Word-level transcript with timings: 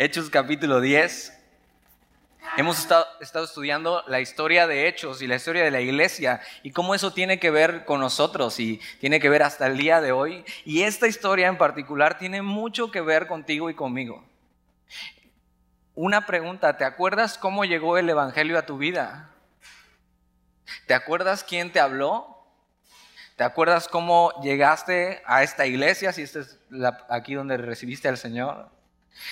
Hechos 0.00 0.30
capítulo 0.30 0.80
10. 0.80 1.36
Hemos 2.56 2.78
estado, 2.78 3.04
estudiando 3.18 4.04
la 4.06 4.20
historia 4.20 4.68
de 4.68 4.86
Hechos 4.86 5.22
y 5.22 5.26
la 5.26 5.34
historia 5.34 5.64
de 5.64 5.72
la 5.72 5.80
iglesia 5.80 6.40
y 6.62 6.70
cómo 6.70 6.94
eso 6.94 7.12
tiene 7.12 7.40
que 7.40 7.50
ver 7.50 7.84
con 7.84 7.98
nosotros 7.98 8.60
y 8.60 8.80
tiene 9.00 9.18
que 9.18 9.28
ver 9.28 9.42
hasta 9.42 9.66
el 9.66 9.76
día 9.76 10.00
de 10.00 10.12
hoy. 10.12 10.44
Y 10.64 10.82
esta 10.82 11.08
historia 11.08 11.48
en 11.48 11.58
particular 11.58 12.16
tiene 12.16 12.42
mucho 12.42 12.92
que 12.92 13.00
ver 13.00 13.26
contigo 13.26 13.70
y 13.70 13.74
conmigo. 13.74 14.24
Una 15.96 16.26
pregunta, 16.26 16.76
¿te 16.76 16.84
acuerdas 16.84 17.36
cómo 17.36 17.64
llegó 17.64 17.98
el 17.98 18.08
Evangelio 18.08 18.56
a 18.56 18.66
tu 18.66 18.78
vida? 18.78 19.30
¿Te 20.86 20.94
acuerdas 20.94 21.42
quién 21.42 21.72
te 21.72 21.80
habló? 21.80 22.46
¿Te 23.34 23.42
acuerdas 23.42 23.88
cómo 23.88 24.32
llegaste 24.44 25.22
a 25.26 25.42
esta 25.42 25.66
iglesia, 25.66 26.12
si 26.12 26.22
este 26.22 26.42
es 26.42 26.60
aquí 27.08 27.34
donde 27.34 27.56
recibiste 27.56 28.06
al 28.06 28.16
Señor? 28.16 28.77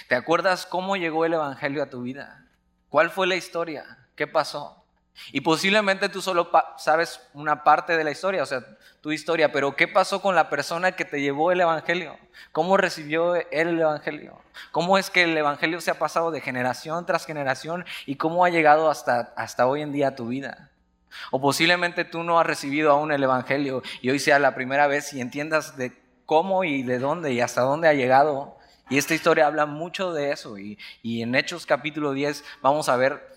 ¿Te 0.08 0.14
acuerdas 0.14 0.66
cómo 0.66 0.96
llegó 0.96 1.24
el 1.24 1.34
Evangelio 1.34 1.82
a 1.82 1.90
tu 1.90 2.02
vida? 2.02 2.46
¿Cuál 2.88 3.10
fue 3.10 3.26
la 3.26 3.36
historia? 3.36 3.98
¿Qué 4.14 4.26
pasó? 4.26 4.84
Y 5.32 5.40
posiblemente 5.40 6.08
tú 6.08 6.20
solo 6.20 6.50
sabes 6.76 7.20
una 7.32 7.64
parte 7.64 7.96
de 7.96 8.04
la 8.04 8.10
historia, 8.10 8.42
o 8.42 8.46
sea, 8.46 8.62
tu 9.00 9.12
historia, 9.12 9.50
pero 9.50 9.74
¿qué 9.74 9.88
pasó 9.88 10.20
con 10.20 10.34
la 10.34 10.50
persona 10.50 10.92
que 10.92 11.04
te 11.04 11.20
llevó 11.20 11.52
el 11.52 11.60
Evangelio? 11.60 12.18
¿Cómo 12.52 12.76
recibió 12.76 13.34
él 13.34 13.46
el 13.50 13.80
Evangelio? 13.80 14.38
¿Cómo 14.72 14.98
es 14.98 15.10
que 15.10 15.22
el 15.22 15.36
Evangelio 15.36 15.80
se 15.80 15.90
ha 15.90 15.98
pasado 15.98 16.30
de 16.30 16.40
generación 16.40 17.06
tras 17.06 17.24
generación 17.24 17.84
y 18.04 18.16
cómo 18.16 18.44
ha 18.44 18.50
llegado 18.50 18.90
hasta, 18.90 19.32
hasta 19.36 19.66
hoy 19.66 19.82
en 19.82 19.92
día 19.92 20.08
a 20.08 20.16
tu 20.16 20.28
vida? 20.28 20.70
O 21.30 21.40
posiblemente 21.40 22.04
tú 22.04 22.22
no 22.22 22.38
has 22.38 22.46
recibido 22.46 22.90
aún 22.90 23.10
el 23.10 23.22
Evangelio 23.22 23.82
y 24.02 24.10
hoy 24.10 24.18
sea 24.18 24.38
la 24.38 24.54
primera 24.54 24.86
vez 24.86 25.12
y 25.14 25.20
entiendas 25.20 25.76
de 25.76 25.92
cómo 26.26 26.64
y 26.64 26.82
de 26.82 26.98
dónde 26.98 27.32
y 27.32 27.40
hasta 27.40 27.62
dónde 27.62 27.88
ha 27.88 27.94
llegado. 27.94 28.58
Y 28.88 28.98
esta 28.98 29.14
historia 29.14 29.46
habla 29.46 29.66
mucho 29.66 30.12
de 30.12 30.32
eso. 30.32 30.58
Y, 30.58 30.78
en 31.02 31.34
Hechos 31.34 31.66
capítulo 31.66 32.12
10 32.12 32.44
vamos 32.62 32.88
a 32.88 32.96
ver 32.96 33.36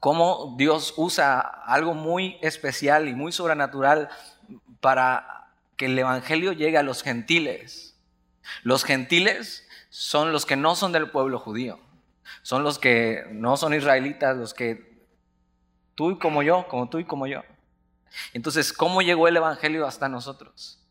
cómo 0.00 0.54
Dios 0.58 0.94
usa 0.96 1.40
algo 1.40 1.94
muy 1.94 2.38
especial 2.42 3.08
y 3.08 3.14
muy 3.14 3.32
sobrenatural 3.32 4.08
para 4.80 5.50
que 5.76 5.86
el 5.86 5.98
Evangelio 5.98 6.52
llegue 6.52 6.78
a 6.78 6.82
los 6.82 7.02
gentiles. 7.02 7.96
Los 8.62 8.84
gentiles 8.84 9.66
son 9.88 10.32
los 10.32 10.46
que 10.46 10.56
no 10.56 10.74
son 10.74 10.92
del 10.92 11.10
pueblo 11.10 11.38
judío. 11.38 11.78
Son 12.42 12.64
los 12.64 12.78
que 12.78 13.24
no 13.30 13.56
son 13.56 13.74
israelitas, 13.74 14.36
los 14.36 14.54
que 14.54 14.92
Tú 15.94 16.10
y 16.10 16.18
como 16.18 16.42
yo, 16.42 16.66
como 16.68 16.88
tú 16.88 16.98
y 16.98 17.04
como 17.04 17.26
yo. 17.26 17.42
Entonces, 18.32 18.72
¿cómo 18.72 19.02
llegó 19.02 19.28
el 19.28 19.36
Evangelio 19.36 19.86
hasta 19.86 20.08
nosotros? 20.08 20.81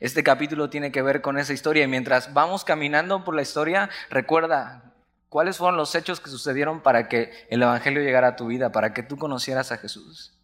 Este 0.00 0.22
capítulo 0.22 0.70
tiene 0.70 0.92
que 0.92 1.02
ver 1.02 1.20
con 1.20 1.38
esa 1.38 1.52
historia 1.52 1.84
y 1.84 1.88
mientras 1.88 2.34
vamos 2.34 2.64
caminando 2.64 3.24
por 3.24 3.34
la 3.34 3.42
historia, 3.42 3.90
recuerda 4.10 4.94
cuáles 5.28 5.58
fueron 5.58 5.76
los 5.76 5.94
hechos 5.94 6.20
que 6.20 6.30
sucedieron 6.30 6.80
para 6.80 7.08
que 7.08 7.32
el 7.50 7.62
Evangelio 7.62 8.02
llegara 8.02 8.28
a 8.28 8.36
tu 8.36 8.46
vida, 8.46 8.72
para 8.72 8.92
que 8.92 9.02
tú 9.02 9.16
conocieras 9.16 9.72
a 9.72 9.78
Jesús 9.78 10.34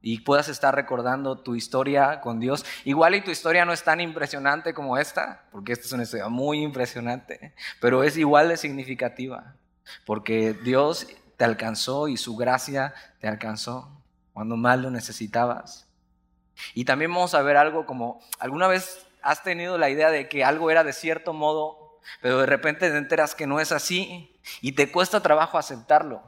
y 0.00 0.20
puedas 0.20 0.48
estar 0.48 0.74
recordando 0.74 1.38
tu 1.38 1.54
historia 1.54 2.20
con 2.20 2.40
Dios. 2.40 2.64
Igual 2.84 3.14
y 3.14 3.20
tu 3.20 3.30
historia 3.30 3.64
no 3.64 3.72
es 3.72 3.82
tan 3.82 4.00
impresionante 4.00 4.74
como 4.74 4.96
esta, 4.96 5.42
porque 5.50 5.72
esta 5.72 5.86
es 5.86 5.92
una 5.92 6.04
historia 6.04 6.28
muy 6.28 6.62
impresionante, 6.62 7.54
pero 7.80 8.02
es 8.04 8.16
igual 8.16 8.48
de 8.48 8.56
significativa, 8.56 9.56
porque 10.06 10.54
Dios 10.54 11.08
te 11.36 11.44
alcanzó 11.44 12.08
y 12.08 12.16
su 12.16 12.36
gracia 12.36 12.94
te 13.20 13.28
alcanzó 13.28 13.90
cuando 14.32 14.56
más 14.56 14.78
lo 14.78 14.90
necesitabas. 14.90 15.87
Y 16.74 16.84
también 16.84 17.12
vamos 17.12 17.34
a 17.34 17.42
ver 17.42 17.56
algo 17.56 17.86
como, 17.86 18.20
¿alguna 18.38 18.66
vez 18.66 19.06
has 19.22 19.42
tenido 19.42 19.78
la 19.78 19.90
idea 19.90 20.10
de 20.10 20.28
que 20.28 20.44
algo 20.44 20.70
era 20.70 20.84
de 20.84 20.92
cierto 20.92 21.32
modo, 21.32 22.00
pero 22.20 22.38
de 22.38 22.46
repente 22.46 22.90
te 22.90 22.96
enteras 22.96 23.34
que 23.34 23.46
no 23.46 23.60
es 23.60 23.72
así 23.72 24.34
y 24.60 24.72
te 24.72 24.90
cuesta 24.90 25.20
trabajo 25.20 25.58
aceptarlo? 25.58 26.22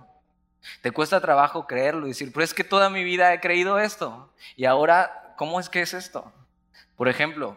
Te 0.82 0.90
cuesta 0.90 1.20
trabajo 1.20 1.66
creerlo 1.66 2.06
y 2.06 2.10
decir, 2.10 2.32
pero 2.32 2.44
es 2.44 2.54
que 2.54 2.64
toda 2.64 2.90
mi 2.90 3.02
vida 3.02 3.32
he 3.32 3.40
creído 3.40 3.78
esto 3.78 4.32
y 4.56 4.66
ahora, 4.66 5.34
¿cómo 5.36 5.58
es 5.58 5.68
que 5.68 5.80
es 5.80 5.94
esto? 5.94 6.32
Por 6.96 7.08
ejemplo, 7.08 7.56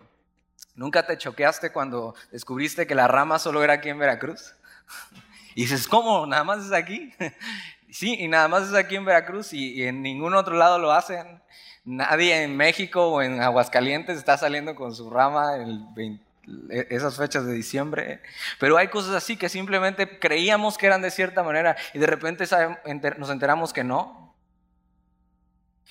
¿nunca 0.75 1.05
te 1.05 1.17
choqueaste 1.17 1.71
cuando 1.71 2.15
descubriste 2.31 2.87
que 2.87 2.95
la 2.95 3.07
rama 3.07 3.39
solo 3.39 3.63
era 3.63 3.73
aquí 3.73 3.89
en 3.89 3.99
Veracruz? 3.99 4.55
Y 5.55 5.61
dices, 5.61 5.87
¿cómo? 5.87 6.25
¿Nada 6.25 6.43
más 6.43 6.65
es 6.65 6.71
aquí? 6.71 7.13
sí, 7.91 8.15
y 8.17 8.27
nada 8.27 8.47
más 8.47 8.63
es 8.63 8.73
aquí 8.73 8.95
en 8.95 9.05
Veracruz 9.05 9.53
y, 9.53 9.83
en 9.83 10.01
ningún 10.01 10.33
otro 10.33 10.55
lado 10.55 10.79
lo 10.79 10.91
hacen. 10.91 11.43
Nadie 11.85 12.43
en 12.43 12.55
México 12.55 13.07
o 13.07 13.21
en 13.21 13.41
Aguascalientes 13.41 14.17
está 14.17 14.37
saliendo 14.37 14.75
con 14.75 14.95
su 14.95 15.09
rama 15.09 15.57
en 15.57 16.21
e, 16.69 16.87
esas 16.89 17.17
fechas 17.17 17.45
de 17.45 17.53
diciembre. 17.53 18.21
Pero 18.59 18.77
hay 18.77 18.87
cosas 18.87 19.15
así 19.15 19.37
que 19.37 19.49
simplemente 19.49 20.19
creíamos 20.19 20.77
que 20.77 20.85
eran 20.85 21.01
de 21.01 21.11
cierta 21.11 21.43
manera 21.43 21.75
y 21.93 21.99
de 21.99 22.07
repente 22.07 22.45
nos 23.17 23.29
enteramos 23.29 23.73
que 23.73 23.83
no. 23.83 24.33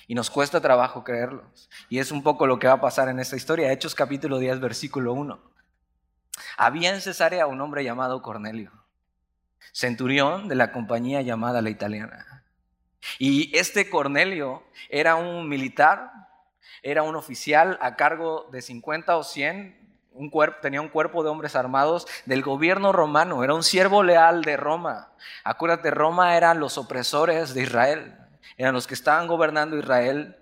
Y 0.05 0.15
nos 0.15 0.29
cuesta 0.29 0.59
trabajo 0.59 1.03
creerlos. 1.03 1.69
Y 1.87 1.99
es 1.99 2.11
un 2.11 2.23
poco 2.23 2.45
lo 2.45 2.59
que 2.59 2.67
va 2.67 2.73
a 2.73 2.81
pasar 2.81 3.07
en 3.07 3.19
esta 3.19 3.37
historia. 3.37 3.71
Hechos 3.71 3.95
capítulo 3.95 4.37
10, 4.37 4.59
versículo 4.59 5.13
1. 5.13 5.39
Había 6.57 6.93
en 6.93 6.99
Cesarea 6.99 7.47
un 7.47 7.61
hombre 7.61 7.83
llamado 7.83 8.21
Cornelio 8.21 8.83
centurión 9.73 10.47
de 10.47 10.55
la 10.55 10.71
compañía 10.71 11.21
llamada 11.21 11.61
la 11.61 11.69
italiana. 11.69 12.42
Y 13.19 13.55
este 13.57 13.89
Cornelio 13.89 14.63
era 14.89 15.15
un 15.15 15.47
militar, 15.47 16.11
era 16.81 17.03
un 17.03 17.15
oficial 17.15 17.77
a 17.81 17.95
cargo 17.95 18.49
de 18.51 18.61
50 18.61 19.17
o 19.17 19.23
100, 19.23 19.83
un 20.13 20.31
tenía 20.61 20.81
un 20.81 20.89
cuerpo 20.89 21.23
de 21.23 21.29
hombres 21.29 21.55
armados 21.55 22.07
del 22.25 22.43
gobierno 22.43 22.91
romano, 22.91 23.43
era 23.43 23.53
un 23.53 23.63
siervo 23.63 24.03
leal 24.03 24.43
de 24.43 24.57
Roma. 24.57 25.11
Acuérdate, 25.43 25.91
Roma 25.91 26.37
eran 26.37 26.59
los 26.59 26.77
opresores 26.77 27.53
de 27.53 27.63
Israel, 27.63 28.15
eran 28.57 28.73
los 28.73 28.87
que 28.87 28.93
estaban 28.93 29.27
gobernando 29.27 29.77
Israel. 29.77 30.37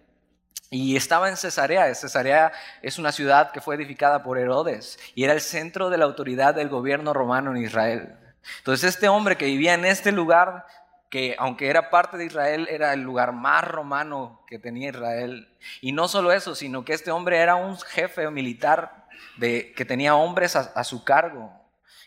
Y 0.73 0.95
estaba 0.95 1.27
en 1.27 1.35
Cesarea. 1.35 1.93
Cesarea 1.93 2.53
es 2.81 2.97
una 2.97 3.11
ciudad 3.11 3.51
que 3.51 3.59
fue 3.59 3.75
edificada 3.75 4.23
por 4.23 4.37
Herodes 4.37 4.97
y 5.15 5.25
era 5.25 5.33
el 5.33 5.41
centro 5.41 5.89
de 5.89 5.97
la 5.97 6.05
autoridad 6.05 6.55
del 6.55 6.69
gobierno 6.69 7.13
romano 7.13 7.51
en 7.51 7.61
Israel. 7.61 8.15
Entonces 8.59 8.95
este 8.95 9.09
hombre 9.09 9.35
que 9.35 9.45
vivía 9.45 9.73
en 9.73 9.83
este 9.83 10.13
lugar, 10.13 10.65
que 11.11 11.35
aunque 11.37 11.69
era 11.69 11.89
parte 11.89 12.17
de 12.17 12.25
Israel, 12.25 12.67
era 12.71 12.93
el 12.93 13.01
lugar 13.01 13.33
más 13.33 13.67
romano 13.67 14.41
que 14.47 14.57
tenía 14.57 14.89
Israel. 14.89 15.53
Y 15.81 15.91
no 15.91 16.07
solo 16.07 16.31
eso, 16.31 16.55
sino 16.55 16.85
que 16.85 16.93
este 16.93 17.11
hombre 17.11 17.37
era 17.37 17.55
un 17.55 17.77
jefe 17.77 18.31
militar 18.31 19.05
de, 19.35 19.73
que 19.75 19.83
tenía 19.83 20.15
hombres 20.15 20.55
a, 20.55 20.83
su 20.85 21.03
cargo. 21.03 21.51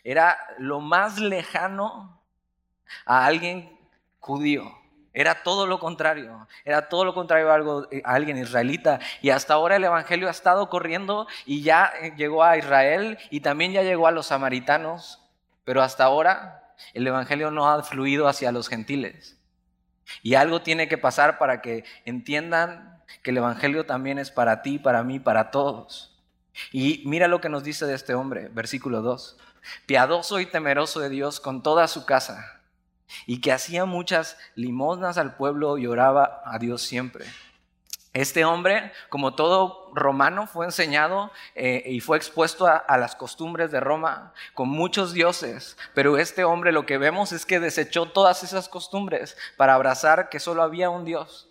Era 0.05 0.39
lo 0.57 0.81
más 0.81 1.19
lejano 1.19 2.19
a 3.05 3.27
alguien 3.27 3.79
judío. 4.21 4.73
Era 5.13 5.43
todo 5.43 5.67
lo 5.67 5.79
contrario, 5.79 6.49
era 6.65 6.89
todo 6.89 7.05
lo 7.05 7.13
contrario 7.13 7.53
a, 7.53 7.57
a, 7.57 8.15
alguien 8.15 8.39
israelita. 8.39 9.01
Y 9.21 9.31
hasta 9.31 9.53
ahora 9.53 9.77
el 9.77 9.85
Evangelio 9.85 10.29
ha 10.29 10.31
estado 10.31 10.71
corriendo 10.71 11.29
y 11.45 11.63
ya 11.63 11.93
llegó 12.17 12.43
a 12.43 12.57
Israel 12.57 13.19
y 13.29 13.41
también 13.41 13.73
ya 13.73 13.83
llegó 13.83 14.07
a 14.07 14.13
los 14.13 14.29
samaritanos. 14.29 15.21
Pero 15.65 15.83
hasta 15.83 16.05
ahora 16.05 16.64
el 16.93 17.07
Evangelio 17.07 17.51
no 17.51 17.71
ha 17.71 17.83
fluido 17.83 18.29
hacia 18.29 18.53
los 18.53 18.69
gentiles. 18.69 19.39
Y 20.23 20.35
algo 20.35 20.63
tiene 20.63 20.89
que 20.89 20.99
pasar 20.99 21.39
para 21.39 21.63
que 21.63 21.85
entiendan 22.05 23.03
que 23.23 23.31
el 23.31 23.39
Evangelio 23.39 23.87
también 23.87 24.19
es 24.19 24.31
para 24.31 24.63
ti, 24.63 24.79
para 24.79 25.03
mí, 25.03 25.19
para 25.19 25.51
todos. 25.51 26.23
Y 26.73 27.03
mira 27.07 27.29
lo 27.29 27.41
que 27.41 27.49
nos 27.49 27.65
dice 27.65 27.87
de 27.87 27.95
este 27.95 28.15
hombre, 28.15 28.49
versículo 28.49 29.03
2. 29.03 29.39
Piadoso 29.87 30.41
y 30.41 30.47
temeroso 30.47 31.01
de 31.01 31.09
Dios 31.09 31.41
con 31.41 31.63
toda 31.63 31.89
su 31.89 32.05
casa, 32.05 32.61
y 33.27 33.41
que 33.41 33.53
hacía 33.53 33.85
muchas 33.85 34.37
limosnas 34.55 35.19
al 35.19 35.37
pueblo 35.37 35.79
y 35.79 35.87
oraba 35.87 36.43
a 36.45 36.59
Dios 36.59 36.83
siempre. 36.83 37.25
Este 38.15 38.45
hombre, 38.45 38.93
como 39.09 39.35
todo 39.35 39.91
romano, 39.93 40.47
fue 40.47 40.67
enseñado 40.67 41.33
eh, 41.57 41.83
y 41.85 41.99
fue 41.99 42.17
expuesto 42.17 42.69
a, 42.69 42.97
las 42.97 43.17
costumbres 43.17 43.73
de 43.73 43.81
Roma 43.81 44.33
con 44.55 44.69
muchos 44.69 45.13
dioses, 45.13 45.77
pero 45.95 46.17
este 46.17 46.45
hombre 46.45 46.71
lo 46.71 46.87
que 46.87 46.97
vemos 46.97 47.33
es 47.33 47.45
que 47.45 47.59
desechó 47.59 48.07
todas 48.07 48.45
esas 48.45 48.69
costumbres 48.69 49.37
para 49.57 49.75
abrazar 49.75 50.29
que 50.29 50.39
solo 50.39 50.63
había 50.63 50.91
un 50.91 51.05
Dios, 51.05 51.51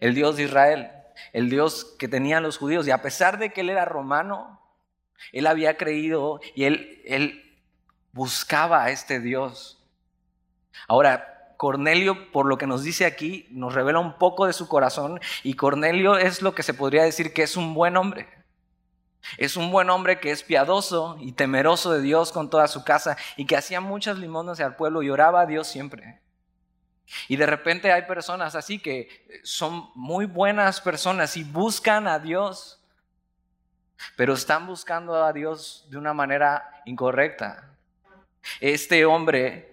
el 0.00 0.12
Dios 0.14 0.36
de 0.36 0.42
Israel, 0.42 0.90
el 1.32 1.48
Dios 1.48 1.94
que 2.00 2.08
tenían 2.08 2.42
los 2.42 2.58
judíos. 2.58 2.84
Y 2.88 2.90
a 2.90 3.00
pesar 3.00 3.38
de 3.38 3.52
que 3.52 3.60
él 3.60 3.70
era 3.70 3.84
romano, 3.84 4.60
él 5.30 5.46
había 5.46 5.76
creído 5.76 6.40
y 6.56 6.64
él, 6.64 7.00
él 7.04 7.60
buscaba 8.10 8.82
a 8.82 8.90
este 8.90 9.20
Dios. 9.20 9.80
Ahora, 10.88 11.31
Cornelio, 11.62 12.32
por 12.32 12.46
lo 12.46 12.58
que 12.58 12.66
nos 12.66 12.82
dice 12.82 13.06
aquí, 13.06 13.46
nos 13.52 13.72
revela 13.72 14.00
un 14.00 14.18
poco 14.18 14.46
de 14.46 14.52
su 14.52 14.66
corazón 14.66 15.20
y 15.44 15.54
Cornelio 15.54 16.18
es 16.18 16.42
lo 16.42 16.56
que 16.56 16.64
se 16.64 16.74
podría 16.74 17.04
decir 17.04 17.32
que 17.32 17.44
es 17.44 17.56
un 17.56 17.72
buen 17.72 17.96
hombre. 17.96 18.28
Es 19.36 19.56
un 19.56 19.70
buen 19.70 19.88
hombre 19.88 20.18
que 20.18 20.32
es 20.32 20.42
piadoso 20.42 21.16
y 21.20 21.30
temeroso 21.30 21.92
de 21.92 22.02
Dios 22.02 22.32
con 22.32 22.50
toda 22.50 22.66
su 22.66 22.82
casa 22.82 23.16
y 23.36 23.46
que 23.46 23.56
hacía 23.56 23.80
muchas 23.80 24.18
limonas 24.18 24.58
al 24.58 24.74
pueblo 24.74 25.04
y 25.04 25.10
oraba 25.10 25.42
a 25.42 25.46
Dios 25.46 25.68
siempre. 25.68 26.20
Y 27.28 27.36
de 27.36 27.46
repente 27.46 27.92
hay 27.92 28.06
personas 28.06 28.56
así 28.56 28.80
que 28.80 29.40
son 29.44 29.88
muy 29.94 30.26
buenas 30.26 30.80
personas 30.80 31.36
y 31.36 31.44
buscan 31.44 32.08
a 32.08 32.18
Dios, 32.18 32.82
pero 34.16 34.34
están 34.34 34.66
buscando 34.66 35.14
a 35.24 35.32
Dios 35.32 35.86
de 35.90 35.96
una 35.96 36.12
manera 36.12 36.82
incorrecta. 36.86 37.76
Este 38.60 39.04
hombre 39.04 39.71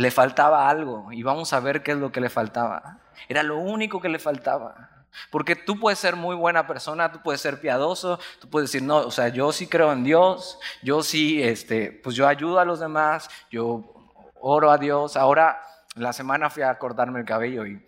le 0.00 0.10
faltaba 0.10 0.70
algo 0.70 1.12
y 1.12 1.22
vamos 1.22 1.52
a 1.52 1.60
ver 1.60 1.82
qué 1.82 1.92
es 1.92 1.98
lo 1.98 2.10
que 2.10 2.22
le 2.22 2.30
faltaba. 2.30 3.00
Era 3.28 3.42
lo 3.42 3.58
único 3.58 4.00
que 4.00 4.08
le 4.08 4.18
faltaba. 4.18 4.88
Porque 5.30 5.56
tú 5.56 5.78
puedes 5.78 5.98
ser 5.98 6.16
muy 6.16 6.34
buena 6.34 6.66
persona, 6.66 7.12
tú 7.12 7.20
puedes 7.22 7.42
ser 7.42 7.60
piadoso, 7.60 8.18
tú 8.40 8.48
puedes 8.48 8.72
decir, 8.72 8.82
no, 8.82 8.96
o 8.96 9.10
sea, 9.10 9.28
yo 9.28 9.52
sí 9.52 9.66
creo 9.66 9.92
en 9.92 10.02
Dios, 10.02 10.58
yo 10.82 11.02
sí, 11.02 11.42
este, 11.42 11.92
pues 11.92 12.16
yo 12.16 12.26
ayudo 12.26 12.60
a 12.60 12.64
los 12.64 12.80
demás, 12.80 13.28
yo 13.50 13.92
oro 14.36 14.70
a 14.70 14.78
Dios. 14.78 15.18
Ahora, 15.18 15.60
la 15.96 16.14
semana 16.14 16.48
fui 16.48 16.62
a 16.62 16.78
cortarme 16.78 17.20
el 17.20 17.26
cabello 17.26 17.66
y, 17.66 17.86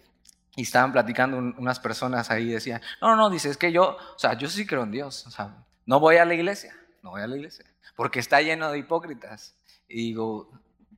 y 0.54 0.62
estaban 0.62 0.92
platicando 0.92 1.38
unas 1.38 1.80
personas 1.80 2.30
ahí 2.30 2.50
y 2.50 2.52
decían, 2.52 2.82
no, 3.00 3.08
no, 3.08 3.16
no, 3.16 3.30
dice, 3.30 3.48
es 3.48 3.56
que 3.56 3.72
yo, 3.72 3.96
o 3.96 4.18
sea, 4.18 4.34
yo 4.34 4.50
sí 4.50 4.66
creo 4.66 4.82
en 4.82 4.90
Dios, 4.90 5.26
o 5.26 5.30
sea, 5.30 5.64
no 5.86 5.98
voy 5.98 6.16
a 6.16 6.26
la 6.26 6.34
iglesia, 6.34 6.76
no 7.02 7.12
voy 7.12 7.22
a 7.22 7.26
la 7.26 7.36
iglesia, 7.36 7.64
porque 7.96 8.20
está 8.20 8.42
lleno 8.42 8.70
de 8.70 8.80
hipócritas. 8.80 9.56
Y 9.88 10.08
digo, 10.08 10.50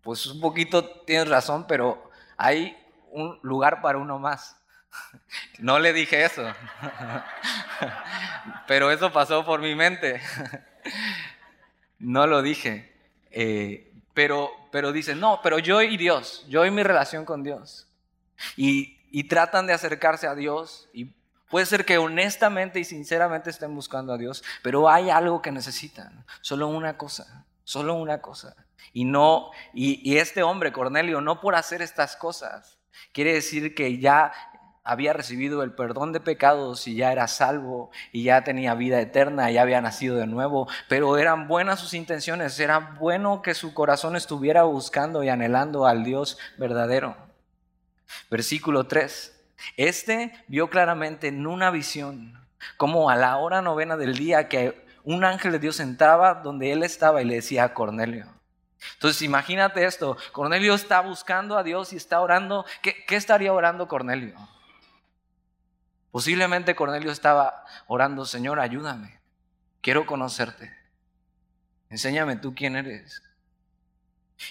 pues 0.05 0.27
un 0.27 0.41
poquito 0.41 0.85
tienes 1.01 1.29
razón, 1.29 1.67
pero 1.67 2.11
hay 2.37 2.77
un 3.11 3.39
lugar 3.43 3.81
para 3.81 3.99
uno 3.99 4.19
más. 4.19 4.57
No 5.59 5.79
le 5.79 5.93
dije 5.93 6.25
eso, 6.25 6.43
pero 8.69 8.93
eso 8.93 9.13
pasó 9.13 9.45
por 9.45 9.61
mi 9.61 9.75
mente. 9.75 10.21
No 11.99 12.27
lo 12.27 12.43
dije, 12.43 12.93
eh, 13.31 13.91
pero, 14.13 14.51
pero 14.71 14.93
dice, 14.93 15.15
no, 15.15 15.41
pero 15.43 15.59
yo 15.59 15.81
y 15.81 15.97
Dios, 15.97 16.45
yo 16.49 16.67
y 16.67 16.71
mi 16.71 16.83
relación 16.83 17.25
con 17.25 17.43
Dios. 17.43 17.89
Y, 18.57 18.99
y 19.11 19.25
tratan 19.25 19.67
de 19.67 19.73
acercarse 19.73 20.27
a 20.27 20.35
Dios 20.35 20.91
y 20.93 21.15
Puede 21.55 21.67
ser 21.67 21.85
que 21.85 21.99
honestamente 21.99 22.81
y 22.81 22.85
sinceramente 22.85 23.49
estén 23.49 23.73
buscando 23.77 24.13
a 24.13 24.19
Dios, 24.19 24.43
pero 24.61 24.89
hay 24.91 25.11
algo 25.11 25.41
que 25.41 25.53
necesitan, 25.53 26.27
solo 26.41 26.67
una 26.67 26.97
cosa, 26.97 27.47
solo 27.65 27.95
una 27.95 28.21
cosa. 28.21 28.55
Y 28.93 29.05
no, 29.05 29.51
y, 29.73 30.17
este 30.17 30.43
hombre, 30.43 30.73
Cornelio, 30.73 31.21
no 31.21 31.41
por 31.41 31.55
hacer 31.55 31.83
estas 31.83 32.17
cosas, 32.17 32.79
quiere 33.13 33.33
decir 33.33 33.75
que 33.75 33.99
ya 33.99 34.33
había 34.85 35.15
recibido 35.15 35.63
el 35.63 35.73
perdón 35.73 36.13
de 36.13 36.21
pecados 36.21 36.87
y 36.87 36.95
ya 36.95 37.11
era 37.11 37.27
salvo 37.27 37.91
y 38.13 38.25
ya 38.25 38.45
tenía 38.45 38.75
vida 38.75 39.01
eterna, 39.01 39.51
ya 39.51 39.63
había 39.63 39.81
nacido 39.81 40.17
de 40.17 40.27
nuevo, 40.27 40.69
pero 40.89 41.17
eran 41.17 41.49
buenas 41.49 41.81
sus 41.81 41.95
intenciones, 41.95 42.61
era 42.61 42.79
bueno 43.01 43.41
que 43.41 43.55
su 43.55 43.73
corazón 43.73 44.15
estuviera 44.15 44.65
buscando 44.65 45.25
y 45.25 45.31
anhelando 45.31 45.87
al 45.87 46.05
Dios 46.05 46.39
verdadero. 46.59 47.17
Versículo 48.31 48.87
3. 48.87 49.33
Este 49.79 50.33
vio 50.49 50.69
claramente 50.69 51.29
en 51.29 51.47
una 51.47 51.71
visión 51.71 52.47
como 52.77 53.09
a 53.11 53.17
la 53.17 53.39
hora 53.39 53.63
novena 53.63 53.97
del 53.97 54.17
día 54.17 54.49
que 54.49 54.84
un 55.05 55.25
ángel 55.25 55.53
de 55.53 55.59
Dios 55.59 55.81
entraba 55.81 56.35
donde 56.35 56.73
él 56.73 56.83
estaba 56.83 57.23
y 57.23 57.27
le 57.27 57.37
decía 57.37 57.65
a 57.65 57.75
Cornelio. 57.75 58.27
Entonces 58.95 59.23
imagínate 59.23 59.85
esto, 59.85 60.17
Cornelio 60.33 60.75
está 60.75 61.01
buscando 61.01 61.57
a 61.57 61.63
Dios 61.63 61.93
y 61.93 61.97
está 61.97 62.21
orando. 62.21 62.65
¿Qué, 62.83 63.05
estaría 63.09 63.53
orando 63.53 63.89
Cornelio? 63.89 64.35
Posiblemente 66.11 66.75
Cornelio 66.75 67.11
estaba 67.11 67.65
orando, 67.87 68.25
Señor, 68.25 68.61
ayúdame, 68.61 69.21
quiero 69.81 70.07
conocerte, 70.07 70.73
enséñame 71.91 72.37
tú 72.37 72.55
quién 72.55 72.77
eres. 72.77 73.23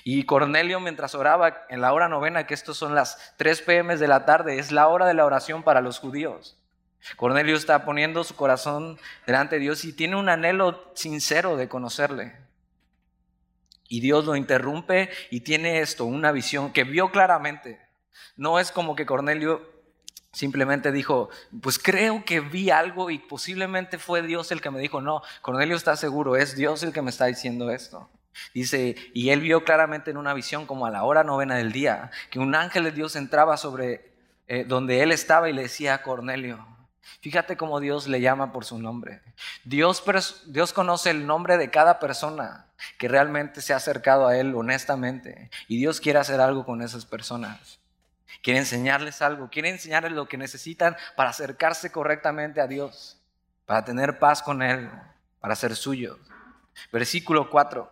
Y 0.04 0.26
Cornelio 0.26 0.80
mientras 0.80 1.14
oraba 1.16 1.66
en 1.70 1.82
la 1.82 1.94
hora 1.94 2.10
novena, 2.10 2.48
que 2.48 2.54
estos 2.54 2.78
son 2.78 2.96
las 2.96 3.34
3 3.38 3.62
pm 3.62 3.98
de 3.98 4.08
la 4.08 4.26
tarde, 4.26 4.60
es 4.60 4.72
la 4.72 4.88
hora 4.88 5.06
de 5.06 5.14
la 5.14 5.26
oración 5.26 5.64
para 5.64 5.82
los 5.82 6.00
judíos. 6.00 6.58
Cornelio 7.16 7.56
está 7.56 7.86
poniendo 7.86 8.24
su 8.24 8.36
corazón 8.36 9.00
delante 9.26 9.56
de 9.56 9.62
Dios 9.62 9.86
y 9.86 9.94
tiene 9.94 10.16
un 10.16 10.30
anhelo 10.30 10.92
sincero 10.96 11.58
de 11.58 11.68
conocerle. 11.68 12.38
Y 13.88 14.00
Dios 14.00 14.26
lo 14.26 14.36
interrumpe 14.36 15.10
y 15.30 15.42
tiene 15.42 15.80
esto, 15.80 16.06
una 16.06 16.32
visión 16.32 16.72
que 16.72 16.84
vio 16.84 17.12
claramente. 17.12 17.80
No 18.36 18.60
es 18.60 18.72
como 18.72 18.96
que 18.96 19.06
Cornelio 19.06 19.74
simplemente 20.32 20.92
dijo, 20.92 21.30
pues 21.62 21.78
creo 21.78 22.26
que 22.26 22.40
vi 22.40 22.72
algo 22.72 23.12
y 23.12 23.20
posiblemente 23.20 24.00
fue 24.00 24.24
Dios 24.24 24.52
el 24.52 24.62
que 24.62 24.72
me 24.72 24.80
dijo, 24.80 25.00
no, 25.00 25.22
Cornelio 25.42 25.76
está 25.76 25.96
seguro, 25.96 26.36
es 26.36 26.56
Dios 26.56 26.82
el 26.84 26.92
que 26.92 27.04
me 27.04 27.12
está 27.12 27.26
diciendo 27.26 27.70
esto. 27.70 28.10
Dice, 28.54 28.96
y 29.14 29.30
él 29.30 29.42
vio 29.42 29.64
claramente 29.64 30.10
en 30.10 30.18
una 30.18 30.34
visión 30.34 30.66
como 30.66 30.88
a 30.88 30.92
la 30.92 31.04
hora 31.04 31.24
novena 31.24 31.56
del 31.56 31.72
día, 31.72 32.10
que 32.32 32.40
un 32.40 32.56
ángel 32.56 32.86
de 32.86 32.92
Dios 32.92 33.16
entraba 33.16 33.58
sobre 33.58 34.12
eh, 34.48 34.66
donde 34.68 35.04
él 35.04 35.12
estaba 35.12 35.50
y 35.50 35.54
le 35.54 35.64
decía 35.64 35.94
a 35.94 36.02
Cornelio, 36.02 36.66
fíjate 37.22 37.58
cómo 37.58 37.80
Dios 37.80 38.08
le 38.08 38.22
llama 38.22 38.52
por 38.52 38.66
su 38.66 38.80
nombre. 38.80 39.22
Dios, 39.64 40.04
Dios 40.48 40.74
conoce 40.74 41.10
el 41.10 41.26
nombre 41.26 41.58
de 41.58 41.70
cada 41.70 42.00
persona 42.00 42.68
que 42.98 43.08
realmente 43.08 43.62
se 43.62 43.74
ha 43.74 43.78
acercado 43.78 44.28
a 44.28 44.38
él 44.38 44.54
honestamente 44.56 45.50
y 45.68 45.78
Dios 45.78 46.02
quiere 46.02 46.20
hacer 46.20 46.40
algo 46.40 46.66
con 46.66 46.82
esas 46.82 47.06
personas. 47.06 47.80
Quiere 48.42 48.60
enseñarles 48.60 49.22
algo, 49.22 49.50
quiere 49.50 49.70
enseñarles 49.70 50.12
lo 50.12 50.28
que 50.28 50.38
necesitan 50.38 50.98
para 51.16 51.30
acercarse 51.30 51.92
correctamente 51.92 52.60
a 52.60 52.68
Dios, 52.68 53.22
para 53.66 53.86
tener 53.86 54.20
paz 54.20 54.42
con 54.42 54.62
Él, 54.62 54.90
para 55.40 55.56
ser 55.56 55.76
suyo. 55.76 56.20
Versículo 56.92 57.50
4. 57.50 57.90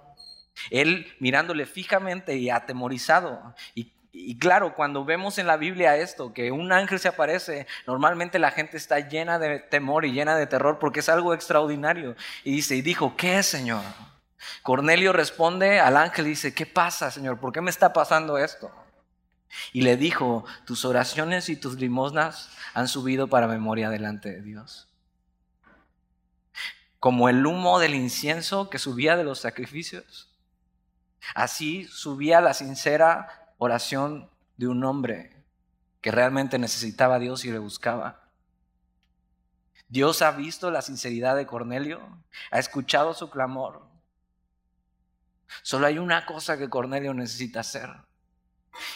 Él 0.69 1.13
mirándole 1.19 1.65
fijamente 1.65 2.35
y 2.35 2.49
atemorizado. 2.49 3.55
Y, 3.75 3.93
claro, 4.39 4.75
cuando 4.75 5.05
vemos 5.05 5.37
en 5.37 5.47
la 5.47 5.57
Biblia 5.57 5.95
esto, 5.95 6.33
que 6.33 6.51
un 6.51 6.71
ángel 6.71 6.99
se 6.99 7.07
aparece, 7.07 7.67
normalmente 7.87 8.39
la 8.39 8.51
gente 8.51 8.77
está 8.77 8.99
llena 8.99 9.39
de 9.39 9.59
temor 9.59 10.05
y 10.05 10.11
llena 10.11 10.35
de 10.35 10.47
terror 10.47 10.79
porque 10.79 10.99
es 10.99 11.09
algo 11.09 11.33
extraordinario. 11.33 12.15
Y 12.43 12.51
dice, 12.51 12.75
y 12.75 12.81
dijo, 12.81 13.15
¿qué 13.15 13.39
es, 13.39 13.45
Señor? 13.45 13.83
Cornelio 14.63 15.13
responde 15.13 15.79
al 15.79 15.97
ángel 15.97 16.27
y 16.27 16.31
dice, 16.31 16.53
¿qué 16.53 16.65
pasa, 16.65 17.11
Señor? 17.11 17.39
¿Por 17.39 17.53
qué 17.53 17.61
me 17.61 17.69
está 17.69 17.93
pasando 17.93 18.37
esto? 18.37 18.71
Y 19.73 19.81
le 19.81 19.97
dijo, 19.97 20.45
tus 20.65 20.85
oraciones 20.85 21.49
y 21.49 21.55
tus 21.55 21.75
limosnas 21.75 22.49
han 22.73 22.87
subido 22.87 23.27
para 23.27 23.47
memoria 23.47 23.89
delante 23.89 24.31
de 24.31 24.41
Dios. 24.41 24.89
Como 26.99 27.29
el 27.29 27.45
humo 27.45 27.79
del 27.79 27.95
incienso 27.95 28.69
que 28.69 28.79
subía 28.79 29.15
de 29.15 29.23
los 29.23 29.39
sacrificios. 29.39 30.29
Así 31.35 31.85
subía 31.85 32.41
la 32.41 32.53
sincera 32.53 33.40
oración 33.63 34.27
de 34.57 34.67
un 34.67 34.83
hombre 34.83 35.45
que 36.01 36.09
realmente 36.09 36.57
necesitaba 36.57 37.15
a 37.15 37.19
Dios 37.19 37.45
y 37.45 37.51
le 37.51 37.59
buscaba. 37.59 38.27
Dios 39.87 40.23
ha 40.23 40.31
visto 40.31 40.71
la 40.71 40.81
sinceridad 40.81 41.35
de 41.35 41.45
Cornelio, 41.45 42.01
ha 42.49 42.57
escuchado 42.57 43.13
su 43.13 43.29
clamor. 43.29 43.87
Solo 45.61 45.85
hay 45.85 45.99
una 45.99 46.25
cosa 46.25 46.57
que 46.57 46.71
Cornelio 46.71 47.13
necesita 47.13 47.59
hacer. 47.59 47.91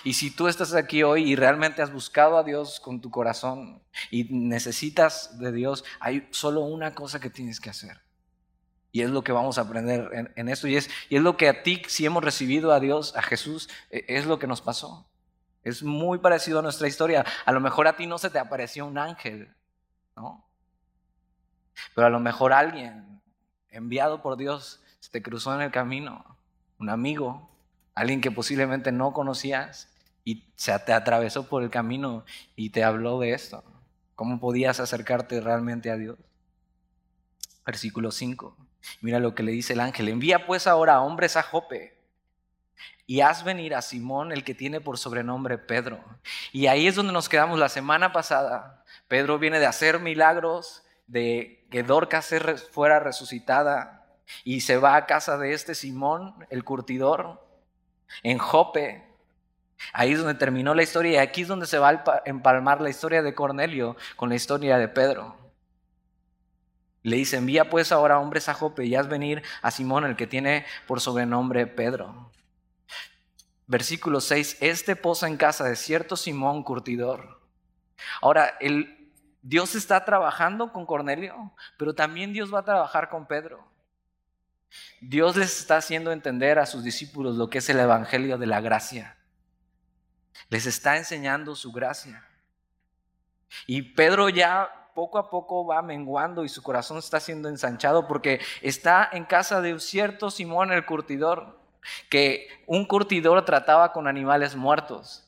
Y 0.03 0.13
si 0.13 0.31
tú 0.31 0.47
estás 0.47 0.73
aquí 0.73 1.03
hoy 1.03 1.29
y 1.31 1.35
realmente 1.35 1.83
has 1.83 1.93
buscado 1.93 2.35
a 2.39 2.43
Dios 2.43 2.79
con 2.79 3.01
tu 3.01 3.11
corazón 3.11 3.83
y 4.09 4.23
necesitas 4.31 5.37
de 5.37 5.51
Dios, 5.51 5.83
hay 5.99 6.27
solo 6.31 6.61
una 6.61 6.95
cosa 6.95 7.19
que 7.19 7.29
tienes 7.29 7.59
que 7.59 7.69
hacer. 7.69 8.04
Y 8.95 9.01
es 9.01 9.09
lo 9.09 9.25
que 9.25 9.33
vamos 9.33 9.57
a 9.57 9.63
aprender 9.63 10.31
en, 10.37 10.47
esto. 10.47 10.69
Y 10.69 10.77
es, 10.77 10.89
y 11.09 11.17
es 11.17 11.21
lo 11.21 11.35
que 11.35 11.49
a 11.49 11.63
ti, 11.63 11.81
si 11.89 12.05
hemos 12.05 12.23
recibido 12.23 12.71
a 12.71 12.79
Dios, 12.79 13.13
a 13.17 13.21
Jesús, 13.21 13.67
e, 13.89 14.05
es 14.07 14.25
lo 14.25 14.39
que 14.39 14.47
nos 14.47 14.61
pasó. 14.61 15.05
Es 15.63 15.83
muy 15.83 16.19
parecido 16.19 16.59
a 16.59 16.61
nuestra 16.61 16.87
historia. 16.87 17.25
A 17.43 17.51
lo 17.51 17.59
mejor 17.59 17.89
a 17.89 17.97
ti 17.97 18.07
no 18.07 18.17
se 18.17 18.29
te 18.29 18.39
apareció 18.39 18.85
un 18.85 18.97
ángel, 18.97 19.53
¿no? 20.15 20.47
Pero 21.93 22.07
a 22.07 22.09
lo 22.09 22.21
mejor 22.21 22.53
alguien 22.53 23.21
enviado 23.69 24.21
por 24.21 24.37
Dios 24.37 24.79
se 25.01 25.11
te 25.11 25.21
cruzó 25.21 25.53
en 25.53 25.59
el 25.59 25.71
camino, 25.71 26.37
un 26.79 26.89
amigo, 26.89 27.49
alguien 27.95 28.21
que 28.21 28.31
posiblemente 28.31 28.93
no 28.93 29.11
conocías 29.11 29.93
y 30.23 30.53
se 30.55 30.79
te 30.79 30.93
atravesó 30.93 31.49
por 31.49 31.63
el 31.63 31.69
camino 31.69 32.23
y 32.55 32.69
te 32.69 32.85
habló 32.85 33.19
de 33.19 33.33
esto. 33.33 33.61
¿Cómo 34.15 34.39
podías 34.39 34.79
acercarte 34.79 35.41
realmente 35.41 35.91
a 35.91 35.97
Dios? 35.97 36.17
Versículo 37.65 38.11
5. 38.11 38.64
Mira 39.01 39.19
lo 39.19 39.35
que 39.35 39.43
le 39.43 39.51
dice 39.51 39.73
el 39.73 39.79
ángel. 39.79 40.09
Envía 40.09 40.45
pues 40.45 40.67
ahora 40.67 40.95
a 40.95 41.01
hombres 41.01 41.37
a 41.37 41.43
Jope 41.43 41.95
y 43.07 43.21
haz 43.21 43.43
venir 43.43 43.75
a 43.75 43.81
Simón, 43.81 44.31
el 44.31 44.43
que 44.43 44.55
tiene 44.55 44.81
por 44.81 44.97
sobrenombre 44.97 45.57
Pedro. 45.57 46.03
Y 46.51 46.67
ahí 46.67 46.87
es 46.87 46.95
donde 46.95 47.13
nos 47.13 47.29
quedamos 47.29 47.59
la 47.59 47.69
semana 47.69 48.11
pasada. 48.11 48.83
Pedro 49.07 49.37
viene 49.37 49.59
de 49.59 49.67
hacer 49.67 49.99
milagros, 49.99 50.83
de 51.07 51.67
que 51.69 51.83
Dorcas 51.83 52.33
fuera 52.71 52.99
resucitada 52.99 54.07
y 54.43 54.61
se 54.61 54.77
va 54.77 54.95
a 54.95 55.05
casa 55.05 55.37
de 55.37 55.53
este 55.53 55.75
Simón, 55.75 56.33
el 56.49 56.63
curtidor, 56.63 57.45
en 58.23 58.39
Jope. 58.39 59.03
Ahí 59.93 60.13
es 60.13 60.19
donde 60.19 60.33
terminó 60.35 60.73
la 60.73 60.83
historia 60.83 61.11
y 61.11 61.17
aquí 61.17 61.41
es 61.41 61.47
donde 61.47 61.67
se 61.67 61.77
va 61.77 61.89
a 61.89 62.21
empalmar 62.25 62.81
la 62.81 62.89
historia 62.89 63.21
de 63.21 63.35
Cornelio 63.35 63.95
con 64.15 64.29
la 64.29 64.35
historia 64.35 64.77
de 64.77 64.87
Pedro. 64.87 65.44
Le 67.05 67.17
dice, 67.17 67.37
envía 67.37 67.69
pues 67.69 67.91
ahora 67.91 68.19
hombres 68.19 68.49
a 68.49 68.55
Jope 68.55 68.83
y 68.83 68.95
haz 68.95 69.07
venir 69.07 69.43
a 69.61 69.69
Simón, 69.69 70.05
el 70.05 70.15
que 70.15 70.25
tiene 70.25 70.65
por 70.87 70.99
sobrenombre 70.99 71.67
Pedro. 71.67 72.31
Versículo 73.67 74.19
6, 74.19 74.57
este 74.59 74.95
posa 74.95 75.27
en 75.27 75.37
casa 75.37 75.65
de 75.65 75.75
cierto 75.75 76.15
Simón 76.17 76.63
curtidor. 76.63 77.39
Ahora, 78.23 78.57
el, 78.59 79.13
Dios 79.43 79.75
está 79.75 80.03
trabajando 80.03 80.73
con 80.73 80.87
Cornelio, 80.87 81.53
pero 81.77 81.93
también 81.93 82.33
Dios 82.33 82.51
va 82.51 82.61
a 82.61 82.65
trabajar 82.65 83.09
con 83.09 83.27
Pedro. 83.27 83.63
Dios 84.99 85.35
les 85.35 85.59
está 85.59 85.77
haciendo 85.77 86.11
entender 86.11 86.57
a 86.57 86.65
sus 86.65 86.83
discípulos 86.83 87.35
lo 87.35 87.51
que 87.51 87.59
es 87.59 87.69
el 87.69 87.79
Evangelio 87.79 88.39
de 88.39 88.47
la 88.47 88.61
gracia. 88.61 89.15
Les 90.49 90.65
está 90.65 90.97
enseñando 90.97 91.55
su 91.55 91.71
gracia. 91.71 92.27
Y 93.67 93.93
Pedro 93.93 94.27
ya 94.29 94.84
poco 94.95 95.19
a 95.19 95.29
poco 95.29 95.67
va 95.67 95.83
menguando 95.83 96.43
y 96.43 96.49
su 96.49 96.63
corazón 96.63 96.97
está 96.97 97.19
siendo 97.19 97.49
ensanchado 97.49 98.07
porque 98.07 98.39
está 98.61 99.07
en 99.11 99.25
casa 99.25 99.61
de 99.61 99.73
un 99.73 99.79
cierto 99.79 100.31
Simón 100.31 100.71
el 100.71 100.85
curtidor, 100.85 101.59
que 102.09 102.47
un 102.65 102.85
curtidor 102.85 103.45
trataba 103.45 103.91
con 103.91 104.07
animales 104.07 104.55
muertos. 104.55 105.21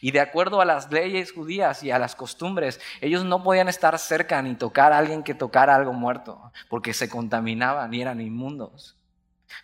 Y 0.00 0.12
de 0.12 0.20
acuerdo 0.20 0.60
a 0.60 0.64
las 0.64 0.90
leyes 0.90 1.32
judías 1.32 1.82
y 1.82 1.90
a 1.90 1.98
las 1.98 2.14
costumbres, 2.14 2.80
ellos 3.00 3.24
no 3.24 3.42
podían 3.42 3.68
estar 3.68 3.98
cerca 3.98 4.40
ni 4.42 4.54
tocar 4.54 4.92
a 4.92 4.98
alguien 4.98 5.22
que 5.22 5.34
tocara 5.34 5.74
algo 5.74 5.92
muerto, 5.92 6.52
porque 6.68 6.94
se 6.94 7.08
contaminaban 7.08 7.92
y 7.92 8.00
eran 8.00 8.20
inmundos. 8.20 8.96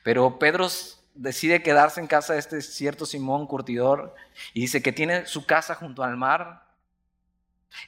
Pero 0.03 0.39
Pedro 0.39 0.69
decide 1.15 1.63
quedarse 1.63 2.01
en 2.01 2.07
casa 2.07 2.33
de 2.33 2.41
este 2.41 2.61
cierto 2.63 3.07
Simón 3.07 3.47
curtidor 3.47 4.15
y 4.55 4.63
dice 4.63 4.83
que 4.83 4.93
tiene 4.93 5.27
su 5.27 5.47
casa 5.47 5.75
junto 5.75 6.03
al 6.03 6.17
mar. 6.17 6.66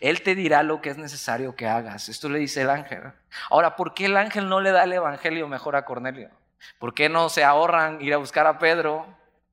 Él 0.01 0.23
te 0.23 0.35
dirá 0.35 0.63
lo 0.63 0.81
que 0.81 0.91
es 0.91 0.99
necesario 0.99 1.57
que 1.57 1.67
hagas. 1.67 2.09
Esto 2.09 2.29
le 2.29 2.39
dice 2.39 2.63
el 2.63 2.71
ángel. 2.71 3.13
Ahora, 3.51 3.77
¿por 3.77 3.95
qué 3.95 4.07
el 4.07 4.17
ángel 4.17 4.49
no 4.49 4.61
le 4.61 4.73
da 4.73 4.85
el 4.85 4.93
evangelio 4.93 5.49
mejor 5.49 5.77
a 5.77 5.85
Cornelio? 5.85 6.31
¿Por 6.79 6.95
qué 6.95 7.09
no 7.09 7.29
se 7.29 7.45
ahorran 7.45 8.01
ir 8.03 8.15
a 8.15 8.19
buscar 8.19 8.47
a 8.47 8.59
Pedro, 8.59 9.07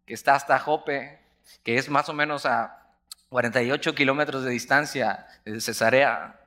que 0.06 0.14
está 0.14 0.36
hasta 0.36 0.60
Jope, 0.60 1.20
que 1.64 1.78
es 1.78 1.90
más 1.90 2.10
o 2.10 2.14
menos 2.14 2.46
a 2.46 2.88
48 3.30 3.96
kilómetros 3.96 4.44
de 4.44 4.52
distancia 4.52 5.28
de 5.46 5.62
Cesarea? 5.62 6.40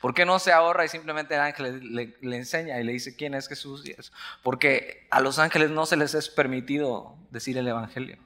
¿Por 0.00 0.14
qué 0.14 0.24
no 0.24 0.38
se 0.38 0.52
ahorra 0.52 0.84
y 0.84 0.88
simplemente 0.88 1.34
el 1.34 1.40
ángel 1.40 1.94
le, 1.94 2.36
enseña 2.36 2.80
y 2.80 2.84
le 2.84 2.92
dice 2.92 3.16
quién 3.16 3.34
es 3.34 3.48
Jesús? 3.48 3.84
Porque 4.42 5.06
a 5.10 5.20
los 5.20 5.38
ángeles 5.38 5.70
no 5.70 5.86
se 5.86 5.96
les 5.96 6.14
es 6.14 6.28
permitido 6.30 7.16
decir 7.30 7.58
el 7.58 7.68
Evangelio. 7.68 8.18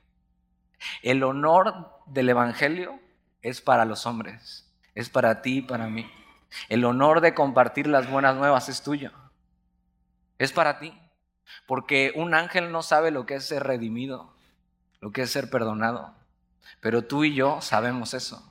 El 1.02 1.24
honor 1.24 1.90
del 2.06 2.28
Evangelio 2.28 3.00
es 3.42 3.60
para 3.60 3.84
los 3.84 4.06
hombres, 4.06 4.70
es 4.94 5.08
para 5.08 5.42
ti 5.42 5.58
y 5.58 5.62
para 5.62 5.86
mí. 5.88 6.10
El 6.68 6.84
honor 6.84 7.20
de 7.20 7.34
compartir 7.34 7.86
las 7.86 8.10
buenas 8.10 8.36
nuevas 8.36 8.68
es 8.68 8.82
tuyo, 8.82 9.12
es 10.38 10.52
para 10.52 10.78
ti. 10.78 10.98
Porque 11.66 12.12
un 12.14 12.34
ángel 12.34 12.72
no 12.72 12.82
sabe 12.82 13.10
lo 13.10 13.26
que 13.26 13.36
es 13.36 13.46
ser 13.46 13.64
redimido, 13.64 14.34
lo 15.00 15.12
que 15.12 15.22
es 15.22 15.30
ser 15.30 15.50
perdonado. 15.50 16.14
Pero 16.80 17.02
tú 17.02 17.24
y 17.24 17.34
yo 17.34 17.60
sabemos 17.60 18.14
eso 18.14 18.44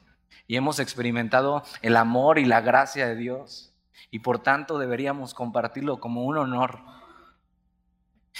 y 0.48 0.56
hemos 0.56 0.80
experimentado 0.80 1.64
el 1.82 1.98
amor 1.98 2.40
y 2.40 2.46
la 2.46 2.62
gracia 2.62 3.08
de 3.08 3.16
Dios 3.16 3.74
y 4.10 4.20
por 4.20 4.40
tanto 4.40 4.80
deberíamos 4.80 5.34
compartirlo 5.34 6.00
como 6.00 6.24
un 6.24 6.38
honor. 6.38 6.80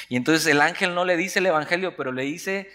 Y 0.10 0.16
entonces 0.16 0.46
el 0.48 0.62
ángel 0.62 0.96
no 0.96 1.06
le 1.06 1.18
dice 1.18 1.40
el 1.40 1.48
evangelio, 1.48 1.96
pero 1.96 2.12
le 2.12 2.24
dice 2.24 2.70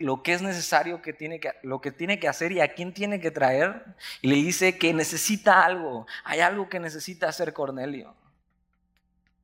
lo 0.00 0.22
que 0.22 0.32
es 0.32 0.40
necesario 0.40 1.02
que 1.02 1.12
tiene 1.12 1.40
que 1.40 1.52
lo 1.62 1.82
que 1.82 1.92
tiene 1.92 2.18
que 2.18 2.26
hacer 2.26 2.52
y 2.52 2.60
a 2.60 2.72
quién 2.72 2.94
tiene 2.94 3.20
que 3.20 3.30
traer 3.30 3.84
y 4.22 4.28
le 4.28 4.36
dice 4.36 4.78
que 4.78 4.94
necesita 4.94 5.62
algo, 5.62 6.06
hay 6.24 6.40
algo 6.40 6.70
que 6.70 6.80
necesita 6.80 7.28
hacer 7.28 7.52
Cornelio. 7.52 8.14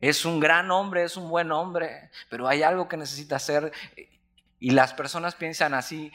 Es 0.00 0.25
un 0.25 0.40
gran 0.40 0.70
hombre, 0.70 1.04
es 1.04 1.18
un 1.18 1.28
buen 1.28 1.52
hombre, 1.52 2.10
pero 2.30 2.48
hay 2.48 2.62
algo 2.62 2.88
que 2.88 2.96
necesita 2.96 3.36
hacer 3.36 3.70
y 4.58 4.70
las 4.70 4.94
personas 4.94 5.34
piensan 5.34 5.75
así, 5.75 6.10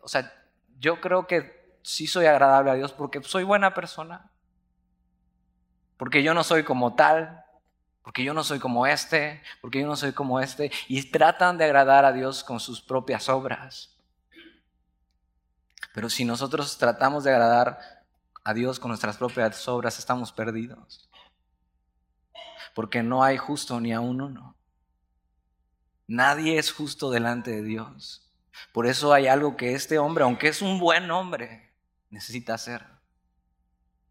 o 0.00 0.08
sea, 0.08 0.34
yo 0.80 1.00
creo 1.00 1.28
que 1.28 1.78
sí 1.82 2.08
soy 2.08 2.26
agradable 2.26 2.72
a 2.72 2.74
Dios 2.74 2.92
porque 2.92 3.22
soy 3.22 3.44
buena 3.44 3.72
persona, 3.72 4.30
porque 5.96 6.24
yo 6.24 6.34
no 6.34 6.42
soy 6.42 6.64
como 6.64 6.96
tal, 6.96 7.45
porque 8.06 8.22
yo 8.22 8.34
no 8.34 8.44
soy 8.44 8.60
como 8.60 8.86
este, 8.86 9.42
porque 9.60 9.80
yo 9.80 9.88
no 9.88 9.96
soy 9.96 10.12
como 10.12 10.38
este, 10.38 10.70
y 10.86 11.10
tratan 11.10 11.58
de 11.58 11.64
agradar 11.64 12.04
a 12.04 12.12
Dios 12.12 12.44
con 12.44 12.60
sus 12.60 12.80
propias 12.80 13.28
obras. 13.28 13.96
Pero 15.92 16.08
si 16.08 16.24
nosotros 16.24 16.78
tratamos 16.78 17.24
de 17.24 17.32
agradar 17.32 18.06
a 18.44 18.54
Dios 18.54 18.78
con 18.78 18.90
nuestras 18.90 19.16
propias 19.16 19.66
obras, 19.66 19.98
estamos 19.98 20.30
perdidos. 20.30 21.10
Porque 22.76 23.02
no 23.02 23.24
hay 23.24 23.38
justo 23.38 23.80
ni 23.80 23.92
a 23.92 23.98
uno. 23.98 24.54
Nadie 26.06 26.58
es 26.58 26.70
justo 26.70 27.10
delante 27.10 27.50
de 27.50 27.64
Dios. 27.64 28.32
Por 28.72 28.86
eso 28.86 29.12
hay 29.14 29.26
algo 29.26 29.56
que 29.56 29.74
este 29.74 29.98
hombre, 29.98 30.22
aunque 30.22 30.46
es 30.46 30.62
un 30.62 30.78
buen 30.78 31.10
hombre, 31.10 31.72
necesita 32.10 32.54
hacer. 32.54 32.86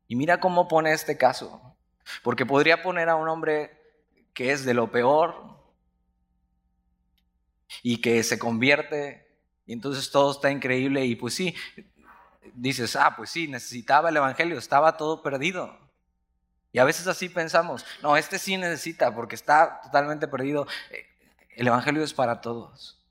Y 0.10 0.18
mira 0.18 0.42
cómo 0.42 0.68
pone 0.68 0.92
este 0.92 1.18
caso, 1.18 1.78
porque 2.24 2.46
podría 2.46 2.84
poner 2.84 3.08
a 3.08 3.16
un 3.16 3.30
hombre 3.30 3.85
que 4.36 4.52
es 4.52 4.66
de 4.66 4.76
lo 4.76 4.92
peor 4.92 5.58
y 7.82 8.02
que 8.02 8.22
se 8.22 8.38
convierte 8.38 9.26
y 9.66 9.74
entonces 9.74 10.12
todo 10.12 10.32
está 10.32 10.52
increíble 10.52 11.06
y 11.06 11.16
pues 11.16 11.34
sí, 11.34 11.56
dices, 12.54 12.96
ah, 12.96 13.16
pues 13.16 13.32
sí, 13.32 13.48
necesitaba 13.48 14.10
el 14.10 14.18
Evangelio, 14.18 14.58
estaba 14.58 14.98
todo 14.98 15.24
perdido. 15.24 15.78
Y 16.72 16.80
a 16.80 16.84
veces 16.84 17.08
así 17.08 17.30
pensamos, 17.30 17.86
no, 18.04 18.18
este 18.18 18.38
sí 18.38 18.58
necesita 18.58 19.16
porque 19.16 19.36
está 19.36 19.82
totalmente 19.82 20.28
perdido. 20.28 20.68
El 21.56 21.68
Evangelio 21.68 22.04
es 22.04 22.14
para 22.14 22.42
todos. 22.42 23.02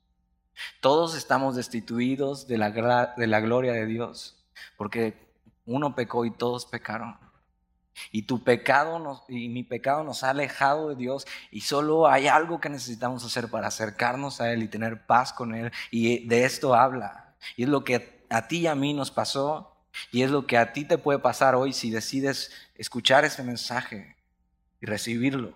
Todos 0.79 1.15
estamos 1.15 1.55
destituidos 1.55 2.47
de 2.47 2.57
la, 2.57 3.13
de 3.17 3.27
la 3.27 3.39
gloria 3.41 3.73
de 3.73 3.85
Dios. 3.85 4.45
Porque 4.77 5.17
uno 5.65 5.95
pecó 5.95 6.25
y 6.25 6.31
todos 6.31 6.65
pecaron. 6.65 7.17
Y 8.11 8.23
tu 8.23 8.43
pecado 8.43 9.23
y 9.27 9.49
mi 9.49 9.63
pecado 9.63 10.03
nos 10.03 10.23
ha 10.23 10.31
alejado 10.31 10.89
de 10.89 10.95
Dios 10.95 11.25
y 11.51 11.61
solo 11.61 12.07
hay 12.07 12.27
algo 12.27 12.59
que 12.59 12.69
necesitamos 12.69 13.23
hacer 13.23 13.49
para 13.49 13.67
acercarnos 13.67 14.41
a 14.41 14.51
Él 14.51 14.63
y 14.63 14.67
tener 14.67 15.05
paz 15.05 15.31
con 15.33 15.55
Él. 15.55 15.71
Y 15.91 16.27
de 16.27 16.45
esto 16.45 16.75
habla. 16.75 17.33
Y 17.55 17.63
es 17.63 17.69
lo 17.69 17.83
que 17.83 18.25
a 18.29 18.47
ti 18.47 18.59
y 18.59 18.67
a 18.67 18.75
mí 18.75 18.93
nos 18.93 19.11
pasó 19.11 19.75
y 20.11 20.23
es 20.23 20.31
lo 20.31 20.45
que 20.45 20.57
a 20.57 20.73
ti 20.73 20.85
te 20.85 20.97
puede 20.97 21.19
pasar 21.19 21.55
hoy 21.55 21.73
si 21.73 21.89
decides 21.89 22.51
escuchar 22.75 23.25
este 23.25 23.43
mensaje 23.43 24.15
y 24.81 24.85
recibirlo. 24.85 25.53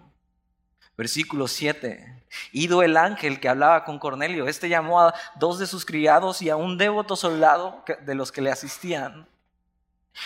Versículo 0.98 1.48
7. 1.48 2.24
Ido 2.51 2.84
el 2.84 2.98
ángel 2.98 3.39
que 3.39 3.50
hablaba 3.50 3.86
con 3.86 4.00
Cornelio, 4.00 4.48
este 4.48 4.69
llamó 4.69 5.01
a 5.01 5.13
dos 5.36 5.58
de 5.58 5.65
sus 5.65 5.86
criados 5.86 6.41
y 6.41 6.50
a 6.50 6.55
un 6.55 6.77
devoto 6.77 7.15
soldado 7.15 7.84
de 8.05 8.15
los 8.15 8.31
que 8.31 8.41
le 8.41 8.51
asistían. 8.51 9.27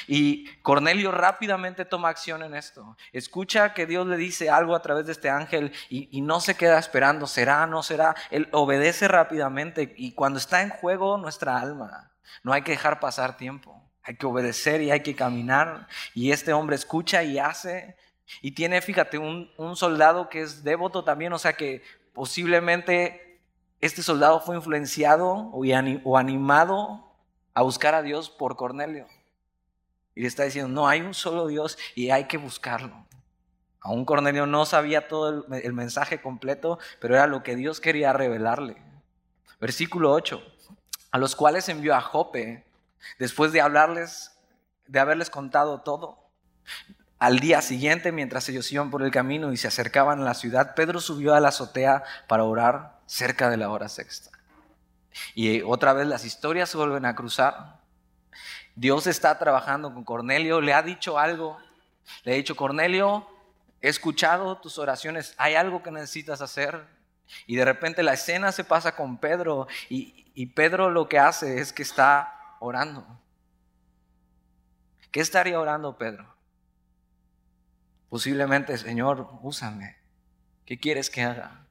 Y 0.08 0.48
Cornelio 0.62 1.12
rápidamente 1.12 1.86
toma 1.86 2.10
acción 2.10 2.44
en 2.44 2.56
esto. 2.56 2.98
Escucha 3.12 3.74
que 3.74 3.86
Dios 3.86 4.08
le 4.08 4.18
dice 4.18 4.50
algo 4.50 4.76
a 4.76 4.82
través 4.82 5.06
de 5.06 5.12
este 5.12 5.30
ángel 5.30 5.72
y, 5.90 6.10
y, 6.18 6.22
no 6.22 6.40
se 6.40 6.56
queda 6.56 6.80
esperando, 6.80 7.28
será, 7.28 7.68
no 7.68 7.84
será. 7.84 8.16
Él 8.32 8.48
obedece 8.52 9.08
rápidamente 9.08 9.94
y 9.98 10.14
cuando 10.14 10.40
está 10.40 10.62
en 10.62 10.70
juego 10.70 11.18
nuestra 11.18 11.60
alma, 11.60 12.12
no 12.44 12.54
hay 12.54 12.64
que 12.64 12.72
dejar 12.72 13.00
pasar 13.00 13.38
tiempo. 13.38 13.82
Hay 14.04 14.16
que 14.16 14.26
obedecer 14.26 14.82
y 14.82 14.92
hay 14.92 15.02
que 15.02 15.16
caminar. 15.16 15.88
Y 16.14 16.32
este 16.32 16.54
hombre 16.54 16.76
escucha 16.76 17.24
y 17.24 17.40
hace 17.40 17.96
y 18.42 18.52
tiene, 18.52 18.82
fíjate, 18.82 19.18
un, 19.18 19.50
soldado 19.76 20.30
que 20.30 20.42
es 20.42 20.64
devoto 20.64 21.04
también, 21.04 21.34
o 21.34 21.40
sea 21.40 21.54
que 21.54 21.84
posiblemente 22.14 23.42
este 23.82 24.02
soldado 24.02 24.40
fue 24.40 24.56
influenciado 24.56 25.52
o, 25.54 26.18
animado 26.18 27.12
a 27.54 27.62
buscar 27.62 27.96
a 27.96 28.02
Dios 28.02 28.30
por 28.30 28.56
Cornelio. 28.56 29.08
Y 30.16 30.22
le 30.22 30.28
está 30.28 30.44
diciendo, 30.44 30.70
no, 30.70 30.88
hay 30.88 31.02
un 31.02 31.14
solo 31.14 31.48
Dios 31.48 31.78
y 31.96 32.10
hay 32.10 32.26
que 32.26 32.38
buscarlo. 32.38 33.06
Aún 33.84 34.06
Cornelio 34.06 34.46
no 34.46 34.66
sabía 34.66 35.08
todo 35.08 35.46
el, 35.52 35.74
mensaje 35.74 36.22
completo, 36.22 36.80
pero 37.02 37.16
era 37.16 37.28
lo 37.28 37.44
que 37.44 37.58
Dios 37.58 37.82
quería 37.82 38.14
revelarle. 38.14 38.82
Versículo 39.60 40.12
8, 40.14 40.42
a 41.12 41.18
los 41.18 41.36
cuales 41.36 41.68
envió 41.68 41.94
a 41.94 42.02
Jope, 42.02 42.66
después 43.20 43.52
de 43.52 43.60
hablarles, 43.60 44.32
de 44.88 45.00
haberles 45.00 45.30
contado 45.30 45.82
todo. 45.82 46.30
Al 47.20 47.40
día 47.40 47.62
siguiente, 47.62 48.14
mientras 48.14 48.48
ellos 48.48 48.72
iban 48.72 48.90
por 48.90 49.04
el 49.04 49.12
camino 49.12 49.52
y 49.52 49.58
se 49.58 49.68
acercaban 49.68 50.22
a 50.22 50.26
la 50.26 50.34
ciudad, 50.34 50.76
Pedro 50.76 51.02
subió 51.02 51.36
a 51.36 51.42
la 51.42 51.50
azotea 51.50 52.04
para 52.28 52.46
orar 52.46 53.00
cerca 53.06 53.50
de 53.50 53.58
la 53.58 53.70
hora 53.70 53.90
sexta. 53.90 54.32
Y 55.36 55.62
otra 55.62 55.94
vez 55.94 56.08
las 56.08 56.26
historias 56.26 56.70
se 56.70 56.78
vuelven 56.78 57.06
a 57.06 57.16
cruzar. 57.16 57.83
Dios 58.76 59.08
está 59.08 59.38
trabajando 59.38 59.94
con 59.94 60.04
Cornelio, 60.04 60.62
le 60.62 60.74
ha 60.74 60.82
dicho 60.82 61.20
algo. 61.20 61.58
Le 62.24 62.34
ha 62.34 62.36
dicho, 62.36 62.56
Cornelio, 62.56 63.28
he 63.82 63.90
escuchado 63.90 64.58
tus 64.58 64.78
oraciones, 64.78 65.36
hay 65.38 65.56
algo 65.56 65.84
que 65.84 65.92
necesitas 65.92 66.42
hacer. 66.42 66.86
Y 67.48 67.56
de 67.56 67.66
repente 67.66 68.04
la 68.04 68.14
escena 68.14 68.52
se 68.52 68.64
pasa 68.64 68.96
con 68.96 69.18
Pedro 69.18 69.68
y, 69.90 70.32
y 70.34 70.48
Pedro 70.48 70.90
lo 70.90 71.08
que 71.08 71.20
hace 71.20 71.60
es 71.60 71.72
que 71.72 71.84
está 71.84 72.56
orando. 72.60 73.06
¿Qué 75.12 75.22
estaría 75.22 75.60
orando 75.60 75.98
Pedro? 75.98 76.36
Posiblemente, 78.10 78.78
Señor, 78.78 79.28
úsame. 79.42 79.98
¿Qué 80.66 80.80
quieres 80.80 81.10
que 81.10 81.24
haga? 81.24 81.63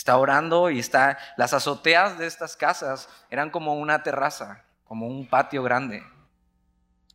Está 0.00 0.16
orando 0.16 0.70
y 0.70 0.78
está, 0.78 1.18
las 1.36 1.52
azoteas 1.52 2.16
de 2.16 2.26
estas 2.26 2.56
casas 2.56 3.06
eran 3.28 3.50
como 3.50 3.74
una 3.74 4.02
terraza, 4.02 4.64
como 4.84 5.06
un 5.06 5.28
patio 5.28 5.62
grande. 5.62 6.02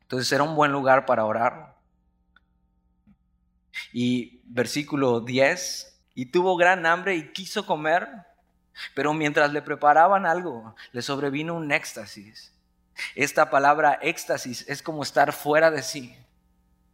Entonces 0.02 0.32
era 0.32 0.44
un 0.44 0.56
buen 0.56 0.72
lugar 0.72 1.08
para 1.08 1.26
orar. 1.26 1.78
Y 3.92 4.40
versículo 4.46 5.20
10, 5.20 6.00
y 6.14 6.28
tuvo 6.28 6.58
gran 6.58 6.86
hambre 6.86 7.16
y 7.16 7.34
quiso 7.34 7.66
comer, 7.66 8.08
pero 8.94 9.16
mientras 9.16 9.52
le 9.52 9.64
preparaban 9.64 10.28
algo, 10.28 10.76
le 10.92 11.02
sobrevino 11.02 11.56
un 11.56 11.72
éxtasis. 11.72 12.54
Esta 13.16 13.50
palabra 13.50 13.98
éxtasis 14.00 14.64
es 14.70 14.84
como 14.84 15.02
estar 15.02 15.34
fuera 15.34 15.72
de 15.72 15.82
sí. 15.82 16.16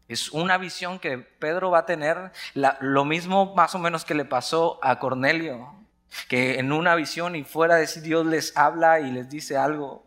Es 0.07 0.31
una 0.31 0.57
visión 0.57 0.99
que 0.99 1.17
Pedro 1.17 1.69
va 1.69 1.79
a 1.79 1.85
tener, 1.85 2.31
lo 2.53 3.03
mismo 3.03 3.53
más 3.55 3.75
o 3.75 3.79
menos 3.79 4.05
que 4.05 4.15
le 4.15 4.23
pasó 4.23 4.79
a 4.81 4.97
Cornelio, 4.97 5.80
que 6.27 6.59
en 6.59 6.71
una 6.71 6.95
visión 6.95 7.35
y 7.35 7.43
fuera 7.43 7.75
de 7.75 7.87
sí 7.87 8.01
Dios 8.01 8.25
les 8.25 8.55
habla 8.57 8.99
y 8.99 9.11
les 9.11 9.29
dice 9.29 9.57
algo. 9.57 10.05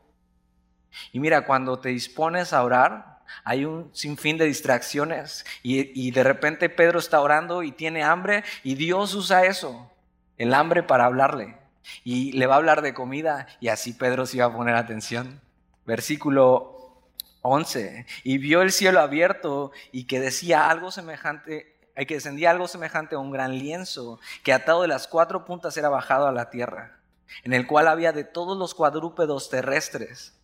Y 1.12 1.20
mira, 1.20 1.44
cuando 1.44 1.78
te 1.78 1.88
dispones 1.88 2.52
a 2.52 2.62
orar, 2.62 3.14
hay 3.42 3.64
un 3.64 3.90
sinfín 3.94 4.38
de 4.38 4.44
distracciones 4.44 5.44
y, 5.62 6.10
de 6.10 6.22
repente 6.22 6.68
Pedro 6.68 6.98
está 6.98 7.20
orando 7.20 7.62
y 7.62 7.72
tiene 7.72 8.04
hambre 8.04 8.44
y 8.62 8.74
Dios 8.74 9.14
usa 9.14 9.44
eso, 9.46 9.90
el 10.36 10.54
hambre 10.54 10.82
para 10.82 11.06
hablarle. 11.06 11.56
Y 12.02 12.32
le 12.32 12.46
va 12.46 12.54
a 12.54 12.58
hablar 12.58 12.80
de 12.80 12.94
comida 12.94 13.46
y 13.60 13.68
así 13.68 13.92
Pedro 13.92 14.24
se 14.26 14.38
iba 14.38 14.46
a 14.46 14.52
poner 14.52 14.74
atención. 14.74 15.40
Versículo 15.84 17.02
11. 17.42 18.06
Y 18.22 18.38
vio 18.38 18.62
el 18.62 18.72
cielo 18.72 19.00
abierto 19.00 19.70
y 19.92 20.04
que 20.04 20.18
decía 20.18 20.70
algo 20.70 20.90
semejante, 20.90 21.73
eh, 21.96 22.06
que 22.06 22.14
descendía 22.14 22.50
algo 22.50 22.68
semejante 22.68 23.14
a 23.14 23.18
un 23.18 23.30
gran 23.30 23.58
lienzo 23.58 24.18
que 24.42 24.52
atado 24.52 24.82
de 24.82 24.88
las 24.88 25.06
cuatro 25.06 25.44
puntas 25.44 25.76
era 25.76 25.88
bajado 25.88 26.26
a 26.26 26.32
la 26.32 26.50
tierra, 26.50 26.98
en 27.42 27.52
el 27.52 27.66
cual 27.66 27.88
había 27.88 28.12
de 28.12 28.24
todos 28.24 28.56
los 28.56 28.74
cuadrúpedos 28.74 29.50
terrestres 29.50 30.34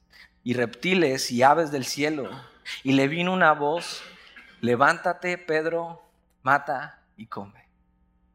y 0.42 0.54
reptiles 0.54 1.30
y 1.30 1.42
aves 1.42 1.70
del 1.70 1.84
cielo. 1.84 2.30
Y 2.82 2.92
le 2.92 3.08
vino 3.08 3.32
una 3.32 3.52
voz, 3.52 4.02
levántate 4.60 5.38
Pedro, 5.38 6.02
mata 6.42 7.00
y 7.16 7.26
come. 7.26 7.66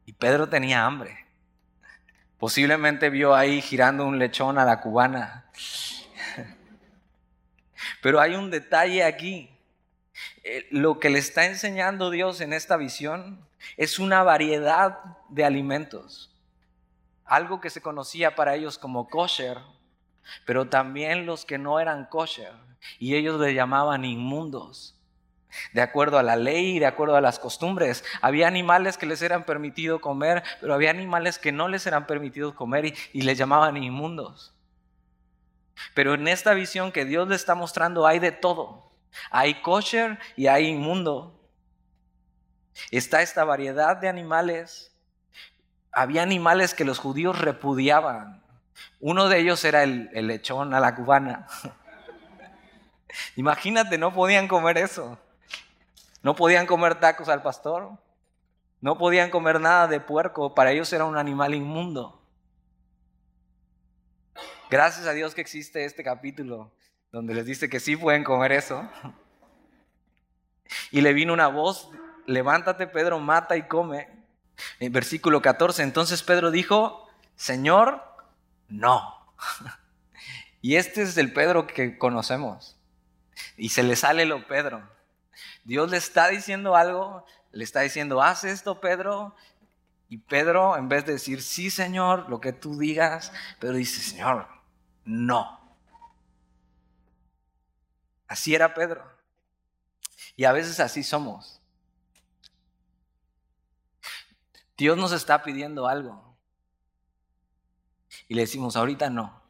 Y 0.05 0.13
Pedro 0.13 0.47
tenía 0.49 0.85
hambre. 0.85 1.25
Posiblemente 2.37 3.09
vio 3.09 3.33
ahí 3.33 3.61
girando 3.61 4.05
un 4.05 4.19
lechón 4.19 4.59
a 4.59 4.65
la 4.65 4.81
cubana 4.81 5.45
pero 8.01 8.19
hay 8.19 8.35
un 8.35 8.51
detalle 8.51 9.03
aquí. 9.03 9.49
Eh, 10.47 10.67
lo 10.69 10.99
que 10.99 11.09
le 11.09 11.17
está 11.17 11.45
enseñando 11.45 12.11
Dios 12.11 12.39
en 12.39 12.53
esta 12.53 12.77
visión 12.77 13.43
es 13.77 13.97
una 13.97 14.21
variedad 14.21 14.99
de 15.27 15.43
alimentos. 15.43 16.31
Algo 17.25 17.59
que 17.59 17.71
se 17.71 17.81
conocía 17.81 18.35
para 18.35 18.53
ellos 18.53 18.77
como 18.77 19.09
kosher, 19.09 19.57
pero 20.45 20.69
también 20.69 21.25
los 21.25 21.45
que 21.45 21.57
no 21.57 21.79
eran 21.79 22.05
kosher. 22.05 22.53
Y 22.99 23.15
ellos 23.15 23.41
le 23.41 23.55
llamaban 23.55 24.05
inmundos. 24.05 24.95
De 25.73 25.81
acuerdo 25.81 26.19
a 26.19 26.23
la 26.23 26.35
ley 26.35 26.75
y 26.75 26.79
de 26.79 26.85
acuerdo 26.85 27.15
a 27.15 27.21
las 27.21 27.39
costumbres. 27.39 28.03
Había 28.21 28.47
animales 28.47 28.99
que 28.99 29.07
les 29.07 29.23
eran 29.23 29.45
permitido 29.45 29.99
comer, 29.99 30.43
pero 30.61 30.75
había 30.75 30.91
animales 30.91 31.39
que 31.39 31.53
no 31.53 31.69
les 31.69 31.87
eran 31.87 32.05
permitido 32.05 32.53
comer 32.53 32.85
y, 32.85 32.93
y 33.13 33.21
les 33.23 33.39
llamaban 33.39 33.77
inmundos. 33.77 34.53
Pero 35.95 36.13
en 36.13 36.27
esta 36.27 36.53
visión 36.53 36.91
que 36.91 37.03
Dios 37.03 37.27
le 37.27 37.35
está 37.35 37.55
mostrando 37.55 38.05
hay 38.05 38.19
de 38.19 38.31
todo. 38.31 38.94
Hay 39.31 39.61
kosher 39.61 40.19
y 40.35 40.47
hay 40.47 40.67
inmundo. 40.67 41.39
Está 42.91 43.21
esta 43.21 43.43
variedad 43.43 43.97
de 43.97 44.09
animales. 44.09 44.91
Había 45.91 46.23
animales 46.23 46.73
que 46.73 46.85
los 46.85 46.99
judíos 46.99 47.39
repudiaban. 47.39 48.43
Uno 48.99 49.29
de 49.29 49.39
ellos 49.39 49.63
era 49.63 49.83
el, 49.83 50.09
lechón 50.27 50.73
a 50.73 50.79
la 50.79 50.95
cubana. 50.95 51.47
Imagínate, 53.35 53.97
no 53.97 54.13
podían 54.13 54.47
comer 54.47 54.77
eso. 54.77 55.17
No 56.21 56.35
podían 56.35 56.65
comer 56.65 56.99
tacos 56.99 57.29
al 57.29 57.41
pastor. 57.41 57.97
No 58.81 58.97
podían 58.97 59.29
comer 59.29 59.61
nada 59.61 59.87
de 59.87 60.01
puerco. 60.01 60.53
Para 60.53 60.71
ellos 60.71 60.91
era 60.91 61.05
un 61.05 61.17
animal 61.17 61.53
inmundo. 61.53 62.21
Gracias 64.69 65.07
a 65.07 65.13
Dios 65.13 65.33
que 65.33 65.41
existe 65.41 65.85
este 65.85 66.03
capítulo 66.03 66.71
donde 67.15 67.33
les 67.33 67.45
dice 67.45 67.69
que 67.69 67.79
sí 67.79 67.95
pueden 67.95 68.25
comer 68.25 68.51
eso. 68.51 68.85
Y 70.91 70.99
le 70.99 71.13
vino 71.13 71.31
una 71.31 71.47
voz, 71.47 71.89
levántate 72.25 72.87
Pedro, 72.87 73.21
mata 73.21 73.55
y 73.55 73.69
come. 73.69 74.09
En 74.81 74.91
versículo 74.91 75.41
14, 75.41 75.81
entonces 75.81 76.23
Pedro 76.23 76.51
dijo, 76.51 77.07
Señor, 77.37 78.03
no. 78.67 79.33
Y 80.61 80.77
este 80.77 81.03
es 81.03 81.15
el 81.17 81.31
Pedro 81.31 81.67
que 81.67 81.97
conocemos. 81.97 82.75
Y 83.55 83.69
se 83.69 83.83
le 83.83 83.95
sale 83.95 84.25
lo 84.25 84.47
Pedro. 84.47 84.81
Dios 85.63 85.91
le 85.91 85.97
está 85.97 86.29
diciendo 86.29 86.75
algo, 86.75 87.23
le 87.51 87.63
está 87.63 87.81
diciendo, 87.81 88.21
haz 88.21 88.43
esto, 88.43 88.81
Pedro. 88.81 89.35
Y 90.09 90.17
Pedro, 90.17 90.75
en 90.75 90.89
vez 90.89 91.05
de 91.05 91.13
decir, 91.13 91.43
sí, 91.43 91.69
Señor, 91.69 92.27
lo 92.29 92.41
que 92.41 92.51
tú 92.51 92.79
digas, 92.79 93.31
Pedro 93.59 93.75
dice, 93.75 94.01
Señor, 94.01 94.47
no. 95.05 95.64
Así 98.27 98.55
era 98.55 98.73
Pedro. 98.73 99.05
Y 100.35 100.45
a 100.45 100.51
veces 100.51 100.79
así 100.79 101.03
somos. 101.03 101.61
Dios 104.77 104.97
nos 104.97 105.11
está 105.11 105.43
pidiendo 105.43 105.87
algo. 105.87 106.37
Y 108.27 108.35
le 108.35 108.41
decimos, 108.41 108.75
ahorita 108.75 109.09
no. 109.09 109.43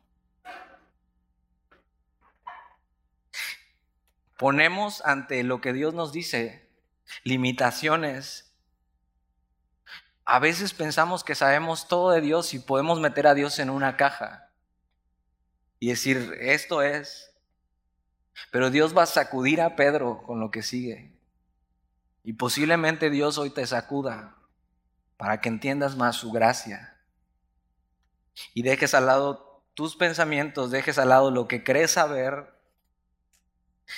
Ponemos 4.38 5.04
ante 5.06 5.44
lo 5.44 5.62
que 5.62 5.74
Dios 5.74 5.94
nos 5.94 6.12
dice 6.12 6.70
limitaciones. 7.24 8.54
A 10.26 10.40
veces 10.40 10.74
pensamos 10.74 11.24
que 11.24 11.36
sabemos 11.36 11.88
todo 11.88 12.12
de 12.12 12.22
Dios 12.22 12.54
y 12.54 12.60
podemos 12.60 13.00
meter 13.00 13.28
a 13.28 13.34
Dios 13.34 13.60
en 13.60 13.70
una 13.70 13.96
caja 13.96 14.52
y 15.80 15.90
decir, 15.90 16.36
esto 16.40 16.82
es. 16.82 17.32
Pero 18.52 18.70
Dios 18.70 18.96
va 18.96 19.04
a 19.04 19.08
sacudir 19.08 19.62
a 19.62 19.76
Pedro 19.76 20.24
con 20.24 20.40
lo 20.40 20.52
que 20.52 20.64
sigue. 20.64 21.14
Y 22.24 22.34
posiblemente 22.34 23.10
Dios 23.10 23.38
hoy 23.38 23.50
te 23.50 23.66
sacuda 23.68 24.36
para 25.18 25.42
que 25.42 25.50
entiendas 25.50 25.96
más 25.96 26.16
su 26.16 26.32
gracia. 26.32 26.98
Y 28.54 28.64
dejes 28.64 28.94
al 28.94 29.06
lado 29.06 29.64
tus 29.74 29.96
pensamientos, 29.96 30.72
dejes 30.72 30.98
al 30.98 31.10
lado 31.10 31.32
lo 31.32 31.48
que 31.48 31.64
crees 31.64 31.92
saber, 31.92 32.54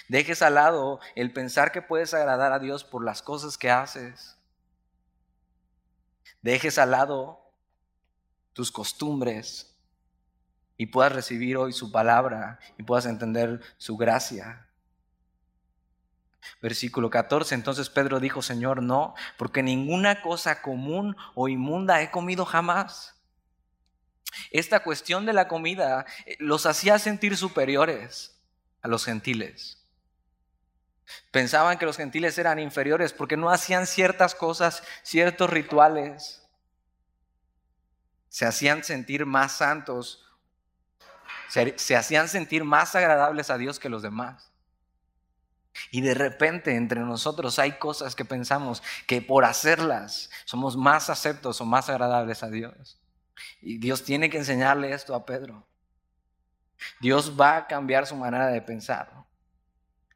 dejes 0.09 0.41
al 0.41 0.55
lado 0.55 0.99
el 1.15 1.31
pensar 1.31 1.71
que 1.71 1.81
puedes 1.81 2.13
agradar 2.13 2.51
a 2.51 2.59
Dios 2.59 2.83
por 2.83 3.03
las 3.03 3.21
cosas 3.21 3.57
que 3.57 3.71
haces. 3.71 4.37
Dejes 6.41 6.77
al 6.77 6.91
lado 6.91 7.51
tus 8.53 8.71
costumbres, 8.71 9.76
y 10.77 10.87
puedas 10.87 11.11
recibir 11.11 11.57
hoy 11.57 11.73
su 11.73 11.91
palabra 11.91 12.59
y 12.77 12.83
puedas 12.83 13.05
entender 13.07 13.61
su 13.77 13.97
gracia. 13.97 14.67
Versículo 16.61 17.09
14, 17.09 17.55
entonces 17.55 17.89
Pedro 17.89 18.19
dijo, 18.19 18.41
Señor, 18.41 18.81
no, 18.81 19.15
porque 19.37 19.63
ninguna 19.63 20.21
cosa 20.21 20.61
común 20.61 21.15
o 21.35 21.49
inmunda 21.49 22.01
he 22.01 22.11
comido 22.11 22.45
jamás. 22.45 23.15
Esta 24.51 24.81
cuestión 24.81 25.25
de 25.25 25.33
la 25.33 25.47
comida 25.47 26.05
eh, 26.25 26.35
los 26.39 26.65
hacía 26.65 26.99
sentir 26.99 27.35
superiores 27.35 28.39
a 28.81 28.87
los 28.87 29.03
gentiles. 29.03 29.83
Pensaban 31.31 31.77
que 31.77 31.85
los 31.85 31.97
gentiles 31.97 32.37
eran 32.37 32.59
inferiores 32.59 33.13
porque 33.13 33.37
no 33.37 33.49
hacían 33.49 33.87
ciertas 33.87 34.35
cosas, 34.35 34.83
ciertos 35.03 35.49
rituales. 35.49 36.43
Se 38.29 38.45
hacían 38.45 38.83
sentir 38.83 39.25
más 39.25 39.53
santos 39.53 40.26
se, 41.49 41.95
hacían 41.95 42.27
sentir 42.27 42.63
más 42.63 42.95
agradables 42.95 43.49
a 43.49 43.57
Dios 43.57 43.79
que 43.79 43.89
los 43.89 44.01
demás. 44.01 44.51
Y 45.91 46.01
de 46.01 46.13
repente 46.13 46.75
entre 46.75 47.01
nosotros 47.01 47.59
hay 47.59 47.73
cosas 47.73 48.15
que 48.15 48.25
pensamos 48.25 48.81
que 49.05 49.21
por 49.21 49.45
hacerlas 49.45 50.31
somos 50.45 50.75
más 50.75 51.09
aceptos 51.09 51.61
o 51.61 51.65
más 51.65 51.89
agradables 51.89 52.43
a 52.43 52.49
Dios. 52.49 52.99
Y 53.61 53.77
Dios 53.77 54.03
tiene 54.03 54.29
que 54.29 54.37
enseñarle 54.37 54.91
esto 54.91 55.13
a 55.13 55.25
Pedro. 55.25 55.67
Dios 56.99 57.39
va 57.39 57.57
a 57.57 57.67
cambiar 57.67 58.07
su 58.07 58.15
manera 58.15 58.47
de 58.47 58.61
pensar. 58.61 59.25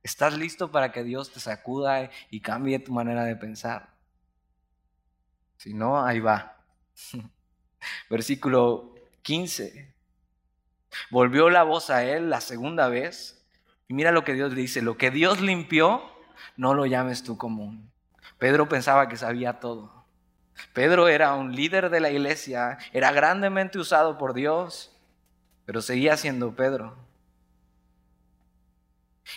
¿Estás 0.04 0.36
listo 0.36 0.72
para 0.72 0.92
que 0.92 1.04
Dios 1.04 1.32
te 1.32 1.40
sacuda 1.40 2.10
y 2.30 2.42
cambie 2.42 2.80
tu 2.80 2.92
manera 2.92 3.24
de 3.24 3.36
pensar? 3.36 3.94
Si 5.58 5.74
no, 5.76 6.04
ahí 6.04 6.20
va. 6.20 6.58
Versículo 8.10 8.96
15. 9.22 9.91
Volvió 11.10 11.50
la 11.50 11.64
voz 11.64 11.90
a 11.90 12.04
él 12.04 12.30
la 12.30 12.42
segunda 12.42 12.88
vez 12.90 13.46
y 13.88 13.94
mira 13.94 14.12
lo 14.12 14.24
que 14.24 14.34
Dios 14.34 14.54
le 14.54 14.62
dice, 14.62 14.82
lo 14.82 14.98
que 14.98 15.12
Dios 15.12 15.42
limpió, 15.42 16.02
no 16.58 16.74
lo 16.74 16.86
llames 16.86 17.24
tú 17.24 17.38
común. 17.38 17.92
Pedro 18.38 18.68
pensaba 18.70 19.08
que 19.08 19.18
sabía 19.18 19.60
todo. 19.60 20.06
Pedro 20.74 21.08
era 21.08 21.34
un 21.34 21.56
líder 21.56 21.90
de 21.90 22.00
la 22.00 22.10
iglesia, 22.10 22.78
era 22.94 23.12
grandemente 23.12 23.80
usado 23.80 24.18
por 24.18 24.34
Dios, 24.34 24.96
pero 25.66 25.82
seguía 25.82 26.18
siendo 26.18 26.56
Pedro. 26.56 26.98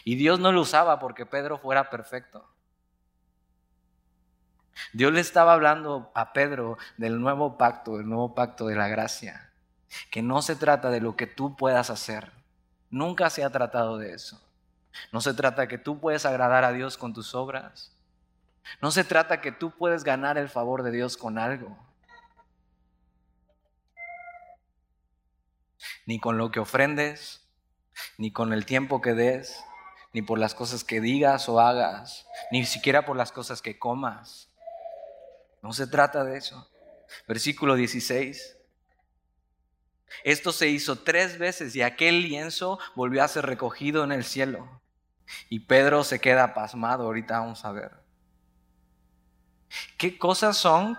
Y 0.04 0.16
Dios 0.16 0.40
no 0.40 0.52
lo 0.52 0.62
usaba 0.62 0.98
porque 0.98 1.26
Pedro 1.26 1.58
fuera 1.58 1.90
perfecto. 1.90 2.48
Dios 4.92 5.12
le 5.12 5.20
estaba 5.20 5.52
hablando 5.52 6.10
a 6.14 6.32
Pedro 6.32 6.78
del 6.96 7.20
nuevo 7.20 7.56
pacto, 7.56 7.96
del 7.96 8.08
nuevo 8.08 8.34
pacto 8.34 8.66
de 8.66 8.76
la 8.76 8.88
gracia, 8.88 9.52
que 10.10 10.22
no 10.22 10.42
se 10.42 10.56
trata 10.56 10.90
de 10.90 11.00
lo 11.00 11.16
que 11.16 11.26
tú 11.26 11.56
puedas 11.56 11.90
hacer. 11.90 12.32
Nunca 12.90 13.30
se 13.30 13.44
ha 13.44 13.50
tratado 13.50 13.98
de 13.98 14.12
eso. 14.12 14.40
No 15.12 15.20
se 15.20 15.34
trata 15.34 15.66
que 15.66 15.78
tú 15.78 16.00
puedes 16.00 16.24
agradar 16.24 16.64
a 16.64 16.72
Dios 16.72 16.96
con 16.96 17.12
tus 17.12 17.34
obras. 17.34 17.92
No 18.80 18.90
se 18.90 19.04
trata 19.04 19.40
que 19.40 19.52
tú 19.52 19.70
puedes 19.72 20.04
ganar 20.04 20.38
el 20.38 20.48
favor 20.48 20.82
de 20.82 20.90
Dios 20.90 21.16
con 21.16 21.38
algo. 21.38 21.76
Ni 26.06 26.18
con 26.18 26.38
lo 26.38 26.50
que 26.50 26.60
ofrendes, 26.60 27.46
ni 28.18 28.30
con 28.30 28.52
el 28.52 28.64
tiempo 28.66 29.00
que 29.00 29.14
des, 29.14 29.64
ni 30.12 30.22
por 30.22 30.38
las 30.38 30.54
cosas 30.54 30.84
que 30.84 31.00
digas 31.00 31.48
o 31.48 31.60
hagas, 31.60 32.26
ni 32.50 32.64
siquiera 32.64 33.04
por 33.04 33.16
las 33.16 33.32
cosas 33.32 33.60
que 33.60 33.78
comas. 33.78 34.48
No 35.62 35.72
se 35.72 35.86
trata 35.86 36.24
de 36.24 36.36
eso. 36.36 36.70
Versículo 37.26 37.74
16. 37.74 38.56
Esto 40.22 40.52
se 40.52 40.68
hizo 40.68 40.96
tres 40.96 41.38
veces 41.38 41.74
y 41.76 41.82
aquel 41.82 42.22
lienzo 42.22 42.78
volvió 42.94 43.22
a 43.22 43.28
ser 43.28 43.46
recogido 43.46 44.04
en 44.04 44.12
el 44.12 44.24
cielo. 44.24 44.80
Y 45.48 45.60
Pedro 45.60 46.04
se 46.04 46.20
queda 46.20 46.54
pasmado, 46.54 47.04
ahorita 47.04 47.40
vamos 47.40 47.64
a 47.64 47.72
ver. 47.72 47.92
¿Qué 49.98 50.18
cosas 50.18 50.56
son 50.56 50.96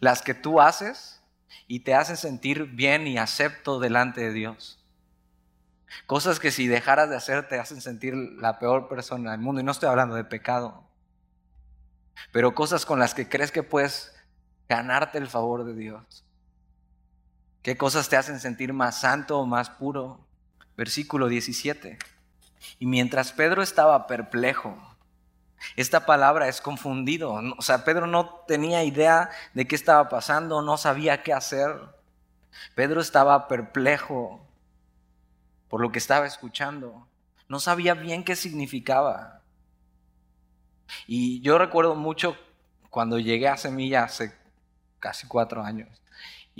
las 0.00 0.22
que 0.22 0.34
tú 0.34 0.60
haces 0.60 1.22
y 1.66 1.80
te 1.80 1.94
hacen 1.94 2.16
sentir 2.16 2.64
bien 2.64 3.06
y 3.06 3.18
acepto 3.18 3.80
delante 3.80 4.22
de 4.22 4.32
Dios? 4.32 4.78
Cosas 6.06 6.38
que 6.38 6.50
si 6.50 6.66
dejaras 6.66 7.10
de 7.10 7.16
hacer 7.16 7.48
te 7.48 7.58
hacen 7.58 7.80
sentir 7.80 8.14
la 8.14 8.58
peor 8.58 8.88
persona 8.88 9.32
del 9.32 9.40
mundo. 9.40 9.60
Y 9.60 9.64
no 9.64 9.72
estoy 9.72 9.88
hablando 9.88 10.14
de 10.14 10.24
pecado. 10.24 10.84
Pero 12.32 12.54
cosas 12.54 12.84
con 12.84 12.98
las 12.98 13.14
que 13.14 13.28
crees 13.28 13.52
que 13.52 13.62
puedes 13.62 14.14
ganarte 14.68 15.18
el 15.18 15.28
favor 15.28 15.64
de 15.64 15.74
Dios. 15.74 16.24
¿Qué 17.68 17.76
cosas 17.76 18.08
te 18.08 18.16
hacen 18.16 18.40
sentir 18.40 18.72
más 18.72 18.98
santo 18.98 19.38
o 19.38 19.44
más 19.44 19.68
puro? 19.68 20.26
Versículo 20.74 21.28
17. 21.28 21.98
Y 22.78 22.86
mientras 22.86 23.30
Pedro 23.32 23.60
estaba 23.60 24.06
perplejo, 24.06 24.74
esta 25.76 26.06
palabra 26.06 26.48
es 26.48 26.62
confundido. 26.62 27.34
O 27.58 27.60
sea, 27.60 27.84
Pedro 27.84 28.06
no 28.06 28.36
tenía 28.48 28.84
idea 28.84 29.28
de 29.52 29.66
qué 29.66 29.74
estaba 29.74 30.08
pasando, 30.08 30.62
no 30.62 30.78
sabía 30.78 31.22
qué 31.22 31.34
hacer. 31.34 31.78
Pedro 32.74 33.02
estaba 33.02 33.48
perplejo 33.48 34.40
por 35.68 35.82
lo 35.82 35.92
que 35.92 35.98
estaba 35.98 36.24
escuchando. 36.24 37.06
No 37.50 37.60
sabía 37.60 37.92
bien 37.92 38.24
qué 38.24 38.34
significaba. 38.34 39.42
Y 41.06 41.42
yo 41.42 41.58
recuerdo 41.58 41.96
mucho 41.96 42.34
cuando 42.88 43.18
llegué 43.18 43.46
a 43.46 43.58
Semilla 43.58 44.04
hace 44.04 44.34
casi 45.00 45.26
cuatro 45.26 45.62
años 45.62 45.98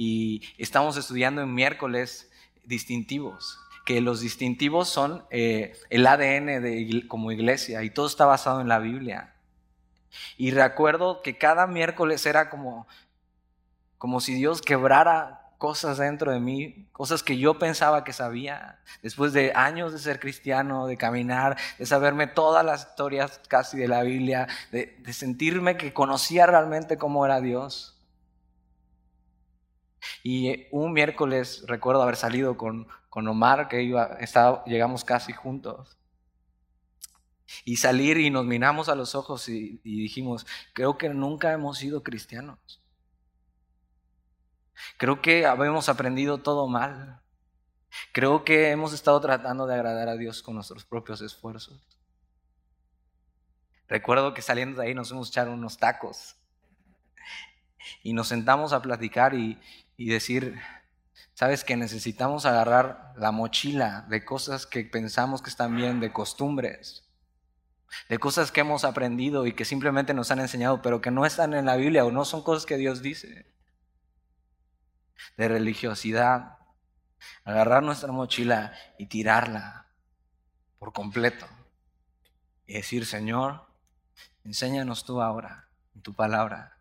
y 0.00 0.42
estamos 0.58 0.96
estudiando 0.96 1.42
en 1.42 1.52
miércoles 1.52 2.30
distintivos 2.64 3.58
que 3.84 4.00
los 4.00 4.20
distintivos 4.20 4.88
son 4.90 5.24
eh, 5.30 5.72
el 5.90 6.06
ADN 6.06 6.62
de, 6.62 7.04
como 7.08 7.32
iglesia 7.32 7.82
y 7.82 7.90
todo 7.90 8.06
está 8.06 8.26
basado 8.26 8.60
en 8.60 8.68
la 8.68 8.78
Biblia. 8.78 9.32
Y 10.36 10.50
recuerdo 10.52 11.22
que 11.22 11.36
cada 11.38 11.66
miércoles 11.66 12.26
era 12.26 12.48
como, 12.48 12.86
como 13.96 14.20
si 14.20 14.34
Dios 14.34 14.60
quebrara 14.62 15.40
cosas 15.56 15.96
dentro 15.96 16.30
de 16.30 16.38
mí, 16.38 16.86
cosas 16.92 17.22
que 17.22 17.38
yo 17.38 17.58
pensaba 17.58 18.04
que 18.04 18.12
sabía, 18.12 18.78
después 19.02 19.32
de 19.32 19.52
años 19.54 19.92
de 19.92 19.98
ser 19.98 20.20
cristiano, 20.20 20.86
de 20.86 20.96
caminar, 20.96 21.56
de 21.78 21.86
saberme 21.86 22.28
todas 22.28 22.64
las 22.64 22.88
historias 22.90 23.40
casi 23.48 23.78
de 23.78 23.88
la 23.88 24.02
Biblia, 24.02 24.46
de, 24.70 24.96
de 25.00 25.12
sentirme 25.12 25.76
que 25.76 25.92
conocía 25.92 26.46
realmente 26.46 26.98
cómo 26.98 27.24
era 27.24 27.40
Dios. 27.40 27.97
Y 30.22 30.66
un 30.70 30.92
miércoles 30.92 31.64
recuerdo 31.66 32.02
haber 32.02 32.16
salido 32.16 32.56
con, 32.56 32.88
con 33.08 33.26
Omar, 33.28 33.68
que 33.68 33.82
iba, 33.82 34.16
estaba, 34.20 34.64
llegamos 34.64 35.04
casi 35.04 35.32
juntos. 35.32 35.96
Y 37.64 37.76
salir 37.76 38.18
y 38.18 38.30
nos 38.30 38.44
miramos 38.44 38.88
a 38.88 38.94
los 38.94 39.14
ojos 39.14 39.48
y, 39.48 39.80
dijimos, 39.82 40.46
creo 40.74 40.98
que 40.98 41.08
nunca 41.08 41.52
hemos 41.52 41.78
sido 41.78 42.02
cristianos. 42.02 42.82
Creo 44.96 45.22
que 45.22 45.46
habíamos 45.46 45.88
aprendido 45.88 46.38
todo 46.38 46.68
mal. 46.68 47.20
Creo 48.12 48.44
que 48.44 48.70
hemos 48.70 48.92
estado 48.92 49.20
tratando 49.20 49.66
de 49.66 49.74
agradar 49.74 50.08
a 50.08 50.16
Dios 50.16 50.42
con 50.42 50.54
nuestros 50.54 50.84
propios 50.84 51.22
esfuerzos. 51.22 51.82
Recuerdo 53.88 54.34
que 54.34 54.42
saliendo 54.42 54.82
de 54.82 54.88
ahí 54.88 54.94
nos 54.94 55.08
fuimos 55.08 55.36
a 55.36 55.44
unos 55.44 55.78
tacos 55.78 56.36
y 58.02 58.12
nos 58.12 58.28
sentamos 58.28 58.72
a 58.72 58.82
platicar 58.82 59.34
y, 59.34 59.60
y 59.96 60.08
decir, 60.08 60.58
sabes 61.34 61.64
que 61.64 61.76
necesitamos 61.76 62.46
agarrar 62.46 63.12
la 63.16 63.32
mochila 63.32 64.06
de 64.08 64.24
cosas 64.24 64.66
que 64.66 64.84
pensamos 64.84 65.42
que 65.42 65.50
están 65.50 65.76
bien, 65.76 66.00
de 66.00 66.12
costumbres, 66.12 67.04
de 68.08 68.18
cosas 68.18 68.52
que 68.52 68.60
hemos 68.60 68.84
aprendido 68.84 69.46
y 69.46 69.52
que 69.52 69.64
simplemente 69.64 70.14
nos 70.14 70.30
han 70.30 70.40
enseñado, 70.40 70.82
pero 70.82 71.00
que 71.00 71.10
no 71.10 71.26
están 71.26 71.54
en 71.54 71.66
la 71.66 71.76
Biblia 71.76 72.04
o 72.04 72.12
no 72.12 72.24
son 72.24 72.42
cosas 72.42 72.66
que 72.66 72.76
Dios 72.76 73.02
dice, 73.02 73.46
de 75.36 75.48
religiosidad, 75.48 76.58
agarrar 77.44 77.82
nuestra 77.82 78.12
mochila 78.12 78.72
y 78.98 79.06
tirarla 79.06 79.86
por 80.78 80.92
completo 80.92 81.46
y 82.66 82.74
decir, 82.74 83.06
Señor, 83.06 83.66
enséñanos 84.44 85.04
tú 85.04 85.20
ahora, 85.20 85.68
en 85.94 86.02
tu 86.02 86.14
palabra, 86.14 86.77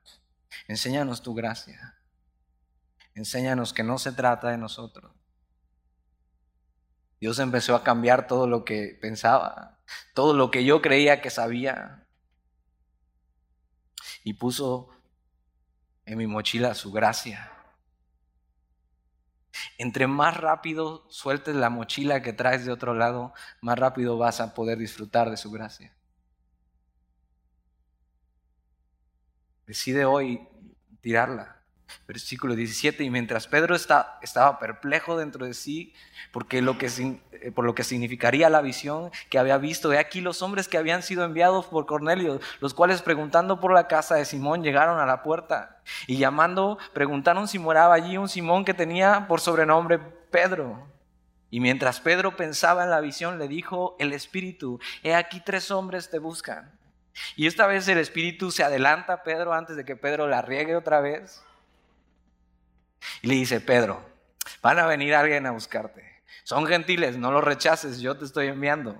enséñanos 0.68 1.22
tu 1.22 1.34
gracia. 1.34 1.98
Enséñanos 3.16 3.74
que 3.74 3.84
no 3.84 3.98
se 3.98 4.12
trata 4.12 4.50
de 4.50 4.58
nosotros. 4.58 5.12
Dios 7.20 7.40
empezó 7.40 7.76
a 7.76 7.84
cambiar 7.84 8.28
todo 8.28 8.48
lo 8.48 8.64
que 8.64 8.98
pensaba, 9.02 9.80
todo 10.14 10.34
lo 10.34 10.52
que 10.52 10.64
yo 10.64 10.82
creía 10.82 11.22
que 11.22 11.32
sabía. 11.32 12.08
Y 14.24 14.34
puso 14.34 14.90
en 16.06 16.18
mi 16.18 16.28
mochila 16.28 16.76
su 16.76 16.92
gracia. 16.92 17.52
Entre 19.80 20.06
más 20.06 20.38
rápido 20.38 21.08
sueltes 21.10 21.56
la 21.56 21.72
mochila 21.72 22.22
que 22.22 22.34
traes 22.34 22.66
de 22.66 22.72
otro 22.72 22.94
lado, 22.94 23.34
más 23.62 23.80
rápido 23.80 24.18
vas 24.18 24.40
a 24.40 24.54
poder 24.54 24.78
disfrutar 24.78 25.32
de 25.32 25.38
su 25.38 25.50
gracia. 25.50 25.97
Decide 29.68 30.06
hoy 30.06 30.48
tirarla. 31.02 31.58
Versículo 32.08 32.56
17, 32.56 33.04
y 33.04 33.10
mientras 33.10 33.48
Pedro 33.48 33.76
está, 33.76 34.18
estaba 34.22 34.60
perplejo 34.60 35.18
dentro 35.18 35.46
de 35.46 35.54
sí, 35.54 35.94
porque 36.32 36.62
lo 36.62 36.78
que, 36.78 36.90
eh, 37.32 37.52
por 37.52 37.66
lo 37.66 37.76
que 37.76 37.84
significaría 37.84 38.50
la 38.50 38.62
visión 38.62 39.12
que 39.30 39.40
había 39.40 39.58
visto, 39.58 39.90
de 39.90 40.00
aquí 40.00 40.20
los 40.20 40.42
hombres 40.42 40.68
que 40.68 40.78
habían 40.78 41.04
sido 41.04 41.24
enviados 41.24 41.66
por 41.66 41.86
Cornelio, 41.86 42.40
los 42.60 42.74
cuales 42.74 43.02
preguntando 43.02 43.60
por 43.60 43.74
la 43.74 43.88
casa 43.88 44.16
de 44.16 44.26
Simón 44.26 44.64
llegaron 44.64 45.00
a 45.00 45.06
la 45.06 45.24
puerta 45.24 45.82
y 46.08 46.18
llamando, 46.18 46.78
preguntaron 46.94 47.48
si 47.48 47.60
moraba 47.60 47.94
allí 47.94 48.18
un 48.18 48.30
Simón 48.30 48.66
que 48.66 48.74
tenía 48.74 49.28
por 49.28 49.42
sobrenombre 49.42 50.00
Pedro. 50.00 50.88
Y 51.50 51.60
mientras 51.62 52.02
Pedro 52.02 52.36
pensaba 52.36 52.84
en 52.84 52.90
la 52.90 53.00
visión, 53.00 53.38
le 53.38 53.48
dijo 53.48 53.96
el 54.00 54.12
Espíritu, 54.14 54.80
he 55.04 55.14
aquí 55.14 55.42
tres 55.44 55.72
hombres 55.72 56.10
te 56.10 56.20
buscan. 56.20 56.77
Y 57.36 57.48
esta 57.48 57.68
vez 57.68 57.88
el 57.88 57.98
Espíritu 57.98 58.52
se 58.52 58.64
adelanta 58.64 59.14
a 59.14 59.24
Pedro 59.24 59.54
antes 59.54 59.76
de 59.76 59.86
que 59.86 59.96
Pedro 59.96 60.28
la 60.28 60.42
riegue 60.42 60.76
otra 60.76 61.02
vez 61.02 61.42
y 63.22 63.28
le 63.28 63.36
dice, 63.36 63.62
Pedro, 63.62 64.02
van 64.62 64.80
a 64.80 64.88
venir 64.88 65.16
alguien 65.16 65.46
a 65.46 65.52
buscarte. 65.52 66.04
Son 66.44 66.66
gentiles, 66.66 67.18
no 67.18 67.32
los 67.32 67.44
rechaces, 67.44 68.00
yo 68.00 68.18
te 68.18 68.26
estoy 68.26 68.48
enviando. 68.48 68.96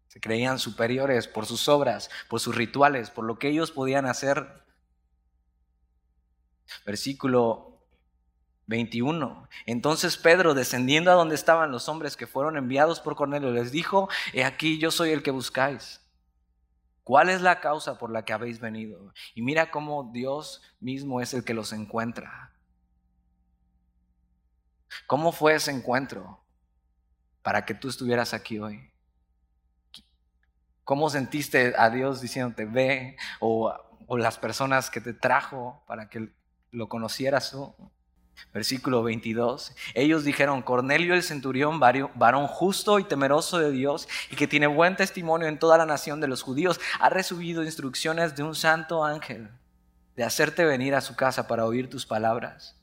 Se 0.09 0.21
creían 0.21 0.59
superiores 0.59 1.29
por 1.29 1.47
sus 1.47 1.67
obras, 1.69 2.11
por 2.29 2.41
sus 2.41 2.55
rituales, 2.55 3.11
por 3.11 3.25
lo 3.25 3.39
que 3.39 3.49
ellos 3.49 3.71
podían 3.71 4.05
hacer. 4.05 4.63
Versículo 6.85 7.87
21. 8.67 9.49
Entonces 9.65 10.19
Pedro, 10.19 10.53
descendiendo 10.53 11.11
a 11.11 11.15
donde 11.15 11.37
estaban 11.37 11.73
los 11.73 11.89
hombres 11.89 12.19
que 12.19 12.27
fueron 12.27 12.59
enviados 12.59 13.01
por 13.01 13.17
Cornelio, 13.17 13.51
les 13.51 13.73
dijo, 13.73 14.11
he 14.35 14.45
aquí 14.45 14.79
yo 14.79 14.91
soy 14.91 15.13
el 15.13 15.23
que 15.23 15.31
buscáis. 15.31 16.00
¿Cuál 17.05 17.29
es 17.29 17.41
la 17.41 17.61
causa 17.61 17.99
por 17.99 18.11
la 18.11 18.25
que 18.25 18.33
habéis 18.33 18.61
venido? 18.61 19.13
Y 19.35 19.43
mira 19.43 19.71
cómo 19.71 20.11
Dios 20.13 20.63
mismo 20.81 21.21
es 21.21 21.35
el 21.35 21.45
que 21.45 21.55
los 21.55 21.73
encuentra. 21.73 22.53
¿Cómo 25.07 25.33
fue 25.33 25.55
ese 25.55 25.71
encuentro 25.71 26.41
para 27.43 27.65
que 27.65 27.75
tú 27.75 27.89
estuvieras 27.89 28.35
aquí 28.35 28.59
hoy? 28.59 28.91
¿Cómo 30.85 31.09
sentiste 31.09 31.75
a 31.77 31.91
Dios 31.91 32.21
diciéndote 32.21 32.65
ve? 32.65 33.17
O, 33.39 33.73
las 34.19 34.39
personas 34.39 34.91
que 34.91 35.01
te 35.01 35.15
trajo 35.15 35.85
para 35.87 36.09
que 36.09 36.35
lo 36.73 36.89
conocieras 36.89 37.53
tú. 37.53 37.75
Versículo 38.53 39.03
22. 39.03 39.75
Ellos 39.95 40.25
dijeron, 40.25 40.63
Cornelio 40.63 41.15
el 41.15 41.23
centurión, 41.23 41.79
varón 41.79 42.47
justo 42.47 42.99
y 42.99 43.05
temeroso 43.05 43.59
de 43.59 43.71
Dios 43.71 44.09
y 44.31 44.37
que 44.37 44.49
tiene 44.49 44.67
buen 44.67 44.97
testimonio 44.97 45.47
en 45.47 45.59
toda 45.59 45.79
la 45.79 45.87
nación 45.87 46.21
de 46.21 46.29
los 46.29 46.43
judíos, 46.43 46.81
ha 46.99 47.11
recibido 47.11 47.63
instrucciones 47.63 48.35
de 48.35 48.43
un 48.43 48.55
santo 48.55 49.05
ángel 49.05 49.51
de 50.17 50.25
hacerte 50.25 50.65
venir 50.65 50.95
a 50.95 51.01
su 51.01 51.17
casa 51.17 51.47
para 51.47 51.65
oír 51.65 51.89
tus 51.89 52.07
palabras. 52.07 52.77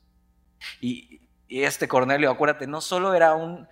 Y, 0.80 1.20
este 1.48 1.88
Cornelio, 1.88 2.30
acuérdate, 2.30 2.66
no 2.66 2.82
solo 2.82 3.14
era 3.14 3.34
un, 3.34 3.66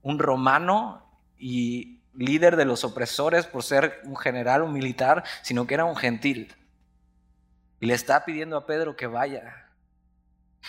un 0.00 0.18
romano 0.18 1.04
y 1.36 2.00
líder 2.14 2.56
de 2.56 2.64
los 2.64 2.84
opresores 2.84 3.44
por 3.44 3.62
ser 3.62 4.00
un 4.04 4.16
general, 4.16 4.62
un 4.62 4.72
militar, 4.72 5.24
sino 5.42 5.66
que 5.66 5.74
era 5.74 5.84
un 5.84 5.96
gentil. 5.96 6.54
Y 7.80 7.86
le 7.86 7.94
está 7.94 8.24
pidiendo 8.24 8.56
a 8.56 8.64
Pedro 8.64 8.96
que 8.96 9.06
vaya. 9.06 9.68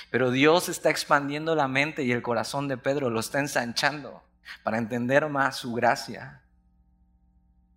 Pero 0.09 0.31
Dios 0.31 0.69
está 0.69 0.89
expandiendo 0.89 1.55
la 1.55 1.67
mente 1.67 2.03
y 2.03 2.11
el 2.11 2.21
corazón 2.21 2.67
de 2.67 2.77
Pedro, 2.77 3.09
lo 3.09 3.19
está 3.19 3.39
ensanchando 3.39 4.23
para 4.63 4.77
entender 4.77 5.27
más 5.29 5.57
su 5.57 5.73
gracia. 5.73 6.41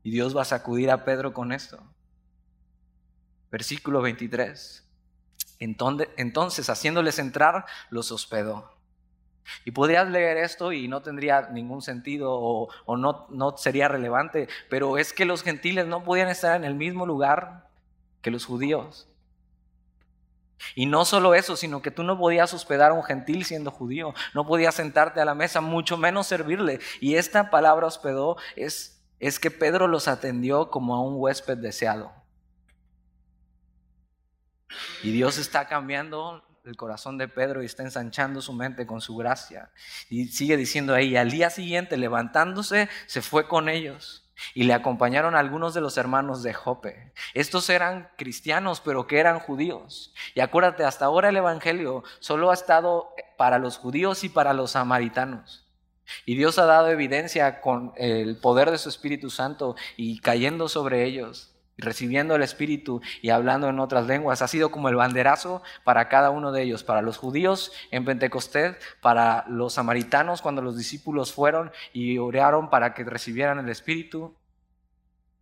Y 0.02 0.10
Dios 0.10 0.36
va 0.36 0.42
a 0.42 0.46
sacudir 0.46 0.90
a 0.90 1.04
Pedro 1.04 1.32
con 1.32 1.52
esto. 1.52 1.82
Versículo 3.50 4.02
23. 4.02 4.84
Entonces, 5.58 6.68
haciéndoles 6.68 7.18
entrar, 7.18 7.66
los 7.90 8.12
hospedó. 8.12 8.76
Y 9.64 9.70
podrías 9.70 10.08
leer 10.08 10.38
esto 10.38 10.72
y 10.72 10.88
no 10.88 11.02
tendría 11.02 11.48
ningún 11.50 11.80
sentido 11.80 12.32
o, 12.32 12.96
no, 12.96 13.26
no 13.30 13.56
sería 13.56 13.88
relevante, 13.88 14.48
pero 14.68 14.98
es 14.98 15.12
que 15.12 15.24
los 15.24 15.42
gentiles 15.42 15.86
no 15.86 16.02
podían 16.02 16.28
estar 16.28 16.56
en 16.56 16.64
el 16.64 16.74
mismo 16.74 17.06
lugar 17.06 17.68
que 18.22 18.30
los 18.30 18.44
judíos. 18.44 19.08
Y 20.74 20.86
no 20.86 21.04
solo 21.04 21.34
eso, 21.34 21.56
sino 21.56 21.82
que 21.82 21.90
tú 21.90 22.02
no 22.02 22.18
podías 22.18 22.52
hospedar 22.54 22.90
a 22.90 22.94
un 22.94 23.02
gentil 23.02 23.44
siendo 23.44 23.70
judío, 23.70 24.14
no 24.34 24.46
podías 24.46 24.74
sentarte 24.74 25.20
a 25.20 25.24
la 25.24 25.34
mesa, 25.34 25.60
mucho 25.60 25.96
menos 25.96 26.26
servirle. 26.26 26.80
Y 27.00 27.16
esta 27.16 27.50
palabra 27.50 27.86
hospedó 27.86 28.36
es, 28.56 29.02
es 29.20 29.38
que 29.38 29.50
Pedro 29.50 29.86
los 29.86 30.08
atendió 30.08 30.70
como 30.70 30.94
a 30.94 31.02
un 31.02 31.14
huésped 31.16 31.58
deseado. 31.58 32.12
Y 35.02 35.12
Dios 35.12 35.38
está 35.38 35.68
cambiando 35.68 36.42
el 36.64 36.76
corazón 36.76 37.16
de 37.16 37.28
Pedro 37.28 37.62
y 37.62 37.66
está 37.66 37.82
ensanchando 37.82 38.42
su 38.42 38.52
mente 38.52 38.86
con 38.86 39.00
su 39.00 39.16
gracia. 39.16 39.70
Y 40.10 40.28
sigue 40.28 40.56
diciendo 40.56 40.94
ahí, 40.94 41.16
al 41.16 41.30
día 41.30 41.50
siguiente 41.50 41.96
levantándose, 41.96 42.88
se 43.06 43.22
fue 43.22 43.46
con 43.46 43.68
ellos. 43.68 44.25
Y 44.54 44.64
le 44.64 44.74
acompañaron 44.74 45.34
algunos 45.34 45.74
de 45.74 45.80
los 45.80 45.96
hermanos 45.96 46.42
de 46.42 46.54
Jope. 46.54 47.12
Estos 47.34 47.70
eran 47.70 48.10
cristianos, 48.16 48.80
pero 48.80 49.06
que 49.06 49.18
eran 49.18 49.40
judíos. 49.40 50.14
Y 50.34 50.40
acuérdate, 50.40 50.84
hasta 50.84 51.06
ahora 51.06 51.30
el 51.30 51.36
Evangelio 51.36 52.04
solo 52.20 52.50
ha 52.50 52.54
estado 52.54 53.10
para 53.36 53.58
los 53.58 53.78
judíos 53.78 54.24
y 54.24 54.28
para 54.28 54.52
los 54.52 54.72
samaritanos. 54.72 55.66
Y 56.24 56.36
Dios 56.36 56.58
ha 56.58 56.66
dado 56.66 56.88
evidencia 56.88 57.60
con 57.60 57.92
el 57.96 58.36
poder 58.36 58.70
de 58.70 58.78
su 58.78 58.88
Espíritu 58.88 59.30
Santo 59.30 59.76
y 59.96 60.20
cayendo 60.20 60.68
sobre 60.68 61.04
ellos 61.04 61.55
recibiendo 61.78 62.34
el 62.34 62.42
Espíritu 62.42 63.00
y 63.22 63.30
hablando 63.30 63.68
en 63.68 63.80
otras 63.80 64.06
lenguas. 64.06 64.42
Ha 64.42 64.48
sido 64.48 64.70
como 64.70 64.88
el 64.88 64.96
banderazo 64.96 65.62
para 65.84 66.08
cada 66.08 66.30
uno 66.30 66.52
de 66.52 66.62
ellos, 66.62 66.84
para 66.84 67.02
los 67.02 67.18
judíos 67.18 67.72
en 67.90 68.04
Pentecostés, 68.04 68.76
para 69.00 69.44
los 69.48 69.74
samaritanos 69.74 70.42
cuando 70.42 70.62
los 70.62 70.76
discípulos 70.76 71.32
fueron 71.32 71.70
y 71.92 72.18
oraron 72.18 72.70
para 72.70 72.94
que 72.94 73.04
recibieran 73.04 73.58
el 73.58 73.68
Espíritu. 73.68 74.36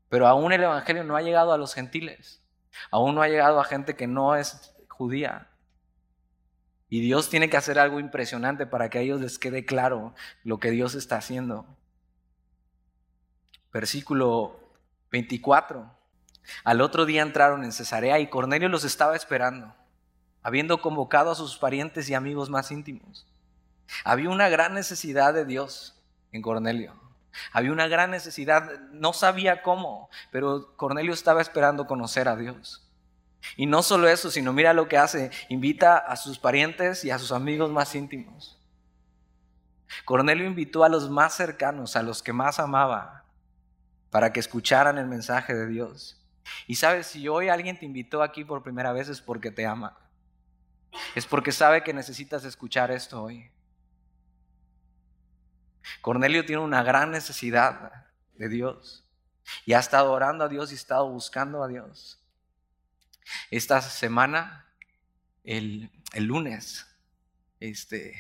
Pero 0.09 0.27
aún 0.27 0.53
el 0.53 0.63
Evangelio 0.63 1.05
no 1.05 1.17
ha 1.17 1.23
llegado 1.23 1.53
a 1.53 1.59
los 1.59 1.75
gentiles, 1.75 2.43
aún 2.91 3.15
no 3.15 3.23
ha 3.23 3.29
llegado 3.29 3.61
a 3.61 3.65
gente 3.65 3.97
que 3.97 4.07
no 4.07 4.37
es 4.37 4.75
judía. 4.89 5.51
Y 6.89 7.01
Dios 7.01 7.29
tiene 7.29 7.51
que 7.51 7.57
hacer 7.57 7.79
algo 7.79 7.99
impresionante 7.99 8.67
para 8.67 8.89
que 8.89 8.99
a 8.99 9.01
ellos 9.01 9.21
les 9.21 9.39
quede 9.39 9.65
claro 9.65 10.15
lo 10.45 10.61
que 10.61 10.71
Dios 10.71 10.95
está 10.95 11.17
haciendo. 11.17 11.67
Versículo 13.73 14.61
24. 15.11 15.94
Al 16.63 16.81
otro 16.81 17.07
día 17.07 17.23
entraron 17.23 17.65
en 17.65 17.73
Cesarea 17.73 18.19
y 18.19 18.29
Cornelio 18.29 18.69
los 18.69 18.85
estaba 18.85 19.17
esperando, 19.17 19.75
habiendo 20.43 20.81
convocado 20.81 21.31
a 21.31 21.35
sus 21.35 21.57
parientes 21.57 22.09
y 22.09 22.15
amigos 22.15 22.51
más 22.51 22.71
íntimos. 22.71 23.27
Había 24.05 24.31
una 24.31 24.49
gran 24.49 24.75
necesidad 24.75 25.35
de 25.35 25.45
Dios 25.45 26.01
en 26.33 26.43
Cornelio. 26.43 26.95
Había 27.53 27.73
una 27.73 27.89
gran 27.89 28.11
necesidad, 28.11 28.81
no 28.93 29.13
sabía 29.13 29.63
cómo, 29.63 30.09
pero 30.31 30.77
Cornelio 30.77 31.13
estaba 31.13 31.41
esperando 31.41 31.87
conocer 31.87 32.29
a 32.29 32.37
Dios. 32.37 32.89
Y 33.57 33.67
no 33.67 33.83
solo 33.83 34.09
eso, 34.09 34.31
sino 34.31 34.53
mira 34.53 34.73
lo 34.73 34.89
que 34.89 34.99
hace, 34.99 35.31
invita 35.49 35.99
a 35.99 36.17
sus 36.17 36.39
parientes 36.39 37.05
y 37.05 37.11
a 37.11 37.19
sus 37.19 37.33
amigos 37.33 37.71
más 37.71 37.95
íntimos. 37.95 38.59
Cornelio 40.05 40.47
invitó 40.47 40.85
a 40.85 40.89
los 40.89 41.11
más 41.11 41.35
cercanos, 41.35 41.97
a 41.97 42.03
los 42.03 42.23
que 42.23 42.33
más 42.33 42.59
amaba, 42.59 43.25
para 44.11 44.33
que 44.33 44.41
escucharan 44.41 44.99
el 44.99 45.07
mensaje 45.07 45.55
de 45.55 45.67
Dios. 45.67 46.24
Y 46.67 46.77
sabes, 46.77 47.07
si 47.07 47.27
hoy 47.29 47.49
alguien 47.49 47.79
te 47.79 47.87
invitó 47.87 48.23
aquí 48.23 48.45
por 48.45 48.63
primera 48.63 48.93
vez 48.93 49.09
es 49.09 49.21
porque 49.21 49.51
te 49.51 49.67
ama. 49.67 49.99
Es 51.15 51.27
porque 51.27 51.53
sabe 51.53 51.83
que 51.83 51.93
necesitas 51.93 52.45
escuchar 52.45 52.91
esto 52.91 53.23
hoy. 53.23 53.51
Cornelio 56.01 56.45
tiene 56.45 56.63
una 56.63 56.83
gran 56.83 57.11
necesidad 57.11 58.07
de 58.35 58.49
Dios 58.49 59.05
y 59.67 59.75
ha 59.75 59.79
estado 59.79 60.13
orando 60.13 60.45
a 60.45 60.49
Dios 60.49 60.71
y 60.71 60.75
ha 60.75 60.77
estado 60.77 61.09
buscando 61.09 61.63
a 61.63 61.69
Dios. 61.69 62.23
Esta 63.51 63.81
semana, 63.81 64.67
el, 65.45 65.91
el 66.13 66.25
lunes, 66.25 66.87
este, 67.61 68.15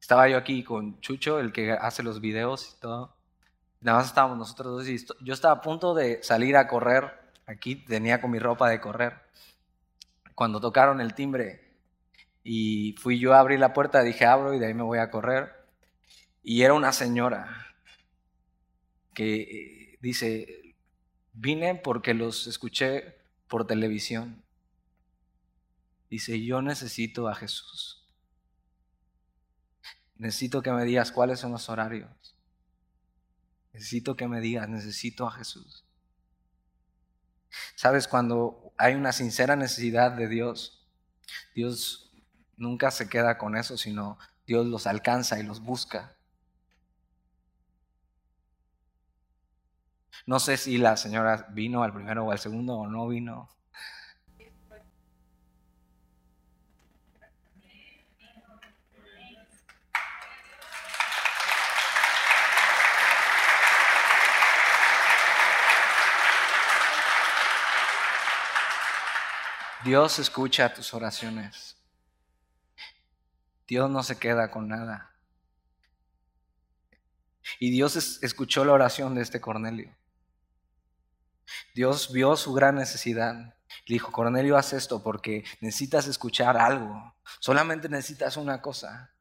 estaba 0.00 0.28
yo 0.28 0.36
aquí 0.36 0.64
con 0.64 1.00
Chucho, 1.00 1.38
el 1.38 1.52
que 1.52 1.72
hace 1.72 2.02
los 2.02 2.20
videos 2.20 2.74
y 2.76 2.80
todo. 2.80 3.16
Nada 3.80 3.98
más 3.98 4.08
estábamos 4.08 4.38
nosotros 4.38 4.78
dos 4.78 4.88
y 4.88 5.24
yo 5.24 5.34
estaba 5.34 5.54
a 5.54 5.60
punto 5.60 5.94
de 5.94 6.22
salir 6.22 6.56
a 6.56 6.66
correr 6.66 7.27
Aquí 7.48 7.76
tenía 7.76 8.20
con 8.20 8.30
mi 8.30 8.38
ropa 8.38 8.68
de 8.68 8.78
correr. 8.78 9.14
Cuando 10.34 10.60
tocaron 10.60 11.00
el 11.00 11.14
timbre 11.14 11.78
y 12.44 12.94
fui 12.98 13.18
yo 13.18 13.32
a 13.32 13.40
abrir 13.40 13.58
la 13.58 13.72
puerta, 13.72 14.02
dije 14.02 14.26
abro 14.26 14.52
y 14.52 14.58
de 14.58 14.66
ahí 14.66 14.74
me 14.74 14.82
voy 14.82 14.98
a 14.98 15.10
correr. 15.10 15.50
Y 16.42 16.60
era 16.60 16.74
una 16.74 16.92
señora 16.92 17.74
que 19.14 19.40
eh, 19.40 19.98
dice, 20.02 20.76
vine 21.32 21.74
porque 21.74 22.12
los 22.12 22.46
escuché 22.46 23.16
por 23.48 23.66
televisión. 23.66 24.44
Dice, 26.10 26.44
yo 26.44 26.60
necesito 26.60 27.28
a 27.28 27.34
Jesús. 27.34 28.06
Necesito 30.16 30.60
que 30.60 30.70
me 30.70 30.84
digas 30.84 31.12
cuáles 31.12 31.40
son 31.40 31.52
los 31.52 31.70
horarios. 31.70 32.10
Necesito 33.72 34.16
que 34.16 34.28
me 34.28 34.42
digas, 34.42 34.68
necesito 34.68 35.26
a 35.26 35.30
Jesús. 35.30 35.87
Sabes, 37.74 38.08
cuando 38.08 38.72
hay 38.76 38.94
una 38.94 39.12
sincera 39.12 39.56
necesidad 39.56 40.12
de 40.12 40.28
Dios, 40.28 40.86
Dios 41.54 42.12
nunca 42.56 42.90
se 42.90 43.08
queda 43.08 43.38
con 43.38 43.56
eso, 43.56 43.76
sino 43.76 44.18
Dios 44.46 44.66
los 44.66 44.86
alcanza 44.86 45.38
y 45.38 45.42
los 45.42 45.60
busca. 45.60 46.16
No 50.26 50.40
sé 50.40 50.56
si 50.56 50.78
la 50.78 50.96
señora 50.96 51.46
vino 51.50 51.82
al 51.82 51.92
primero 51.92 52.26
o 52.26 52.32
al 52.32 52.38
segundo 52.38 52.74
o 52.76 52.86
no 52.86 53.08
vino. 53.08 53.48
Dios 69.84 70.18
escucha 70.18 70.74
tus 70.74 70.92
oraciones. 70.92 71.76
Dios 73.66 73.88
no 73.90 74.02
se 74.02 74.18
queda 74.18 74.50
con 74.50 74.68
nada. 74.68 75.14
Y 77.60 77.70
Dios 77.70 78.22
escuchó 78.22 78.64
la 78.64 78.72
oración 78.72 79.14
de 79.14 79.22
este 79.22 79.40
Cornelio. 79.40 79.94
Dios 81.74 82.12
vio 82.12 82.36
su 82.36 82.52
gran 82.52 82.74
necesidad. 82.74 83.34
Le 83.86 83.94
dijo, 83.94 84.10
Cornelio, 84.10 84.56
haz 84.56 84.72
esto 84.72 85.02
porque 85.02 85.44
necesitas 85.60 86.06
escuchar 86.08 86.56
algo. 86.56 87.14
Solamente 87.38 87.88
necesitas 87.88 88.36
una 88.36 88.60
cosa. 88.60 89.14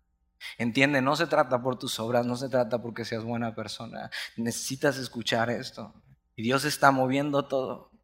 Entiende, 0.57 1.01
no 1.01 1.15
se 1.15 1.27
trata 1.27 1.61
por 1.61 1.77
tus 1.77 1.99
obras, 1.99 2.25
no 2.25 2.35
se 2.35 2.49
trata 2.49 2.81
porque 2.81 3.05
seas 3.05 3.23
buena 3.23 3.53
persona. 3.53 4.09
Necesitas 4.35 4.97
escuchar 4.97 5.49
esto. 5.49 5.93
Y 6.35 6.43
Dios 6.43 6.65
está 6.65 6.91
moviendo 6.91 7.47
todo 7.47 7.96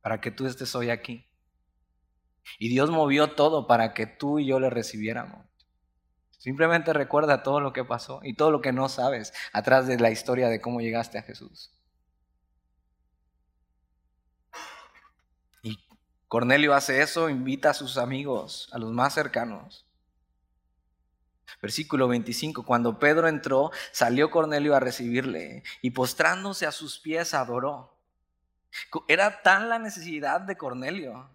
para 0.00 0.20
que 0.20 0.30
tú 0.30 0.46
estés 0.46 0.74
hoy 0.74 0.90
aquí. 0.90 1.26
Y 2.58 2.68
Dios 2.68 2.90
movió 2.90 3.32
todo 3.32 3.66
para 3.66 3.94
que 3.94 4.06
tú 4.06 4.38
y 4.38 4.46
yo 4.46 4.60
le 4.60 4.70
recibiéramos. 4.70 5.46
Simplemente 6.40 6.94
recuerda 6.94 7.42
todo 7.42 7.60
lo 7.60 7.74
que 7.74 7.84
pasó 7.84 8.20
y 8.22 8.34
todo 8.34 8.50
lo 8.50 8.62
que 8.62 8.72
no 8.72 8.88
sabes 8.88 9.34
atrás 9.52 9.86
de 9.86 9.98
la 9.98 10.10
historia 10.10 10.48
de 10.48 10.60
cómo 10.60 10.80
llegaste 10.80 11.18
a 11.18 11.22
Jesús. 11.22 11.70
Y 15.62 15.78
Cornelio 16.28 16.74
hace 16.74 17.02
eso, 17.02 17.28
invita 17.28 17.70
a 17.70 17.74
sus 17.74 17.98
amigos, 17.98 18.70
a 18.72 18.78
los 18.78 18.90
más 18.90 19.12
cercanos. 19.12 19.86
Versículo 21.60 22.08
25, 22.08 22.64
cuando 22.64 22.98
Pedro 22.98 23.28
entró, 23.28 23.70
salió 23.92 24.30
Cornelio 24.30 24.74
a 24.74 24.80
recibirle 24.80 25.62
y 25.82 25.90
postrándose 25.90 26.66
a 26.66 26.72
sus 26.72 27.00
pies 27.00 27.34
adoró. 27.34 27.99
Era 29.08 29.42
tan 29.42 29.68
la 29.68 29.78
necesidad 29.78 30.40
de 30.40 30.56
Cornelio 30.56 31.30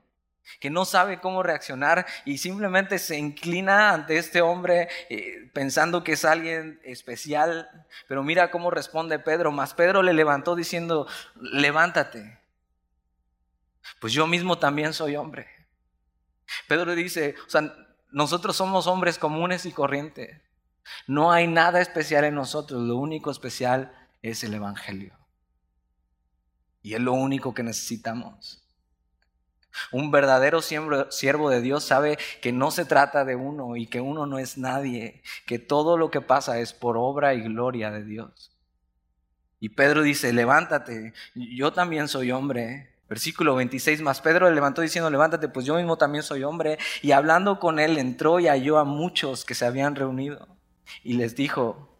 que 0.60 0.70
no 0.70 0.86
sabe 0.86 1.20
cómo 1.20 1.44
reaccionar 1.44 2.06
y 2.24 2.38
simplemente 2.38 3.00
se 3.00 3.18
inclina 3.18 3.92
ante 3.92 4.18
este 4.18 4.42
hombre 4.42 4.88
eh, 5.10 5.50
pensando 5.54 6.04
que 6.04 6.14
es 6.14 6.26
alguien 6.26 6.80
especial. 6.84 7.70
Pero 8.08 8.24
mira 8.24 8.52
cómo 8.52 8.72
responde 8.72 9.20
Pedro, 9.20 9.52
más 9.52 9.74
Pedro 9.74 10.04
le 10.04 10.14
levantó 10.14 10.56
diciendo, 10.56 11.08
levántate. 11.36 12.40
Pues 14.00 14.14
yo 14.14 14.28
mismo 14.28 14.58
también 14.60 14.94
soy 14.94 15.16
hombre. 15.16 15.48
Pedro 16.68 16.94
dice, 16.96 17.36
o 17.46 17.50
sea, 17.50 17.74
nosotros 18.12 18.56
somos 18.56 18.88
hombres 18.88 19.18
comunes 19.18 19.66
y 19.66 19.72
corrientes. 19.72 20.42
No 21.08 21.32
hay 21.32 21.48
nada 21.48 21.82
especial 21.82 22.24
en 22.24 22.36
nosotros, 22.36 22.82
lo 22.82 22.98
único 22.98 23.32
especial 23.32 23.92
es 24.22 24.44
el 24.44 24.54
Evangelio. 24.54 25.18
Y 26.86 26.94
es 26.94 27.02
lo 27.02 27.14
único 27.14 27.56
que 27.56 27.64
necesitamos. 27.64 28.62
Un 29.92 30.12
verdadero 30.12 30.62
siervo 30.62 31.50
de 31.50 31.60
Dios 31.60 31.84
sabe 31.84 32.20
que 32.44 32.52
no 32.52 32.70
se 32.70 32.86
trata 32.86 33.26
de 33.26 33.36
uno 33.36 33.76
y 33.76 33.88
que 33.88 34.02
uno 34.02 34.28
no 34.28 34.38
es 34.38 34.60
nadie, 34.60 35.24
que 35.48 35.58
todo 35.58 35.98
lo 35.98 36.12
que 36.12 36.22
pasa 36.22 36.60
es 36.60 36.74
por 36.74 36.96
obra 36.96 37.34
y 37.34 37.42
gloria 37.42 37.90
de 37.90 38.04
Dios. 38.04 38.56
Y 39.60 39.70
Pedro 39.70 40.04
dice, 40.04 40.32
levántate, 40.32 41.14
yo 41.34 41.74
también 41.74 42.08
soy 42.08 42.32
hombre. 42.32 42.94
Versículo 43.10 43.56
26 43.56 44.02
más, 44.02 44.22
Pedro 44.22 44.48
le 44.48 44.54
levantó 44.54 44.84
diciendo, 44.84 45.10
levántate, 45.10 45.48
pues 45.48 45.66
yo 45.66 45.78
mismo 45.78 45.98
también 45.98 46.24
soy 46.24 46.44
hombre. 46.44 46.78
Y 47.02 47.14
hablando 47.14 47.60
con 47.60 47.80
él, 47.80 47.98
entró 47.98 48.40
y 48.40 48.46
halló 48.46 48.78
a 48.78 48.84
muchos 48.84 49.44
que 49.44 49.56
se 49.56 49.66
habían 49.66 49.96
reunido. 49.96 50.48
Y 51.04 51.14
les 51.14 51.36
dijo, 51.36 51.98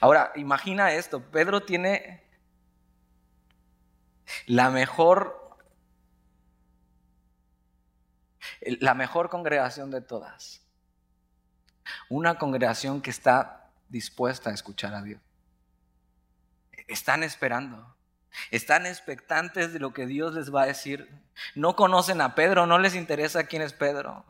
ahora 0.00 0.32
imagina 0.36 0.94
esto, 0.94 1.20
Pedro 1.30 1.60
tiene 1.60 2.22
la 4.46 4.70
mejor, 4.70 5.56
la 8.60 8.94
mejor 8.94 9.30
congregación 9.30 9.90
de 9.90 10.00
todas. 10.00 10.62
Una 12.08 12.38
congregación 12.38 13.02
que 13.02 13.10
está 13.10 13.70
dispuesta 13.88 14.50
a 14.50 14.54
escuchar 14.54 14.94
a 14.94 15.02
Dios. 15.02 15.20
Están 16.88 17.22
esperando. 17.22 17.94
Están 18.50 18.86
expectantes 18.86 19.72
de 19.72 19.78
lo 19.78 19.92
que 19.92 20.06
Dios 20.06 20.34
les 20.34 20.54
va 20.54 20.62
a 20.62 20.66
decir. 20.66 21.08
No 21.54 21.76
conocen 21.76 22.20
a 22.20 22.34
Pedro, 22.34 22.66
no 22.66 22.78
les 22.78 22.94
interesa 22.94 23.44
quién 23.44 23.62
es 23.62 23.72
Pedro. 23.72 24.24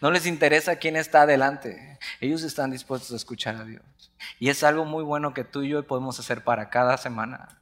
No 0.00 0.10
les 0.10 0.26
interesa 0.26 0.76
quién 0.76 0.96
está 0.96 1.22
adelante. 1.22 1.98
Ellos 2.20 2.42
están 2.42 2.70
dispuestos 2.70 3.12
a 3.12 3.16
escuchar 3.16 3.56
a 3.56 3.64
Dios. 3.64 3.82
Y 4.38 4.48
es 4.48 4.62
algo 4.62 4.84
muy 4.84 5.04
bueno 5.04 5.34
que 5.34 5.44
tú 5.44 5.62
y 5.62 5.70
yo 5.70 5.86
podemos 5.86 6.18
hacer 6.18 6.44
para 6.44 6.70
cada 6.70 6.96
semana. 6.96 7.59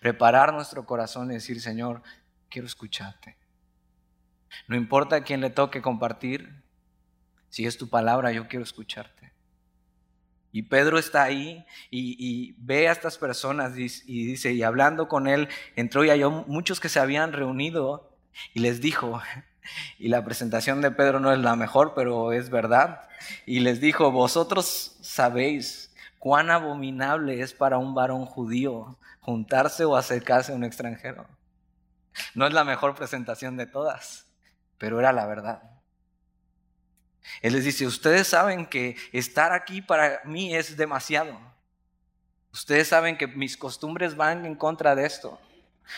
Preparar 0.00 0.52
nuestro 0.52 0.86
corazón 0.86 1.30
y 1.30 1.34
decir, 1.34 1.60
Señor, 1.60 2.02
quiero 2.48 2.66
escucharte. 2.66 3.36
No 4.66 4.76
importa 4.76 5.16
a 5.16 5.22
quién 5.22 5.40
le 5.40 5.50
toque 5.50 5.82
compartir, 5.82 6.62
si 7.48 7.66
es 7.66 7.78
tu 7.78 7.88
palabra, 7.88 8.32
yo 8.32 8.48
quiero 8.48 8.62
escucharte. 8.62 9.32
Y 10.50 10.62
Pedro 10.62 10.98
está 10.98 11.22
ahí 11.22 11.64
y, 11.90 12.54
ve 12.58 12.88
a 12.88 12.92
estas 12.92 13.18
personas 13.18 13.76
y, 13.76 13.86
y, 14.06 14.26
dice, 14.26 14.52
y 14.52 14.62
hablando 14.62 15.08
con 15.08 15.28
él, 15.28 15.48
entró 15.76 16.04
y 16.04 16.08
halló 16.08 16.30
muchos 16.30 16.80
que 16.80 16.88
se 16.88 17.00
habían 17.00 17.32
reunido 17.32 18.16
y 18.54 18.60
les 18.60 18.80
dijo, 18.80 19.20
y 19.98 20.08
la 20.08 20.24
presentación 20.24 20.80
de 20.80 20.90
Pedro 20.90 21.20
no 21.20 21.32
es 21.32 21.38
la 21.38 21.54
mejor, 21.54 21.92
pero 21.94 22.32
es 22.32 22.50
verdad, 22.50 23.08
y 23.44 23.60
les 23.60 23.80
dijo, 23.80 24.10
vosotros 24.10 24.96
sabéis 25.00 25.94
cuán 26.18 26.50
abominable 26.50 27.40
es 27.40 27.52
para 27.52 27.78
un 27.78 27.94
varón 27.94 28.24
judío 28.24 28.98
juntarse 29.28 29.84
o 29.84 29.94
acercarse 29.94 30.52
a 30.52 30.54
un 30.54 30.64
extranjero. 30.64 31.26
No 32.32 32.46
es 32.46 32.54
la 32.54 32.64
mejor 32.64 32.94
presentación 32.94 33.58
de 33.58 33.66
todas, 33.66 34.24
pero 34.78 34.98
era 35.00 35.12
la 35.12 35.26
verdad. 35.26 35.60
Él 37.42 37.52
les 37.52 37.64
dice, 37.64 37.86
ustedes 37.86 38.26
saben 38.26 38.64
que 38.64 38.96
estar 39.12 39.52
aquí 39.52 39.82
para 39.82 40.22
mí 40.24 40.54
es 40.54 40.78
demasiado. 40.78 41.38
Ustedes 42.54 42.88
saben 42.88 43.18
que 43.18 43.26
mis 43.26 43.58
costumbres 43.58 44.16
van 44.16 44.46
en 44.46 44.54
contra 44.54 44.94
de 44.94 45.04
esto. 45.04 45.38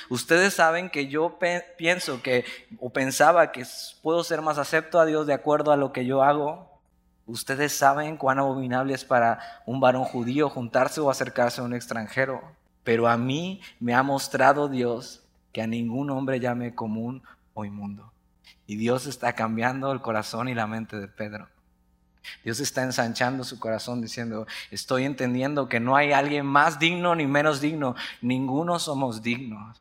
Ustedes 0.09 0.55
saben 0.55 0.91
que 0.91 1.07
yo 1.07 1.39
pienso 1.79 2.23
que 2.23 2.45
o 2.81 2.91
pensaba 2.91 3.53
que 3.53 3.65
puedo 4.03 4.25
ser 4.25 4.43
más 4.43 4.59
acepto 4.59 4.99
a 4.99 5.07
Dios 5.07 5.29
de 5.29 5.35
acuerdo 5.35 5.71
a 5.71 5.77
lo 5.77 5.93
que 5.93 6.05
yo 6.05 6.25
hago. 6.25 6.83
Ustedes 7.27 7.71
saben 7.71 8.17
cuán 8.17 8.41
abominable 8.41 8.93
es 8.93 9.05
para 9.05 9.63
un 9.67 9.79
varón 9.79 10.03
judío 10.03 10.51
juntarse 10.51 11.01
o 11.01 11.11
acercarse 11.11 11.61
a 11.61 11.65
un 11.65 11.75
extranjero. 11.75 12.59
Pero 12.85 13.09
a 13.09 13.17
mí 13.17 13.61
me 13.79 13.95
ha 13.95 14.03
mostrado 14.03 14.69
Dios 14.69 15.23
que 15.53 15.63
a 15.63 15.67
ningún 15.67 16.11
hombre 16.11 16.41
llame 16.41 16.75
común 16.75 17.23
o 17.55 17.65
inmundo. 17.65 18.13
Y 18.67 18.77
Dios 18.77 19.07
está 19.07 19.35
cambiando 19.35 19.93
el 19.93 20.01
corazón 20.01 20.49
y 20.49 20.55
la 20.55 20.67
mente 20.67 20.99
de 20.99 21.09
Pedro. 21.09 21.49
Dios 22.45 22.61
está 22.61 22.83
ensanchando 22.83 23.45
su 23.45 23.59
corazón 23.59 24.01
diciendo, 24.01 24.47
estoy 24.71 25.05
entendiendo 25.05 25.69
que 25.69 25.81
no 25.81 25.97
hay 25.97 26.13
alguien 26.13 26.47
más 26.47 26.79
digno 26.79 27.15
ni 27.15 27.27
menos 27.27 27.61
digno. 27.61 27.95
Ninguno 28.21 28.79
somos 28.79 29.23
dignos. 29.23 29.81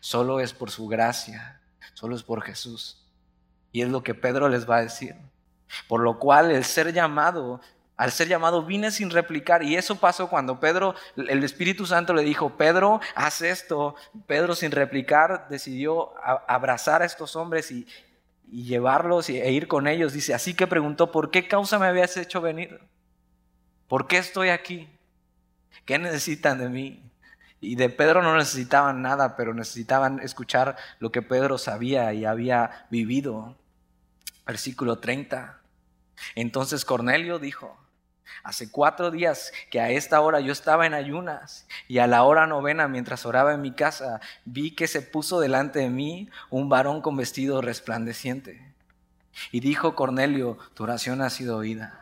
Solo 0.00 0.40
es 0.40 0.52
por 0.52 0.70
su 0.70 0.86
gracia, 0.86 1.60
solo 1.94 2.14
es 2.14 2.22
por 2.22 2.42
Jesús. 2.42 3.04
Y 3.72 3.82
es 3.82 3.88
lo 3.88 4.02
que 4.02 4.14
Pedro 4.14 4.48
les 4.48 4.68
va 4.68 4.78
a 4.78 4.82
decir. 4.82 5.16
Por 5.86 6.00
lo 6.00 6.18
cual 6.18 6.50
el 6.50 6.64
ser 6.64 6.92
llamado 6.92 7.60
al 7.98 8.12
ser 8.12 8.28
llamado 8.28 8.62
vine 8.62 8.92
sin 8.92 9.10
replicar. 9.10 9.64
Y 9.64 9.76
eso 9.76 9.96
pasó 9.96 10.30
cuando 10.30 10.60
Pedro, 10.60 10.94
el 11.16 11.42
Espíritu 11.42 11.84
Santo 11.84 12.14
le 12.14 12.22
dijo, 12.22 12.56
Pedro, 12.56 13.00
haz 13.16 13.42
esto. 13.42 13.96
Pedro 14.26 14.54
sin 14.54 14.70
replicar 14.70 15.48
decidió 15.50 16.12
abrazar 16.22 17.02
a 17.02 17.04
estos 17.04 17.36
hombres 17.36 17.70
y, 17.70 17.86
llevarlos 18.50 19.28
e 19.28 19.50
ir 19.50 19.68
con 19.68 19.86
ellos. 19.86 20.14
Dice, 20.14 20.32
así 20.32 20.54
que 20.54 20.66
preguntó, 20.66 21.12
¿por 21.12 21.30
qué 21.30 21.46
causa 21.46 21.78
me 21.78 21.86
habías 21.86 22.16
hecho 22.16 22.40
venir? 22.40 22.80
¿Por 23.88 24.06
qué 24.06 24.16
estoy 24.16 24.48
aquí? 24.48 24.88
¿Qué 25.84 25.98
necesitan 25.98 26.58
de 26.58 26.68
mí? 26.70 27.02
Y 27.60 27.74
de 27.74 27.90
Pedro 27.90 28.22
no 28.22 28.34
necesitaban 28.36 29.02
nada, 29.02 29.36
pero 29.36 29.52
necesitaban 29.52 30.20
escuchar 30.20 30.76
lo 30.98 31.10
que 31.12 31.20
Pedro 31.20 31.58
sabía 31.58 32.14
y 32.14 32.24
había 32.24 32.86
vivido. 32.90 33.56
Versículo 34.46 34.98
30. 34.98 35.60
Entonces 36.34 36.86
Cornelio 36.86 37.38
dijo, 37.38 37.76
Hace 38.42 38.70
cuatro 38.70 39.10
días 39.10 39.52
que 39.70 39.80
a 39.80 39.90
esta 39.90 40.20
hora 40.20 40.40
yo 40.40 40.52
estaba 40.52 40.86
en 40.86 40.94
ayunas 40.94 41.66
y 41.86 41.98
a 41.98 42.06
la 42.06 42.22
hora 42.22 42.46
novena 42.46 42.88
mientras 42.88 43.26
oraba 43.26 43.54
en 43.54 43.62
mi 43.62 43.72
casa 43.72 44.20
vi 44.44 44.74
que 44.74 44.86
se 44.86 45.02
puso 45.02 45.40
delante 45.40 45.80
de 45.80 45.90
mí 45.90 46.28
un 46.50 46.68
varón 46.68 47.02
con 47.02 47.16
vestido 47.16 47.60
resplandeciente. 47.60 48.74
Y 49.52 49.60
dijo 49.60 49.94
Cornelio, 49.94 50.58
tu 50.74 50.84
oración 50.84 51.20
ha 51.22 51.30
sido 51.30 51.56
oída 51.56 52.00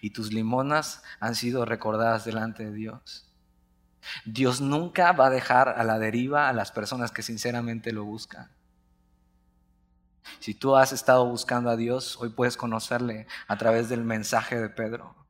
y 0.00 0.10
tus 0.10 0.32
limonas 0.32 1.02
han 1.20 1.34
sido 1.34 1.64
recordadas 1.64 2.24
delante 2.24 2.64
de 2.64 2.72
Dios. 2.72 3.26
Dios 4.24 4.60
nunca 4.60 5.12
va 5.12 5.26
a 5.26 5.30
dejar 5.30 5.68
a 5.68 5.84
la 5.84 5.98
deriva 5.98 6.48
a 6.48 6.52
las 6.52 6.72
personas 6.72 7.10
que 7.10 7.22
sinceramente 7.22 7.92
lo 7.92 8.04
buscan. 8.04 8.50
Si 10.40 10.54
tú 10.54 10.76
has 10.76 10.92
estado 10.92 11.26
buscando 11.26 11.70
a 11.70 11.76
Dios, 11.76 12.16
hoy 12.20 12.30
puedes 12.30 12.56
conocerle 12.56 13.26
a 13.48 13.56
través 13.56 13.88
del 13.88 14.04
mensaje 14.04 14.60
de 14.60 14.68
Pedro. 14.68 15.25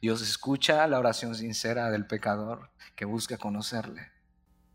Dios 0.00 0.22
escucha 0.22 0.86
la 0.86 0.98
oración 0.98 1.34
sincera 1.34 1.90
del 1.90 2.06
pecador 2.06 2.70
que 2.94 3.04
busca 3.04 3.38
conocerle. 3.38 4.10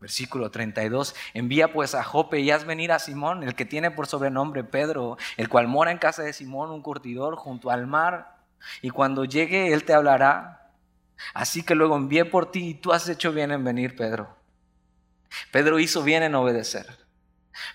Versículo 0.00 0.50
32. 0.50 1.14
Envía 1.34 1.72
pues 1.72 1.94
a 1.94 2.04
Jope 2.04 2.40
y 2.40 2.50
haz 2.50 2.64
venir 2.64 2.92
a 2.92 2.98
Simón, 2.98 3.42
el 3.42 3.54
que 3.54 3.64
tiene 3.64 3.90
por 3.90 4.06
sobrenombre 4.06 4.62
Pedro, 4.64 5.16
el 5.36 5.48
cual 5.48 5.66
mora 5.66 5.90
en 5.90 5.98
casa 5.98 6.22
de 6.22 6.32
Simón, 6.32 6.70
un 6.70 6.82
curtidor, 6.82 7.36
junto 7.36 7.70
al 7.70 7.86
mar. 7.86 8.36
Y 8.80 8.90
cuando 8.90 9.24
llegue, 9.24 9.72
él 9.72 9.84
te 9.84 9.94
hablará. 9.94 10.72
Así 11.34 11.64
que 11.64 11.74
luego 11.74 11.96
envié 11.96 12.24
por 12.24 12.52
ti 12.52 12.68
y 12.68 12.74
tú 12.74 12.92
has 12.92 13.08
hecho 13.08 13.32
bien 13.32 13.50
en 13.50 13.64
venir, 13.64 13.96
Pedro. 13.96 14.36
Pedro 15.50 15.78
hizo 15.80 16.02
bien 16.02 16.22
en 16.22 16.34
obedecer. 16.34 16.86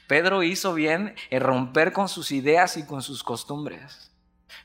Pedro 0.08 0.44
hizo 0.44 0.74
bien 0.74 1.16
en 1.30 1.42
romper 1.42 1.92
con 1.92 2.08
sus 2.08 2.32
ideas 2.32 2.78
y 2.78 2.86
con 2.86 3.02
sus 3.02 3.22
costumbres. 3.22 4.13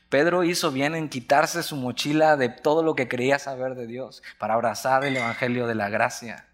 Pedro 0.09 0.43
hizo 0.43 0.71
bien 0.71 0.95
en 0.95 1.09
quitarse 1.09 1.63
su 1.63 1.75
mochila 1.75 2.35
de 2.35 2.49
todo 2.49 2.83
lo 2.83 2.95
que 2.95 3.07
creía 3.07 3.39
saber 3.39 3.75
de 3.75 3.87
Dios 3.87 4.23
para 4.37 4.55
abrazar 4.55 5.03
el 5.03 5.17
Evangelio 5.17 5.67
de 5.67 5.75
la 5.75 5.89
gracia, 5.89 6.47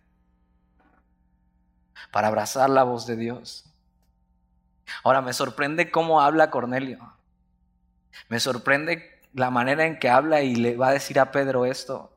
para 2.11 2.28
abrazar 2.28 2.69
la 2.69 2.84
voz 2.84 3.07
de 3.07 3.15
Dios. 3.15 3.65
Ahora 5.03 5.21
me 5.21 5.34
sorprende 5.34 5.91
cómo 5.91 6.21
habla 6.21 6.51
Cornelio. 6.51 7.13
Me 8.30 8.39
sorprende 8.39 9.21
la 9.34 9.49
manera 9.49 9.86
en 9.86 9.99
que 9.99 10.09
habla 10.09 10.41
y 10.41 10.55
le 10.55 10.78
va 10.78 10.89
a 10.89 10.93
decir 10.93 11.19
a 11.19 11.32
Pedro 11.32 11.65
esto. 11.65 12.15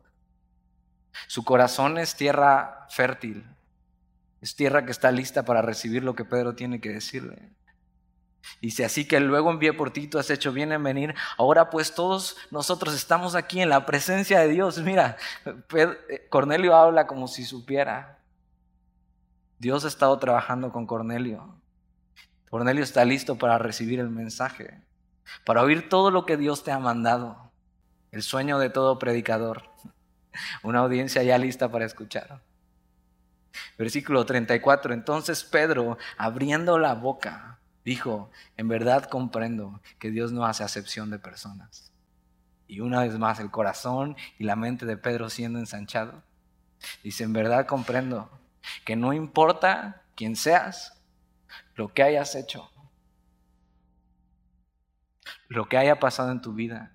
Su 1.26 1.44
corazón 1.44 1.98
es 1.98 2.14
tierra 2.14 2.86
fértil. 2.90 3.44
Es 4.40 4.54
tierra 4.54 4.84
que 4.84 4.92
está 4.92 5.10
lista 5.10 5.44
para 5.44 5.62
recibir 5.62 6.04
lo 6.04 6.14
que 6.14 6.24
Pedro 6.24 6.54
tiene 6.54 6.80
que 6.80 6.90
decirle. 6.90 7.50
Dice, 8.60 8.84
así 8.84 9.06
que 9.06 9.20
luego 9.20 9.50
envié 9.50 9.72
por 9.72 9.92
ti, 9.92 10.08
tú 10.08 10.18
has 10.18 10.30
hecho 10.30 10.52
bien 10.52 10.72
en 10.72 10.82
venir. 10.82 11.14
Ahora 11.36 11.70
pues 11.70 11.94
todos 11.94 12.36
nosotros 12.50 12.94
estamos 12.94 13.34
aquí 13.34 13.60
en 13.60 13.68
la 13.68 13.86
presencia 13.86 14.40
de 14.40 14.48
Dios. 14.48 14.78
Mira, 14.78 15.16
eh, 15.44 16.26
Cornelio 16.28 16.74
habla 16.74 17.06
como 17.06 17.28
si 17.28 17.44
supiera. 17.44 18.18
Dios 19.58 19.84
ha 19.84 19.88
estado 19.88 20.18
trabajando 20.18 20.72
con 20.72 20.86
Cornelio. 20.86 21.54
Cornelio 22.50 22.82
está 22.82 23.04
listo 23.04 23.36
para 23.36 23.58
recibir 23.58 24.00
el 24.00 24.08
mensaje, 24.08 24.80
para 25.44 25.62
oír 25.62 25.88
todo 25.88 26.10
lo 26.10 26.24
que 26.24 26.36
Dios 26.36 26.64
te 26.64 26.72
ha 26.72 26.78
mandado. 26.78 27.50
El 28.10 28.22
sueño 28.22 28.58
de 28.58 28.70
todo 28.70 28.98
predicador. 28.98 29.64
Una 30.62 30.80
audiencia 30.80 31.22
ya 31.22 31.36
lista 31.36 31.70
para 31.70 31.84
escuchar. 31.84 32.40
Versículo 33.76 34.24
34. 34.24 34.94
Entonces 34.94 35.44
Pedro, 35.44 35.98
abriendo 36.16 36.78
la 36.78 36.94
boca, 36.94 37.57
dijo, 37.88 38.30
en 38.58 38.68
verdad 38.68 39.08
comprendo 39.08 39.80
que 39.98 40.10
Dios 40.10 40.30
no 40.30 40.44
hace 40.44 40.62
acepción 40.62 41.10
de 41.10 41.18
personas. 41.18 41.90
Y 42.66 42.80
una 42.80 43.00
vez 43.00 43.18
más 43.18 43.40
el 43.40 43.50
corazón 43.50 44.14
y 44.38 44.44
la 44.44 44.56
mente 44.56 44.84
de 44.84 44.98
Pedro 44.98 45.30
siendo 45.30 45.58
ensanchado. 45.58 46.22
Dice, 47.02 47.24
en 47.24 47.32
verdad 47.32 47.66
comprendo 47.66 48.30
que 48.84 48.94
no 48.94 49.14
importa 49.14 50.02
quién 50.14 50.36
seas, 50.36 51.00
lo 51.76 51.94
que 51.94 52.02
hayas 52.02 52.34
hecho, 52.34 52.70
lo 55.48 55.66
que 55.66 55.78
haya 55.78 55.98
pasado 55.98 56.30
en 56.30 56.42
tu 56.42 56.52
vida, 56.52 56.94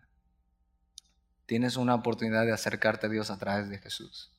tienes 1.47 1.75
una 1.75 1.95
oportunidad 1.95 2.45
de 2.45 2.53
acercarte 2.53 3.07
a 3.07 3.09
Dios 3.09 3.31
a 3.31 3.39
través 3.39 3.67
de 3.67 3.79
Jesús. 3.79 4.31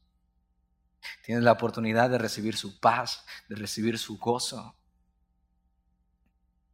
Tienes 1.25 1.43
la 1.43 1.53
oportunidad 1.53 2.11
de 2.11 2.19
recibir 2.19 2.57
su 2.57 2.79
paz, 2.79 3.27
de 3.49 3.57
recibir 3.57 3.99
su 3.99 4.19
gozo, 4.19 4.77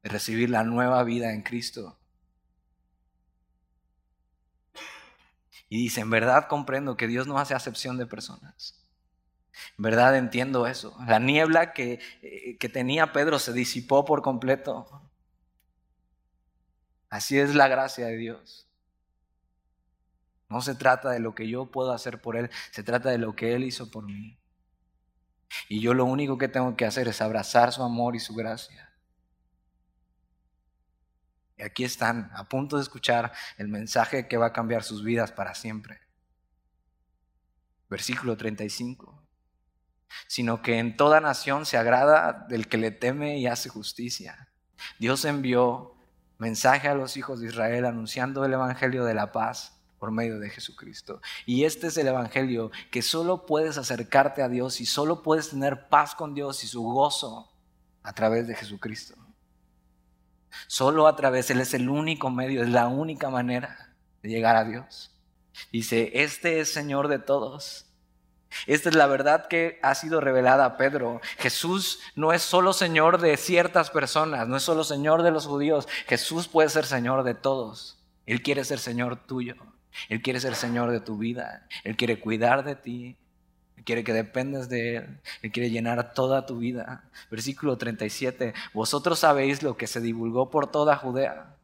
de 0.02 0.10
recibir 0.10 0.50
la 0.50 0.64
nueva 0.64 1.02
vida 1.04 1.32
en 1.32 1.42
Cristo. 1.42 1.98
Y 5.68 5.82
dice, 5.82 6.00
en 6.00 6.10
verdad 6.10 6.48
comprendo 6.48 6.96
que 6.96 7.06
Dios 7.06 7.26
no 7.26 7.38
hace 7.38 7.54
acepción 7.54 7.96
de 7.96 8.06
personas. 8.06 8.84
En 9.78 9.82
verdad 9.82 10.16
entiendo 10.16 10.66
eso. 10.66 10.96
La 11.06 11.18
niebla 11.18 11.72
que, 11.72 12.00
eh, 12.22 12.58
que 12.58 12.68
tenía 12.68 13.12
Pedro 13.12 13.38
se 13.38 13.52
disipó 13.52 14.04
por 14.04 14.22
completo. 14.22 15.10
Así 17.08 17.38
es 17.38 17.54
la 17.54 17.68
gracia 17.68 18.06
de 18.06 18.16
Dios. 18.16 18.68
No 20.48 20.60
se 20.60 20.74
trata 20.74 21.10
de 21.10 21.20
lo 21.20 21.34
que 21.34 21.48
yo 21.48 21.70
puedo 21.70 21.92
hacer 21.92 22.20
por 22.20 22.36
Él, 22.36 22.50
se 22.72 22.82
trata 22.82 23.10
de 23.10 23.18
lo 23.18 23.36
que 23.36 23.54
Él 23.54 23.62
hizo 23.62 23.90
por 23.90 24.04
mí. 24.04 24.40
Y 25.68 25.80
yo 25.80 25.94
lo 25.94 26.04
único 26.04 26.38
que 26.38 26.48
tengo 26.48 26.76
que 26.76 26.84
hacer 26.84 27.06
es 27.08 27.20
abrazar 27.20 27.72
su 27.72 27.82
amor 27.82 28.16
y 28.16 28.20
su 28.20 28.34
gracia. 28.34 28.89
Y 31.60 31.62
aquí 31.62 31.84
están, 31.84 32.30
a 32.34 32.44
punto 32.44 32.76
de 32.76 32.82
escuchar 32.82 33.32
el 33.58 33.68
mensaje 33.68 34.26
que 34.28 34.38
va 34.38 34.46
a 34.46 34.52
cambiar 34.54 34.82
sus 34.82 35.04
vidas 35.04 35.30
para 35.30 35.54
siempre. 35.54 36.00
Versículo 37.90 38.34
35. 38.34 39.22
Sino 40.26 40.62
que 40.62 40.78
en 40.78 40.96
toda 40.96 41.20
nación 41.20 41.66
se 41.66 41.76
agrada 41.76 42.46
del 42.48 42.66
que 42.66 42.78
le 42.78 42.90
teme 42.90 43.38
y 43.38 43.46
hace 43.46 43.68
justicia. 43.68 44.48
Dios 44.98 45.26
envió 45.26 45.96
mensaje 46.38 46.88
a 46.88 46.94
los 46.94 47.18
hijos 47.18 47.40
de 47.40 47.48
Israel 47.48 47.84
anunciando 47.84 48.42
el 48.46 48.54
Evangelio 48.54 49.04
de 49.04 49.12
la 49.12 49.30
paz 49.30 49.78
por 49.98 50.12
medio 50.12 50.40
de 50.40 50.48
Jesucristo. 50.48 51.20
Y 51.44 51.64
este 51.64 51.88
es 51.88 51.98
el 51.98 52.08
Evangelio 52.08 52.70
que 52.90 53.02
solo 53.02 53.44
puedes 53.44 53.76
acercarte 53.76 54.42
a 54.42 54.48
Dios 54.48 54.80
y 54.80 54.86
solo 54.86 55.22
puedes 55.22 55.50
tener 55.50 55.90
paz 55.90 56.14
con 56.14 56.32
Dios 56.32 56.64
y 56.64 56.68
su 56.68 56.82
gozo 56.82 57.52
a 58.02 58.14
través 58.14 58.48
de 58.48 58.54
Jesucristo. 58.54 59.14
Solo 60.66 61.06
a 61.06 61.16
través, 61.16 61.50
Él 61.50 61.60
es 61.60 61.74
el 61.74 61.88
único 61.88 62.30
medio, 62.30 62.62
es 62.62 62.68
la 62.68 62.88
única 62.88 63.30
manera 63.30 63.94
de 64.22 64.28
llegar 64.28 64.56
a 64.56 64.64
Dios. 64.64 65.12
Dice, 65.72 66.10
este 66.14 66.60
es 66.60 66.72
Señor 66.72 67.08
de 67.08 67.18
todos. 67.18 67.86
Esta 68.66 68.88
es 68.88 68.94
la 68.94 69.06
verdad 69.06 69.46
que 69.46 69.78
ha 69.82 69.94
sido 69.94 70.20
revelada 70.20 70.64
a 70.64 70.76
Pedro. 70.76 71.20
Jesús 71.38 72.00
no 72.14 72.32
es 72.32 72.42
solo 72.42 72.72
Señor 72.72 73.20
de 73.20 73.36
ciertas 73.36 73.90
personas, 73.90 74.48
no 74.48 74.56
es 74.56 74.62
solo 74.62 74.84
Señor 74.84 75.22
de 75.22 75.30
los 75.30 75.46
judíos. 75.46 75.88
Jesús 76.06 76.48
puede 76.48 76.68
ser 76.68 76.84
Señor 76.84 77.22
de 77.22 77.34
todos. 77.34 77.98
Él 78.26 78.42
quiere 78.42 78.64
ser 78.64 78.78
Señor 78.78 79.16
tuyo. 79.26 79.54
Él 80.08 80.22
quiere 80.22 80.40
ser 80.40 80.54
Señor 80.54 80.90
de 80.90 81.00
tu 81.00 81.16
vida. 81.16 81.66
Él 81.84 81.96
quiere 81.96 82.20
cuidar 82.20 82.64
de 82.64 82.76
ti. 82.76 83.16
Quiere 83.84 84.04
que 84.04 84.12
dependas 84.12 84.68
de 84.68 84.96
Él. 84.96 85.20
Él 85.42 85.52
quiere 85.52 85.70
llenar 85.70 86.12
toda 86.14 86.46
tu 86.46 86.58
vida. 86.58 87.04
Versículo 87.30 87.76
37. 87.78 88.54
Vosotros 88.74 89.18
sabéis 89.20 89.62
lo 89.62 89.76
que 89.76 89.86
se 89.86 90.00
divulgó 90.00 90.50
por 90.50 90.70
toda 90.70 90.96
Judea. 90.96 91.54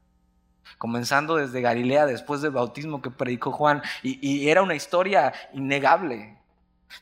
Comenzando 0.78 1.36
desde 1.36 1.60
Galilea 1.60 2.06
después 2.06 2.42
del 2.42 2.52
bautismo 2.52 3.02
que 3.02 3.10
predicó 3.10 3.52
Juan. 3.52 3.82
Y, 4.02 4.48
era 4.48 4.62
una 4.62 4.74
historia 4.74 5.32
innegable. 5.52 6.38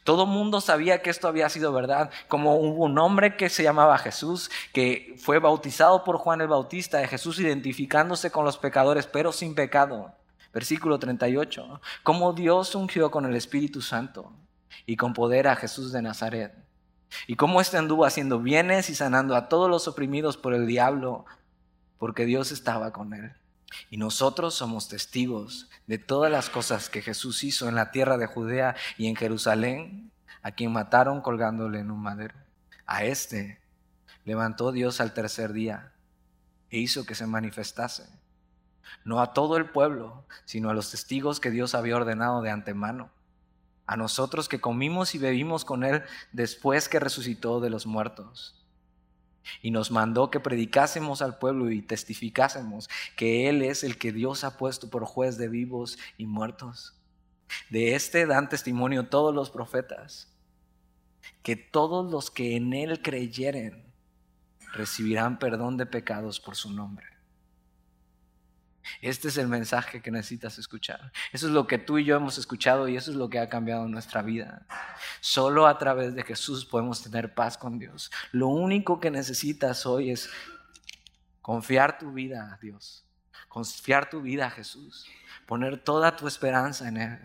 Todo 0.03 0.27
mundo 0.27 0.61
sabía 0.61 1.03
que 1.03 1.11
esto 1.11 1.29
había 1.29 1.49
sido 1.51 1.71
verdad, 1.73 2.11
como 2.27 2.57
hubo 2.57 2.85
un 2.85 2.99
hombre 2.99 3.37
que 3.37 3.51
se 3.51 3.63
llamaba 3.63 3.99
Jesús, 3.99 4.51
que 4.73 5.15
fue 5.19 5.39
bautizado 5.39 6.05
por 6.05 6.17
Juan 6.17 6.41
el 6.41 6.49
Bautista, 6.49 6.99
de 6.99 7.07
Jesús 7.07 7.39
identificándose 7.39 8.31
con 8.31 8.47
los 8.47 8.57
pecadores, 8.57 9.07
pero 9.07 9.31
sin 9.31 9.55
pecado. 9.55 10.13
Versículo 10.55 10.99
38. 10.99 11.81
Cómo 12.03 12.33
Dios 12.33 12.75
ungió 12.75 13.11
con 13.11 13.27
el 13.27 13.37
Espíritu 13.37 13.83
Santo 13.83 14.33
y 14.87 14.97
con 14.97 15.13
poder 15.13 15.49
a 15.49 15.57
Jesús 15.57 15.93
de 15.93 16.03
Nazaret. 16.03 16.55
Y 17.27 17.37
cómo 17.37 17.61
éste 17.61 17.79
anduvo 17.79 18.05
haciendo 18.05 18.41
bienes 18.41 18.91
y 18.91 18.95
sanando 18.95 19.37
a 19.37 19.49
todos 19.49 19.71
los 19.71 19.87
oprimidos 19.89 20.37
por 20.37 20.55
el 20.55 20.67
diablo, 20.67 21.25
porque 21.99 22.25
Dios 22.25 22.53
estaba 22.53 22.93
con 22.93 23.15
él. 23.15 23.33
Y 23.91 23.97
nosotros 23.97 24.55
somos 24.55 24.89
testigos 24.89 25.69
de 25.87 25.99
todas 25.99 26.31
las 26.31 26.51
cosas 26.51 26.89
que 26.89 27.03
Jesús 27.03 27.45
hizo 27.45 27.69
en 27.69 27.75
la 27.75 27.91
tierra 27.91 28.17
de 28.17 28.27
Judea 28.27 28.77
y 28.99 29.07
en 29.07 29.17
Jerusalén, 29.17 30.11
a 30.43 30.53
quien 30.53 30.73
mataron 30.73 31.21
colgándole 31.21 31.81
en 31.81 31.91
un 31.91 32.01
madero. 32.01 32.35
A 32.87 33.05
este 33.05 33.61
levantó 34.25 34.73
Dios 34.73 35.01
al 35.01 35.15
tercer 35.15 35.53
día 35.53 35.93
e 36.71 36.79
hizo 36.79 37.07
que 37.07 37.15
se 37.15 37.27
manifestase 37.27 38.05
no 39.05 39.21
a 39.21 39.33
todo 39.33 39.57
el 39.57 39.71
pueblo, 39.71 40.25
sino 40.45 40.71
a 40.71 40.75
los 40.75 40.91
testigos 40.91 41.41
que 41.41 41.51
Dios 41.51 41.75
había 41.75 41.97
ordenado 41.97 42.43
de 42.43 42.51
antemano, 42.51 43.11
a 43.87 43.97
nosotros 43.97 44.49
que 44.49 44.61
comimos 44.61 45.15
y 45.15 45.19
bebimos 45.19 45.65
con 45.65 45.85
Él 45.85 46.03
después 46.33 46.89
que 46.89 47.01
resucitó 47.01 47.61
de 47.61 47.71
los 47.71 47.87
muertos. 47.87 48.61
y 49.61 49.71
nos 49.71 49.91
mandó 49.91 50.31
que 50.31 50.41
predicásemos 50.41 51.21
al 51.21 51.39
pueblo 51.39 51.71
y 51.71 51.83
testificásemos 51.83 52.89
que 53.15 53.47
Él 53.51 53.61
es 53.61 53.85
el 53.85 53.99
que 53.99 54.11
Dios 54.11 54.43
ha 54.43 54.57
puesto 54.57 54.89
por 54.89 55.05
juez 55.05 55.37
de 55.37 55.49
vivos 55.49 55.99
y 56.17 56.25
muertos. 56.25 56.99
De 57.69 57.95
este 57.95 58.25
dan 58.25 58.49
testimonio 58.49 59.09
todos 59.09 59.35
los 59.35 59.51
profetas, 59.51 60.33
que 61.43 61.57
todos 61.57 62.11
los 62.11 62.31
que 62.31 62.57
en 62.57 62.73
Él 62.73 63.03
creyeren 63.03 63.85
recibirán 64.73 65.39
perdón 65.39 65.77
de 65.77 65.87
pecados 65.87 66.41
por 66.41 66.57
su 66.57 66.73
nombre. 66.73 67.14
Este 69.01 69.29
es 69.29 69.37
el 69.37 69.49
mensaje 69.49 70.01
que 70.01 70.11
necesitas 70.11 70.59
escuchar. 70.59 71.13
Eso 71.33 71.47
es 71.47 71.53
lo 71.53 71.67
que 71.67 71.79
tú 71.79 71.99
y 71.99 72.05
yo 72.05 72.17
hemos 72.17 72.39
escuchado 72.39 72.89
y 72.89 72.97
eso 72.97 73.11
es 73.11 73.17
lo 73.17 73.29
que 73.29 73.39
ha 73.39 73.49
cambiado 73.49 73.89
nuestra 73.89 74.23
vida. 74.23 74.67
Solo 75.21 75.67
a 75.67 75.79
través 75.79 76.15
de 76.15 76.23
Jesús 76.23 76.65
podemos 76.65 77.03
tener 77.03 77.35
paz 77.35 77.59
con 77.59 77.79
Dios. 77.79 78.11
Lo 78.33 78.49
único 78.49 79.01
que 79.01 79.11
necesitas 79.11 79.87
hoy 79.87 80.11
es 80.11 80.31
confiar 81.41 81.99
tu 81.99 82.13
vida 82.13 82.53
a 82.53 82.59
Dios, 82.59 83.05
confiar 83.49 84.09
tu 84.09 84.23
vida 84.23 84.47
a 84.47 84.51
Jesús, 84.51 85.07
poner 85.47 85.83
toda 85.83 86.17
tu 86.17 86.27
esperanza 86.27 86.89
en 86.89 86.97
Él. 86.97 87.19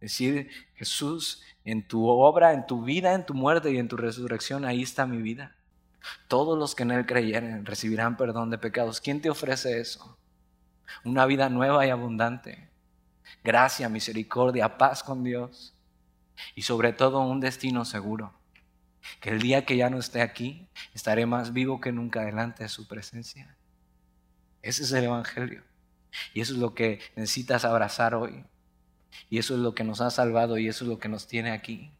Decir, 0.00 0.50
Jesús, 0.74 1.42
en 1.64 1.86
tu 1.86 2.06
obra, 2.08 2.54
en 2.54 2.66
tu 2.66 2.82
vida, 2.82 3.12
en 3.12 3.26
tu 3.26 3.34
muerte 3.34 3.70
y 3.70 3.78
en 3.78 3.88
tu 3.88 3.96
resurrección, 3.96 4.64
ahí 4.64 4.82
está 4.82 5.06
mi 5.06 5.20
vida. 5.20 5.56
Todos 6.28 6.58
los 6.58 6.74
que 6.74 6.84
en 6.84 6.92
Él 6.92 7.06
creyeren 7.06 7.66
recibirán 7.66 8.16
perdón 8.16 8.50
de 8.50 8.58
pecados. 8.58 9.00
¿Quién 9.00 9.20
te 9.20 9.28
ofrece 9.28 9.80
eso? 9.80 10.16
Una 11.04 11.26
vida 11.26 11.48
nueva 11.48 11.86
y 11.86 11.90
abundante, 11.90 12.68
gracia, 13.44 13.88
misericordia, 13.88 14.78
paz 14.78 15.02
con 15.02 15.24
Dios 15.24 15.74
y 16.54 16.62
sobre 16.62 16.92
todo 16.92 17.20
un 17.20 17.40
destino 17.40 17.84
seguro. 17.84 18.34
Que 19.20 19.30
el 19.30 19.40
día 19.40 19.64
que 19.64 19.76
ya 19.76 19.88
no 19.88 19.98
esté 19.98 20.20
aquí, 20.20 20.68
estaré 20.94 21.24
más 21.24 21.52
vivo 21.52 21.80
que 21.80 21.90
nunca 21.90 22.22
delante 22.22 22.64
de 22.64 22.68
su 22.68 22.86
presencia. 22.86 23.56
Ese 24.62 24.82
es 24.82 24.92
el 24.92 25.04
Evangelio. 25.04 25.62
Y 26.34 26.40
eso 26.40 26.52
es 26.52 26.58
lo 26.58 26.74
que 26.74 27.00
necesitas 27.16 27.64
abrazar 27.64 28.14
hoy. 28.14 28.44
Y 29.28 29.38
eso 29.38 29.54
es 29.54 29.60
lo 29.60 29.74
que 29.74 29.84
nos 29.84 30.00
ha 30.00 30.10
salvado 30.10 30.58
y 30.58 30.68
eso 30.68 30.84
es 30.84 30.90
lo 30.90 30.98
que 30.98 31.08
nos 31.08 31.26
tiene 31.26 31.50
aquí. 31.52 31.92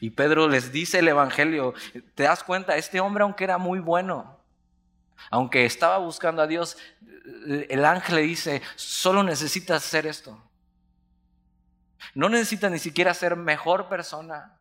Y 0.00 0.10
Pedro 0.10 0.48
les 0.48 0.72
dice 0.72 0.98
el 0.98 1.08
Evangelio, 1.08 1.74
¿te 2.14 2.24
das 2.24 2.42
cuenta? 2.42 2.76
Este 2.76 3.00
hombre, 3.00 3.22
aunque 3.22 3.44
era 3.44 3.58
muy 3.58 3.78
bueno, 3.78 4.35
aunque 5.30 5.64
estaba 5.64 5.98
buscando 5.98 6.42
a 6.42 6.46
Dios, 6.46 6.76
el 7.68 7.84
ángel 7.84 8.16
le 8.16 8.22
dice, 8.22 8.62
solo 8.76 9.22
necesitas 9.22 9.84
hacer 9.84 10.06
esto. 10.06 10.42
No 12.14 12.28
necesitas 12.28 12.70
ni 12.70 12.78
siquiera 12.78 13.12
ser 13.14 13.36
mejor 13.36 13.88
persona. 13.88 14.58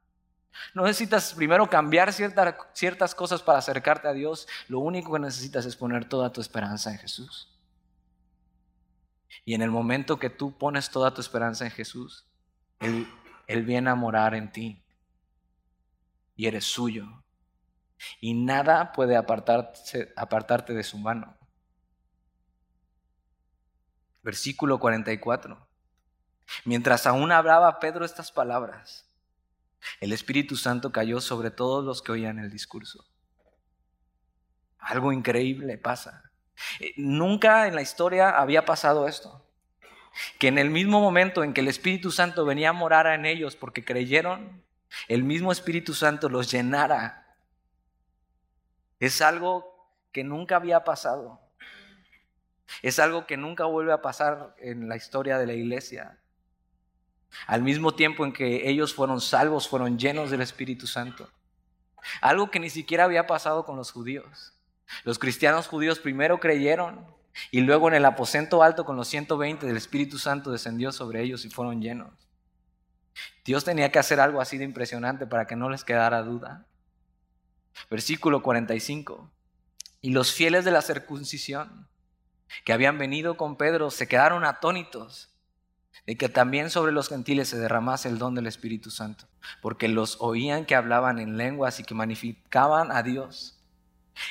No 0.73 0.83
necesitas 0.83 1.33
primero 1.33 1.69
cambiar 1.69 2.13
ciertas 2.13 3.15
cosas 3.15 3.41
para 3.41 3.59
acercarte 3.59 4.07
a 4.07 4.13
Dios. 4.13 4.47
Lo 4.67 4.79
único 4.79 5.13
que 5.13 5.19
necesitas 5.19 5.65
es 5.65 5.75
poner 5.75 6.07
toda 6.07 6.31
tu 6.31 6.41
esperanza 6.41 6.91
en 6.91 6.97
Jesús. 6.97 7.51
Y 9.43 9.53
en 9.53 9.61
el 9.61 9.69
momento 9.69 10.17
que 10.17 10.29
tú 10.29 10.57
pones 10.57 10.89
toda 10.89 11.13
tu 11.13 11.21
esperanza 11.21 11.65
en 11.65 11.71
Jesús, 11.71 12.25
él 12.79 13.63
viene 13.63 13.89
a 13.89 13.95
morar 13.95 14.33
en 14.33 14.51
ti. 14.51 14.81
Y 16.35 16.47
eres 16.47 16.65
suyo 16.65 17.24
y 18.19 18.33
nada 18.33 18.91
puede 18.91 19.15
apartarte 19.15 20.73
de 20.73 20.83
su 20.83 20.97
mano. 20.97 21.37
Versículo 24.23 24.79
44. 24.79 25.67
Mientras 26.65 27.05
aún 27.07 27.31
hablaba 27.31 27.79
Pedro 27.79 28.05
estas 28.05 28.31
palabras, 28.31 29.05
el 29.99 30.13
Espíritu 30.13 30.55
Santo 30.55 30.91
cayó 30.91 31.21
sobre 31.21 31.51
todos 31.51 31.83
los 31.83 32.01
que 32.01 32.11
oían 32.11 32.39
el 32.39 32.49
discurso. 32.49 33.05
Algo 34.79 35.11
increíble 35.11 35.77
pasa. 35.77 36.31
Eh, 36.79 36.93
nunca 36.97 37.67
en 37.67 37.75
la 37.75 37.81
historia 37.81 38.29
había 38.29 38.65
pasado 38.65 39.07
esto. 39.07 39.47
Que 40.39 40.47
en 40.47 40.57
el 40.57 40.69
mismo 40.69 41.01
momento 41.01 41.43
en 41.43 41.53
que 41.53 41.61
el 41.61 41.67
Espíritu 41.67 42.11
Santo 42.11 42.45
venía 42.45 42.69
a 42.69 42.73
morar 42.73 43.07
en 43.07 43.25
ellos 43.25 43.55
porque 43.55 43.83
creyeron, 43.83 44.63
el 45.07 45.23
mismo 45.23 45.51
Espíritu 45.51 45.93
Santo 45.93 46.29
los 46.29 46.49
llenara 46.51 47.24
es 48.99 49.21
algo 49.21 49.89
que 50.11 50.23
nunca 50.23 50.55
había 50.55 50.83
pasado. 50.83 51.41
Es 52.81 52.99
algo 52.99 53.27
que 53.27 53.37
nunca 53.37 53.65
vuelve 53.65 53.93
a 53.93 54.01
pasar 54.01 54.55
en 54.59 54.89
la 54.89 54.95
historia 54.95 55.37
de 55.37 55.47
la 55.47 55.53
iglesia. 55.53 56.19
Al 57.47 57.61
mismo 57.61 57.93
tiempo 57.93 58.25
en 58.25 58.33
que 58.33 58.69
ellos 58.69 58.93
fueron 58.93 59.21
salvos, 59.21 59.67
fueron 59.67 59.99
llenos 59.99 60.31
del 60.31 60.41
Espíritu 60.41 60.87
Santo. 60.87 61.29
Algo 62.21 62.49
que 62.49 62.59
ni 62.59 62.69
siquiera 62.69 63.03
había 63.03 63.27
pasado 63.27 63.65
con 63.65 63.75
los 63.75 63.91
judíos. 63.91 64.53
Los 65.03 65.19
cristianos 65.19 65.67
judíos 65.67 65.99
primero 65.99 66.39
creyeron 66.39 67.05
y 67.51 67.61
luego 67.61 67.87
en 67.87 67.95
el 67.95 68.05
aposento 68.05 68.63
alto 68.63 68.85
con 68.85 68.95
los 68.95 69.07
120 69.07 69.65
del 69.65 69.77
Espíritu 69.77 70.17
Santo 70.17 70.51
descendió 70.51 70.91
sobre 70.91 71.21
ellos 71.21 71.43
y 71.45 71.49
fueron 71.49 71.81
llenos. 71.81 72.13
Dios 73.43 73.63
tenía 73.63 73.91
que 73.91 73.99
hacer 73.99 74.19
algo 74.19 74.41
así 74.41 74.57
de 74.57 74.63
impresionante 74.63 75.27
para 75.27 75.45
que 75.45 75.55
no 75.55 75.69
les 75.69 75.83
quedara 75.83 76.21
duda. 76.21 76.65
Versículo 77.89 78.41
45. 78.41 79.31
Y 80.01 80.11
los 80.11 80.31
fieles 80.31 80.65
de 80.65 80.71
la 80.71 80.81
circuncisión 80.81 81.87
que 82.63 82.73
habían 82.73 82.97
venido 82.97 83.37
con 83.37 83.57
Pedro 83.57 83.91
se 83.91 84.07
quedaron 84.07 84.45
atónitos 84.45 85.35
de 86.05 86.17
que 86.17 86.29
también 86.29 86.69
sobre 86.69 86.91
los 86.91 87.09
gentiles 87.09 87.49
se 87.49 87.57
derramase 87.57 88.09
el 88.09 88.19
don 88.19 88.35
del 88.35 88.47
Espíritu 88.47 88.91
Santo, 88.91 89.25
porque 89.61 89.87
los 89.87 90.17
oían 90.19 90.65
que 90.65 90.75
hablaban 90.75 91.19
en 91.19 91.37
lenguas 91.37 91.79
y 91.79 91.83
que 91.83 91.95
magnificaban 91.95 92.91
a 92.91 93.01
Dios. 93.01 93.63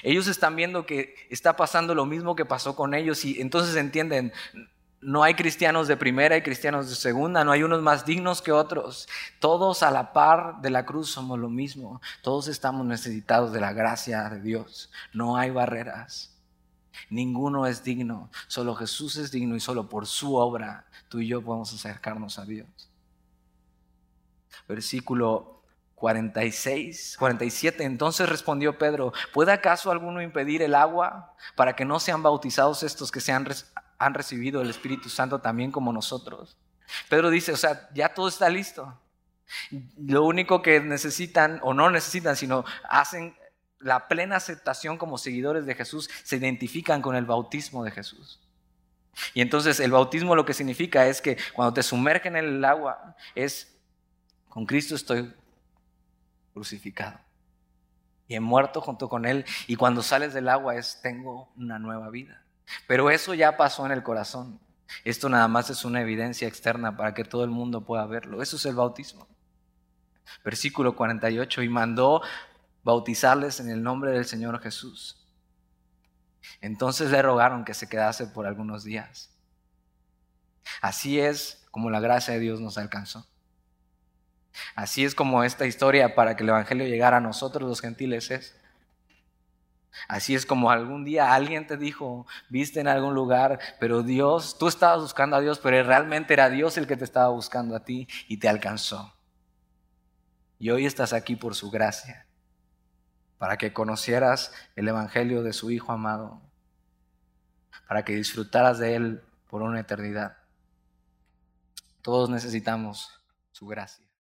Ellos 0.03 0.28
están 0.28 0.57
viendo 0.57 0.86
que 0.86 1.14
está 1.30 1.57
pasando 1.57 1.95
lo 1.95 2.07
mismo 2.07 2.36
que 2.36 2.45
pasó 2.45 2.76
con 2.76 2.95
ellos 2.95 3.24
y 3.24 3.40
entonces 3.40 3.76
entienden, 3.76 4.32
no 5.05 5.22
hay 5.22 5.34
cristianos 5.34 5.86
de 5.86 5.96
primera 5.96 6.36
y 6.36 6.42
cristianos 6.42 6.88
de 6.88 6.94
segunda, 6.94 7.44
no 7.44 7.52
hay 7.52 7.62
unos 7.62 7.82
más 7.82 8.07
dignos 8.07 8.40
que 8.40 8.52
otros. 8.52 9.07
Todos 9.38 9.82
a 9.82 9.90
la 9.90 10.12
par 10.12 10.61
de 10.62 10.70
la 10.70 10.86
cruz 10.86 11.11
somos 11.11 11.38
lo 11.38 11.50
mismo. 11.50 12.00
Todos 12.22 12.48
estamos 12.48 12.86
necesitados 12.86 13.52
de 13.52 13.61
la 13.61 13.72
gracia 13.72 14.28
de 14.30 14.40
Dios. 14.40 14.90
No 15.12 15.36
hay 15.36 15.50
barreras. 15.50 16.34
Ninguno 17.11 17.66
es 17.66 17.84
digno. 17.84 18.30
Solo 18.46 18.74
Jesús 18.74 19.16
es 19.16 19.30
digno 19.30 19.55
y 19.57 19.61
solo 19.61 19.88
por 19.88 20.07
su 20.07 20.36
obra 20.36 20.86
tú 21.09 21.20
y 21.20 21.28
yo 21.28 21.42
podemos 21.42 21.72
acercarnos 21.72 22.38
a 22.38 22.46
Dios. 22.46 22.68
Versículo 24.66 25.62
46, 25.96 27.16
47. 27.18 27.84
Entonces 27.84 28.28
respondió 28.28 28.78
Pedro, 28.78 29.12
¿puede 29.32 29.52
acaso 29.52 29.90
alguno 29.90 30.22
impedir 30.22 30.62
el 30.62 30.74
agua 30.74 31.34
para 31.57 31.76
que 31.76 31.84
no 31.84 32.00
sean 32.00 32.22
bautizados 32.22 32.82
estos 32.82 33.12
que 33.12 33.20
sean 33.20 33.44
han 33.99 34.14
recibido 34.14 34.62
el 34.62 34.70
Espíritu 34.70 35.09
Santo 35.09 35.40
también 35.40 35.70
como 35.70 35.92
nosotros. 35.92 36.57
Pedro 37.09 37.30
dice, 37.30 37.53
o 37.53 37.57
sea, 37.57 37.88
ya 37.95 38.14
todo 38.14 38.28
está 38.28 38.49
listo. 38.49 38.99
Lo 39.99 40.24
único 40.24 40.62
que 40.62 40.80
necesitan, 40.80 41.61
o 41.62 41.74
no 41.74 41.90
necesitan, 41.90 42.36
sino 42.36 42.64
hacen 42.88 43.36
la 43.78 44.09
plena 44.09 44.36
aceptación 44.36 44.97
como 44.97 45.18
seguidores 45.18 45.66
de 45.66 45.74
Jesús, 45.74 46.09
se 46.22 46.36
identifican 46.36 47.03
con 47.03 47.16
el 47.16 47.26
bautismo 47.26 47.84
de 47.84 47.90
Jesús. 47.90 48.40
Y 49.32 49.42
entonces 49.42 49.78
el 49.80 49.92
bautismo 49.92 50.34
lo 50.34 50.45
que 50.45 50.55
significa 50.55 51.07
es 51.07 51.20
que 51.20 51.36
cuando 51.53 51.74
te 51.74 51.82
sumergen 51.82 52.36
en 52.36 52.45
el 52.47 52.64
agua 52.64 53.14
es, 53.34 53.76
con 54.49 54.66
Cristo 54.66 54.95
estoy 54.95 55.32
crucificado. 56.53 57.20
Y 58.26 58.36
he 58.36 58.40
muerto 58.40 58.80
junto 58.80 59.09
con 59.09 59.26
Él. 59.26 59.45
Y 59.66 59.76
cuando 59.76 60.03
sales 60.03 60.32
del 60.32 60.49
agua 60.49 60.76
es, 60.76 61.01
tengo 61.03 61.53
una 61.57 61.78
nueva 61.78 62.09
vida. 62.09 62.43
Pero 62.87 63.11
eso 63.11 63.35
ya 63.35 63.57
pasó 63.57 63.85
en 63.87 63.93
el 63.93 64.03
corazón. 64.03 64.61
Esto 65.05 65.29
nada 65.29 65.49
más 65.49 65.71
es 65.71 65.85
una 65.85 66.01
evidencia 66.01 66.47
externa 66.47 66.97
para 66.97 67.15
que 67.15 67.25
todo 67.25 67.45
el 67.45 67.51
mundo 67.51 67.85
pueda 67.85 68.07
verlo. 68.07 68.43
Eso 68.43 68.57
es 68.57 68.67
el 68.67 68.75
bautismo. 68.75 69.27
Versículo 70.45 70.97
48, 70.97 71.62
y 71.62 71.69
mandó 71.69 72.23
bautizarles 72.83 73.61
en 73.61 73.71
el 73.71 73.83
nombre 73.83 74.12
del 74.12 74.25
Señor 74.25 74.61
Jesús. 74.61 75.27
Entonces 76.61 77.11
le 77.11 77.23
rogaron 77.23 77.65
que 77.65 77.75
se 77.75 77.89
quedase 77.89 78.27
por 78.27 78.47
algunos 78.47 78.85
días. 78.85 79.31
Así 80.81 81.19
es 81.21 81.67
como 81.71 81.91
la 81.91 82.01
gracia 82.01 82.35
de 82.35 82.41
Dios 82.41 82.61
nos 82.61 82.79
alcanzó. 82.79 83.27
Así 84.75 85.05
es 85.05 85.15
como 85.15 85.43
esta 85.43 85.67
historia 85.67 86.15
para 86.15 86.37
que 86.37 86.43
el 86.43 86.51
Evangelio 86.51 86.87
llegara 86.87 87.17
a 87.17 87.21
nosotros 87.21 87.69
los 87.69 87.81
gentiles 87.81 88.31
es. 88.31 88.57
Así 90.09 90.34
es 90.34 90.47
como 90.47 90.70
algún 90.70 91.05
día 91.05 91.34
alguien 91.34 91.66
te 91.66 91.76
dijo, 91.76 92.26
viste 92.49 92.80
en 92.80 92.88
algún 92.88 93.14
lugar, 93.14 93.59
pero 93.80 94.03
Dios, 94.03 94.59
tú 94.59 94.68
estabas 94.68 95.01
buscando 95.01 95.36
a 95.36 95.40
Dios, 95.40 95.59
pero 95.59 95.82
realmente 95.86 96.34
era 96.34 96.51
Dios 96.51 96.76
el 96.76 96.86
que 96.86 96.97
te 96.97 97.05
estaba 97.05 97.28
buscando 97.28 97.76
a 97.76 97.84
ti 97.84 98.09
y 98.28 98.38
te 98.38 98.49
alcanzó. 98.49 99.14
Y 100.59 100.70
hoy 100.70 100.86
estás 100.86 101.12
aquí 101.12 101.36
por 101.36 101.55
su 101.55 101.70
gracia, 101.70 102.26
para 103.38 103.57
que 103.57 103.72
conocieras 103.72 104.53
el 104.76 104.88
Evangelio 104.88 105.42
de 105.42 105.53
su 105.53 105.70
Hijo 105.70 105.92
amado, 105.92 106.40
para 107.88 108.05
que 108.05 108.14
disfrutaras 108.14 108.78
de 108.78 108.95
Él 108.97 109.22
por 109.49 109.62
una 109.62 109.80
eternidad. 109.80 110.38
Todos 112.03 112.28
necesitamos 112.28 113.20
su 113.53 113.66
gracia. 113.66 114.03